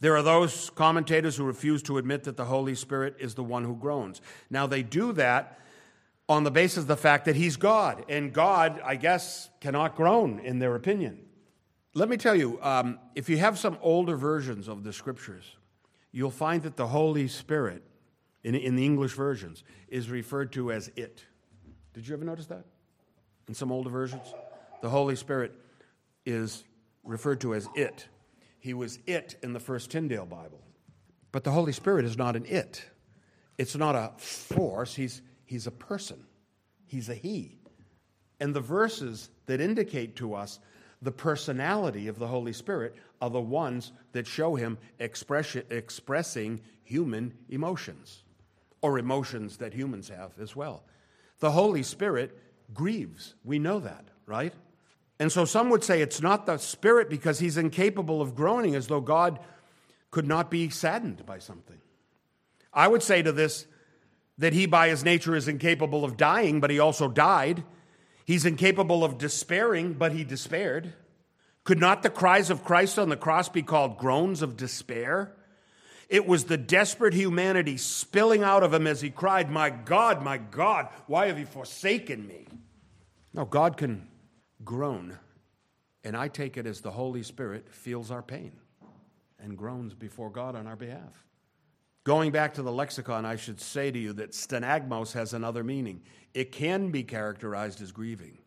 There 0.00 0.16
are 0.16 0.22
those 0.22 0.70
commentators 0.70 1.36
who 1.36 1.44
refuse 1.44 1.82
to 1.82 1.98
admit 1.98 2.24
that 2.24 2.38
the 2.38 2.46
Holy 2.46 2.74
Spirit 2.74 3.16
is 3.20 3.34
the 3.34 3.44
one 3.44 3.64
who 3.64 3.76
groans. 3.76 4.22
Now, 4.48 4.66
they 4.66 4.82
do 4.82 5.12
that 5.12 5.60
on 6.30 6.44
the 6.44 6.50
basis 6.50 6.78
of 6.78 6.86
the 6.86 6.96
fact 6.96 7.26
that 7.26 7.36
he's 7.36 7.58
God, 7.58 8.06
and 8.08 8.32
God, 8.32 8.80
I 8.82 8.96
guess, 8.96 9.50
cannot 9.60 9.96
groan, 9.96 10.38
in 10.38 10.60
their 10.60 10.76
opinion. 10.76 11.26
Let 11.92 12.08
me 12.08 12.16
tell 12.16 12.34
you, 12.34 12.58
um, 12.62 12.98
if 13.14 13.28
you 13.28 13.36
have 13.36 13.58
some 13.58 13.76
older 13.82 14.16
versions 14.16 14.66
of 14.66 14.82
the 14.82 14.94
scriptures, 14.94 15.56
you'll 16.10 16.30
find 16.30 16.62
that 16.62 16.76
the 16.76 16.86
Holy 16.86 17.28
Spirit, 17.28 17.82
in, 18.44 18.54
in 18.54 18.76
the 18.76 18.84
English 18.84 19.12
versions, 19.12 19.64
is 19.88 20.10
referred 20.10 20.52
to 20.52 20.72
as 20.72 20.90
it. 20.96 21.24
Did 21.94 22.06
you 22.06 22.14
ever 22.14 22.24
notice 22.24 22.46
that? 22.46 22.64
In 23.48 23.54
some 23.54 23.72
older 23.72 23.90
versions? 23.90 24.34
The 24.82 24.88
Holy 24.88 25.16
Spirit 25.16 25.52
is 26.24 26.64
referred 27.02 27.40
to 27.40 27.54
as 27.54 27.68
it. 27.74 28.06
He 28.60 28.74
was 28.74 28.98
it 29.06 29.36
in 29.42 29.52
the 29.52 29.60
first 29.60 29.90
Tyndale 29.90 30.26
Bible. 30.26 30.60
But 31.32 31.44
the 31.44 31.50
Holy 31.50 31.72
Spirit 31.72 32.04
is 32.04 32.16
not 32.16 32.36
an 32.36 32.44
it. 32.46 32.84
It's 33.56 33.76
not 33.76 33.96
a 33.96 34.12
force, 34.18 34.94
he's, 34.94 35.20
he's 35.44 35.66
a 35.66 35.72
person, 35.72 36.24
he's 36.86 37.08
a 37.08 37.14
he. 37.14 37.58
And 38.40 38.54
the 38.54 38.60
verses 38.60 39.30
that 39.46 39.60
indicate 39.60 40.14
to 40.16 40.34
us 40.34 40.60
the 41.02 41.12
personality 41.12 42.08
of 42.08 42.18
the 42.18 42.26
Holy 42.26 42.52
Spirit 42.52 42.94
are 43.20 43.30
the 43.30 43.40
ones 43.40 43.92
that 44.12 44.26
show 44.26 44.54
him 44.54 44.78
express, 44.98 45.56
expressing 45.70 46.60
human 46.82 47.34
emotions, 47.48 48.22
or 48.80 48.98
emotions 48.98 49.58
that 49.58 49.74
humans 49.74 50.08
have 50.08 50.32
as 50.40 50.54
well. 50.54 50.84
The 51.40 51.50
Holy 51.50 51.82
Spirit 51.82 52.38
grieves. 52.72 53.34
We 53.44 53.58
know 53.58 53.80
that, 53.80 54.04
right? 54.26 54.52
And 55.18 55.32
so 55.32 55.44
some 55.44 55.70
would 55.70 55.82
say 55.82 56.00
it's 56.00 56.22
not 56.22 56.46
the 56.46 56.58
Spirit 56.58 57.10
because 57.10 57.38
he's 57.38 57.56
incapable 57.56 58.20
of 58.20 58.34
groaning, 58.34 58.74
as 58.74 58.86
though 58.86 59.00
God 59.00 59.40
could 60.10 60.26
not 60.26 60.50
be 60.50 60.70
saddened 60.70 61.26
by 61.26 61.38
something. 61.38 61.78
I 62.72 62.86
would 62.86 63.02
say 63.02 63.22
to 63.22 63.32
this 63.32 63.66
that 64.38 64.52
he, 64.52 64.66
by 64.66 64.88
his 64.88 65.04
nature, 65.04 65.34
is 65.34 65.48
incapable 65.48 66.04
of 66.04 66.16
dying, 66.16 66.60
but 66.60 66.70
he 66.70 66.78
also 66.78 67.08
died. 67.08 67.64
He's 68.24 68.44
incapable 68.46 69.04
of 69.04 69.18
despairing, 69.18 69.94
but 69.94 70.12
he 70.12 70.22
despaired. 70.22 70.92
Could 71.64 71.80
not 71.80 72.02
the 72.02 72.10
cries 72.10 72.50
of 72.50 72.64
Christ 72.64 72.98
on 72.98 73.08
the 73.08 73.16
cross 73.16 73.48
be 73.48 73.62
called 73.62 73.98
groans 73.98 74.40
of 74.40 74.56
despair? 74.56 75.34
It 76.08 76.26
was 76.26 76.44
the 76.44 76.56
desperate 76.56 77.12
humanity 77.12 77.76
spilling 77.76 78.42
out 78.42 78.62
of 78.62 78.72
him 78.72 78.86
as 78.86 79.00
he 79.00 79.10
cried, 79.10 79.50
My 79.50 79.68
God, 79.68 80.22
my 80.22 80.38
God, 80.38 80.88
why 81.06 81.26
have 81.26 81.38
you 81.38 81.46
forsaken 81.46 82.26
me? 82.26 82.46
No, 83.34 83.44
God 83.44 83.76
can 83.76 84.08
groan, 84.64 85.18
and 86.02 86.16
I 86.16 86.28
take 86.28 86.56
it 86.56 86.66
as 86.66 86.80
the 86.80 86.90
Holy 86.90 87.22
Spirit 87.22 87.68
feels 87.70 88.10
our 88.10 88.22
pain 88.22 88.52
and 89.38 89.56
groans 89.56 89.94
before 89.94 90.30
God 90.30 90.56
on 90.56 90.66
our 90.66 90.76
behalf. 90.76 91.24
Going 92.04 92.32
back 92.32 92.54
to 92.54 92.62
the 92.62 92.72
lexicon, 92.72 93.26
I 93.26 93.36
should 93.36 93.60
say 93.60 93.90
to 93.90 93.98
you 93.98 94.14
that 94.14 94.32
stenagmos 94.32 95.12
has 95.12 95.34
another 95.34 95.62
meaning. 95.62 96.00
It 96.32 96.52
can 96.52 96.90
be 96.90 97.02
characterized 97.02 97.82
as 97.82 97.92
grieving. 97.92 98.38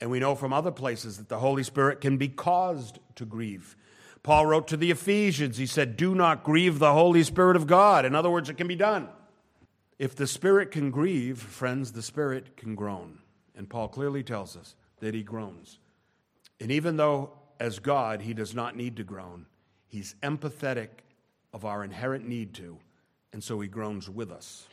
And 0.00 0.10
we 0.10 0.20
know 0.20 0.34
from 0.34 0.52
other 0.52 0.70
places 0.70 1.18
that 1.18 1.28
the 1.28 1.38
Holy 1.38 1.64
Spirit 1.64 2.00
can 2.00 2.16
be 2.16 2.28
caused 2.28 3.00
to 3.16 3.24
grieve. 3.24 3.76
Paul 4.26 4.46
wrote 4.46 4.66
to 4.68 4.76
the 4.76 4.90
Ephesians, 4.90 5.56
he 5.56 5.66
said, 5.66 5.96
Do 5.96 6.12
not 6.12 6.42
grieve 6.42 6.80
the 6.80 6.92
Holy 6.92 7.22
Spirit 7.22 7.54
of 7.54 7.68
God. 7.68 8.04
In 8.04 8.16
other 8.16 8.28
words, 8.28 8.50
it 8.50 8.56
can 8.56 8.66
be 8.66 8.74
done. 8.74 9.08
If 10.00 10.16
the 10.16 10.26
Spirit 10.26 10.72
can 10.72 10.90
grieve, 10.90 11.38
friends, 11.38 11.92
the 11.92 12.02
Spirit 12.02 12.56
can 12.56 12.74
groan. 12.74 13.20
And 13.54 13.70
Paul 13.70 13.86
clearly 13.86 14.24
tells 14.24 14.56
us 14.56 14.74
that 14.98 15.14
he 15.14 15.22
groans. 15.22 15.78
And 16.58 16.72
even 16.72 16.96
though, 16.96 17.34
as 17.60 17.78
God, 17.78 18.20
he 18.20 18.34
does 18.34 18.52
not 18.52 18.74
need 18.74 18.96
to 18.96 19.04
groan, 19.04 19.46
he's 19.86 20.16
empathetic 20.24 20.88
of 21.52 21.64
our 21.64 21.84
inherent 21.84 22.26
need 22.26 22.52
to, 22.54 22.78
and 23.32 23.44
so 23.44 23.60
he 23.60 23.68
groans 23.68 24.10
with 24.10 24.32
us. 24.32 24.66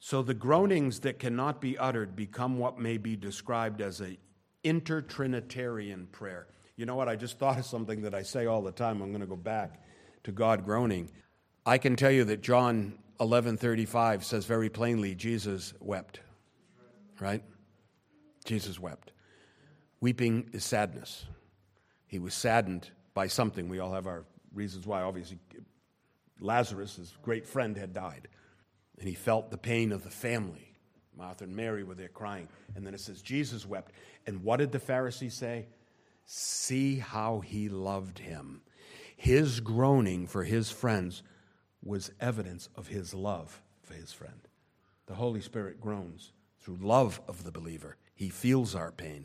So 0.00 0.20
the 0.20 0.34
groanings 0.34 0.98
that 1.00 1.20
cannot 1.20 1.60
be 1.60 1.78
uttered 1.78 2.16
become 2.16 2.58
what 2.58 2.80
may 2.80 2.96
be 2.96 3.14
described 3.14 3.82
as 3.82 4.00
an 4.00 4.18
intertrinitarian 4.64 6.10
prayer. 6.10 6.48
You 6.80 6.86
know 6.86 6.94
what? 6.94 7.10
I 7.10 7.16
just 7.16 7.38
thought 7.38 7.58
of 7.58 7.66
something 7.66 8.00
that 8.04 8.14
I 8.14 8.22
say 8.22 8.46
all 8.46 8.62
the 8.62 8.72
time. 8.72 9.02
I'm 9.02 9.10
going 9.10 9.20
to 9.20 9.26
go 9.26 9.36
back 9.36 9.82
to 10.24 10.32
God 10.32 10.64
groaning. 10.64 11.10
I 11.66 11.76
can 11.76 11.94
tell 11.94 12.10
you 12.10 12.24
that 12.24 12.40
John 12.40 12.94
11:35 13.20 14.24
says 14.24 14.46
very 14.46 14.70
plainly 14.70 15.14
Jesus 15.14 15.74
wept. 15.78 16.20
Right? 17.20 17.44
Jesus 18.46 18.80
wept. 18.80 19.12
Weeping 20.00 20.48
is 20.54 20.64
sadness. 20.64 21.26
He 22.06 22.18
was 22.18 22.32
saddened 22.32 22.90
by 23.12 23.26
something. 23.26 23.68
We 23.68 23.78
all 23.78 23.92
have 23.92 24.06
our 24.06 24.24
reasons 24.54 24.86
why. 24.86 25.02
Obviously, 25.02 25.38
Lazarus, 26.40 26.96
his 26.96 27.14
great 27.20 27.46
friend, 27.46 27.76
had 27.76 27.92
died. 27.92 28.26
And 28.98 29.06
he 29.06 29.14
felt 29.14 29.50
the 29.50 29.58
pain 29.58 29.92
of 29.92 30.02
the 30.02 30.08
family. 30.08 30.72
Martha 31.14 31.44
and 31.44 31.54
Mary 31.54 31.84
were 31.84 31.94
there 31.94 32.08
crying. 32.08 32.48
And 32.74 32.86
then 32.86 32.94
it 32.94 33.00
says, 33.00 33.20
Jesus 33.20 33.66
wept. 33.66 33.92
And 34.26 34.42
what 34.42 34.60
did 34.60 34.72
the 34.72 34.78
Pharisees 34.80 35.34
say? 35.34 35.66
See 36.32 37.00
how 37.00 37.40
he 37.40 37.68
loved 37.68 38.20
him. 38.20 38.60
His 39.16 39.58
groaning 39.58 40.28
for 40.28 40.44
his 40.44 40.70
friends 40.70 41.24
was 41.82 42.12
evidence 42.20 42.68
of 42.76 42.86
his 42.86 43.12
love 43.12 43.60
for 43.82 43.94
his 43.94 44.12
friend. 44.12 44.46
The 45.06 45.16
Holy 45.16 45.40
Spirit 45.40 45.80
groans 45.80 46.30
through 46.60 46.78
love 46.82 47.20
of 47.26 47.42
the 47.42 47.50
believer. 47.50 47.96
He 48.14 48.28
feels 48.28 48.76
our 48.76 48.92
pain. 48.92 49.24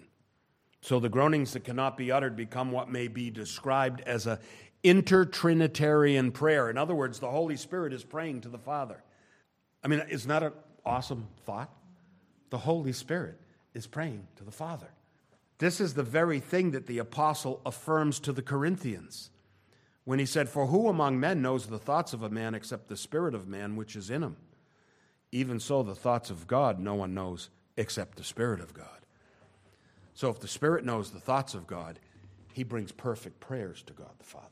So 0.82 1.00
the 1.00 1.08
groanings 1.08 1.54
that 1.54 1.64
cannot 1.64 1.96
be 1.96 2.12
uttered 2.12 2.36
become 2.36 2.72
what 2.72 2.90
may 2.90 3.08
be 3.08 3.30
described 3.30 4.02
as 4.02 4.26
a 4.26 4.40
intertrinitarian 4.84 6.34
prayer. 6.34 6.72
In 6.72 6.78
other 6.80 6.96
words, 6.96 7.20
the 7.20 7.30
Holy 7.30 7.56
Spirit 7.56 7.94
is 7.94 8.04
praying 8.04 8.42
to 8.42 8.50
the 8.50 8.58
Father. 8.58 9.04
I 9.84 9.90
mean, 9.90 10.02
isn't 10.10 10.30
that 10.30 10.42
an 10.42 10.54
awesome 10.84 11.28
thought? 11.46 11.70
The 12.50 12.58
Holy 12.58 12.94
Spirit 12.94 13.40
is 13.76 13.86
praying 13.86 14.28
to 14.38 14.44
the 14.44 14.52
Father. 14.52 14.90
This 15.58 15.80
is 15.80 15.94
the 15.94 16.04
very 16.04 16.40
thing 16.40 16.72
that 16.72 16.88
the 16.88 16.98
apostle 16.98 17.62
affirms 17.66 18.20
to 18.22 18.34
the 18.34 18.42
Corinthians 18.42 19.30
when 20.04 20.20
he 20.20 20.26
said, 20.26 20.50
For 20.50 20.68
who 20.68 20.88
among 20.90 21.20
men 21.20 21.42
knows 21.42 21.68
the 21.68 21.80
thoughts 21.80 22.14
of 22.14 22.24
a 22.24 22.30
man 22.30 22.54
except 22.54 22.88
the 22.88 22.98
spirit 22.98 23.34
of 23.34 23.48
man 23.48 23.76
which 23.76 23.96
is 23.96 24.10
in 24.10 24.24
him? 24.24 24.38
Even 25.32 25.60
so, 25.60 25.84
the 25.84 25.96
thoughts 25.96 26.30
of 26.30 26.48
God 26.48 26.80
no 26.80 26.96
one 26.96 27.14
knows 27.14 27.50
except 27.78 28.18
the 28.18 28.24
Spirit 28.24 28.62
of 28.62 28.74
God. 28.74 28.88
So 30.14 30.30
if 30.30 30.40
the 30.40 30.48
Spirit 30.48 30.86
knows 30.86 31.12
the 31.12 31.20
thoughts 31.20 31.54
of 31.54 31.68
God, 31.68 32.00
he 32.54 32.64
brings 32.64 32.92
perfect 32.92 33.40
prayers 33.40 33.84
to 33.84 33.94
God 33.94 34.12
the 34.18 34.26
Father. 34.26 34.46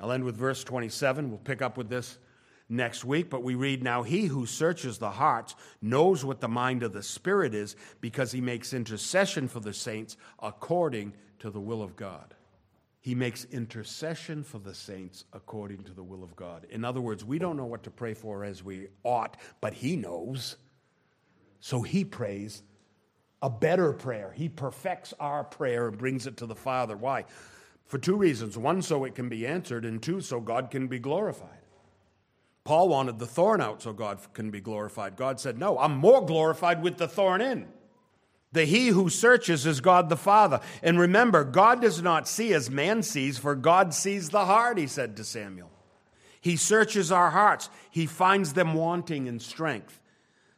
I'll 0.00 0.12
end 0.12 0.24
with 0.24 0.36
verse 0.36 0.62
27. 0.62 1.30
We'll 1.30 1.38
pick 1.38 1.62
up 1.62 1.76
with 1.76 1.88
this 1.88 2.18
next 2.72 3.04
week, 3.04 3.30
but 3.30 3.42
we 3.42 3.54
read 3.54 3.82
now, 3.82 4.02
He 4.02 4.26
who 4.26 4.46
searches 4.46 4.98
the 4.98 5.10
hearts 5.10 5.54
knows 5.80 6.24
what 6.24 6.40
the 6.40 6.48
mind 6.48 6.82
of 6.82 6.92
the 6.92 7.02
Spirit 7.02 7.54
is 7.54 7.76
because 8.00 8.32
he 8.32 8.40
makes 8.40 8.72
intercession 8.72 9.46
for 9.46 9.60
the 9.60 9.74
saints 9.74 10.16
according 10.40 11.12
to 11.40 11.50
the 11.50 11.60
will 11.60 11.82
of 11.82 11.94
God. 11.96 12.34
He 13.00 13.14
makes 13.14 13.44
intercession 13.46 14.44
for 14.44 14.58
the 14.58 14.74
saints 14.74 15.24
according 15.32 15.84
to 15.84 15.92
the 15.92 16.04
will 16.04 16.22
of 16.22 16.36
God. 16.36 16.66
In 16.70 16.84
other 16.84 17.00
words, 17.00 17.24
we 17.24 17.38
don't 17.38 17.56
know 17.56 17.66
what 17.66 17.82
to 17.82 17.90
pray 17.90 18.14
for 18.14 18.44
as 18.44 18.62
we 18.62 18.88
ought, 19.04 19.36
but 19.60 19.74
He 19.74 19.96
knows. 19.96 20.56
So 21.60 21.82
He 21.82 22.04
prays 22.04 22.62
a 23.42 23.50
better 23.50 23.92
prayer. 23.92 24.32
He 24.34 24.48
perfects 24.48 25.12
our 25.18 25.44
prayer 25.44 25.88
and 25.88 25.98
brings 25.98 26.26
it 26.26 26.36
to 26.38 26.46
the 26.46 26.54
Father. 26.54 26.96
Why? 26.96 27.24
For 27.86 27.98
two 27.98 28.16
reasons. 28.16 28.56
One, 28.56 28.80
so 28.80 29.04
it 29.04 29.16
can 29.16 29.28
be 29.28 29.46
answered, 29.46 29.84
and 29.84 30.00
two, 30.00 30.20
so 30.20 30.40
God 30.40 30.70
can 30.70 30.86
be 30.86 31.00
glorified. 31.00 31.61
Paul 32.64 32.88
wanted 32.88 33.18
the 33.18 33.26
thorn 33.26 33.60
out 33.60 33.82
so 33.82 33.92
God 33.92 34.18
can 34.34 34.50
be 34.50 34.60
glorified. 34.60 35.16
God 35.16 35.40
said, 35.40 35.58
No, 35.58 35.78
I'm 35.78 35.96
more 35.96 36.24
glorified 36.24 36.82
with 36.82 36.96
the 36.96 37.08
thorn 37.08 37.40
in. 37.40 37.68
The 38.52 38.64
he 38.66 38.88
who 38.88 39.08
searches 39.08 39.66
is 39.66 39.80
God 39.80 40.08
the 40.08 40.16
Father. 40.16 40.60
And 40.82 41.00
remember, 41.00 41.42
God 41.42 41.80
does 41.80 42.02
not 42.02 42.28
see 42.28 42.52
as 42.52 42.70
man 42.70 43.02
sees, 43.02 43.38
for 43.38 43.54
God 43.54 43.94
sees 43.94 44.28
the 44.28 44.44
heart, 44.44 44.78
he 44.78 44.86
said 44.86 45.16
to 45.16 45.24
Samuel. 45.24 45.70
He 46.40 46.56
searches 46.56 47.10
our 47.10 47.30
hearts, 47.30 47.70
he 47.90 48.06
finds 48.06 48.52
them 48.52 48.74
wanting 48.74 49.26
in 49.26 49.40
strength. 49.40 50.00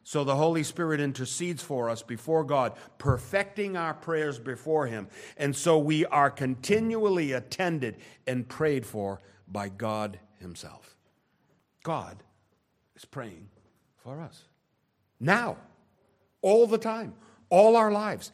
So 0.03 0.23
the 0.23 0.37
Holy 0.37 0.63
Spirit 0.63 1.01
intercedes 1.01 1.63
for 1.63 1.89
us 1.89 2.03
before 2.03 2.45
God, 2.45 2.75
perfecting 2.99 3.75
our 3.77 3.95
prayers 3.95 4.39
before 4.39 4.87
Him. 4.87 5.09
And 5.39 5.57
so 5.57 5.79
we 5.79 6.05
are 6.07 6.31
continually 6.31 7.33
attended 7.33 7.97
and 8.27 8.47
prayed 8.47 8.85
for 8.85 9.21
by 9.49 9.71
God 9.71 10.21
Himself. 10.39 10.94
God 11.85 12.17
is 12.97 13.05
praying 13.05 13.49
for 14.03 14.21
us. 14.21 14.43
Now, 15.21 15.59
all 16.43 16.67
the 16.67 16.79
time, 16.79 17.15
all 17.49 17.77
our 17.77 17.93
lives. 17.93 18.33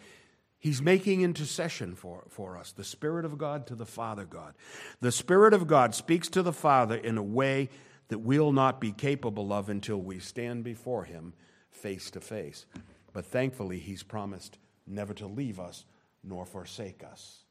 He's 0.59 0.83
making 0.83 1.23
intercession 1.23 1.95
for, 1.95 2.25
for 2.29 2.57
us, 2.57 2.73
the 2.73 2.85
Spirit 2.85 3.25
of 3.25 3.39
God 3.39 3.67
to 3.67 3.75
the 3.75 3.87
Father 3.87 4.25
God. 4.25 4.55
The 5.01 5.13
Spirit 5.13 5.55
of 5.55 5.67
God 5.67 5.95
speaks 5.95 6.29
to 6.31 6.43
the 6.43 6.53
Father 6.53 6.97
in 6.97 7.17
a 7.17 7.23
way 7.23 7.71
that 8.09 8.19
we'll 8.19 8.53
not 8.53 8.81
be 8.81 8.93
capable 8.93 9.53
of 9.53 9.69
until 9.69 9.99
we 9.99 10.19
stand 10.19 10.65
before 10.65 11.05
Him 11.05 11.33
face 11.71 12.11
to 12.11 12.21
face. 12.21 12.67
But 13.13 13.25
thankfully, 13.25 13.79
He's 13.79 14.03
promised 14.03 14.59
never 14.87 15.15
to 15.15 15.27
leave 15.27 15.59
us 15.59 15.85
nor 16.23 16.45
forsake 16.45 17.03
us. 17.05 17.45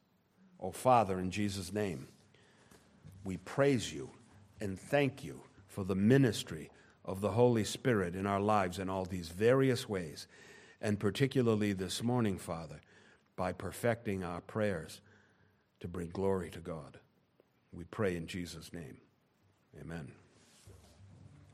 Oh, 0.59 0.71
Father, 0.71 1.19
in 1.19 1.31
Jesus' 1.31 1.73
name, 1.73 2.07
we 3.23 3.37
praise 3.37 3.91
you 3.91 4.11
and 4.61 4.77
thank 4.77 5.23
you 5.23 5.41
for 5.69 5.85
the 5.85 5.95
ministry 5.95 6.69
of 7.05 7.21
the 7.21 7.31
Holy 7.31 7.63
Spirit 7.63 8.15
in 8.15 8.25
our 8.25 8.41
lives 8.41 8.79
in 8.79 8.89
all 8.89 9.05
these 9.05 9.29
various 9.29 9.87
ways, 9.87 10.27
and 10.81 10.99
particularly 10.99 11.71
this 11.71 12.03
morning, 12.03 12.37
Father, 12.37 12.81
by 13.37 13.53
perfecting 13.53 14.23
our 14.23 14.41
prayers 14.41 14.99
to 15.79 15.87
bring 15.87 16.09
glory 16.09 16.49
to 16.49 16.59
God. 16.59 16.99
We 17.71 17.85
pray 17.85 18.17
in 18.17 18.27
Jesus' 18.27 18.73
name. 18.73 18.97
Amen. 19.79 20.11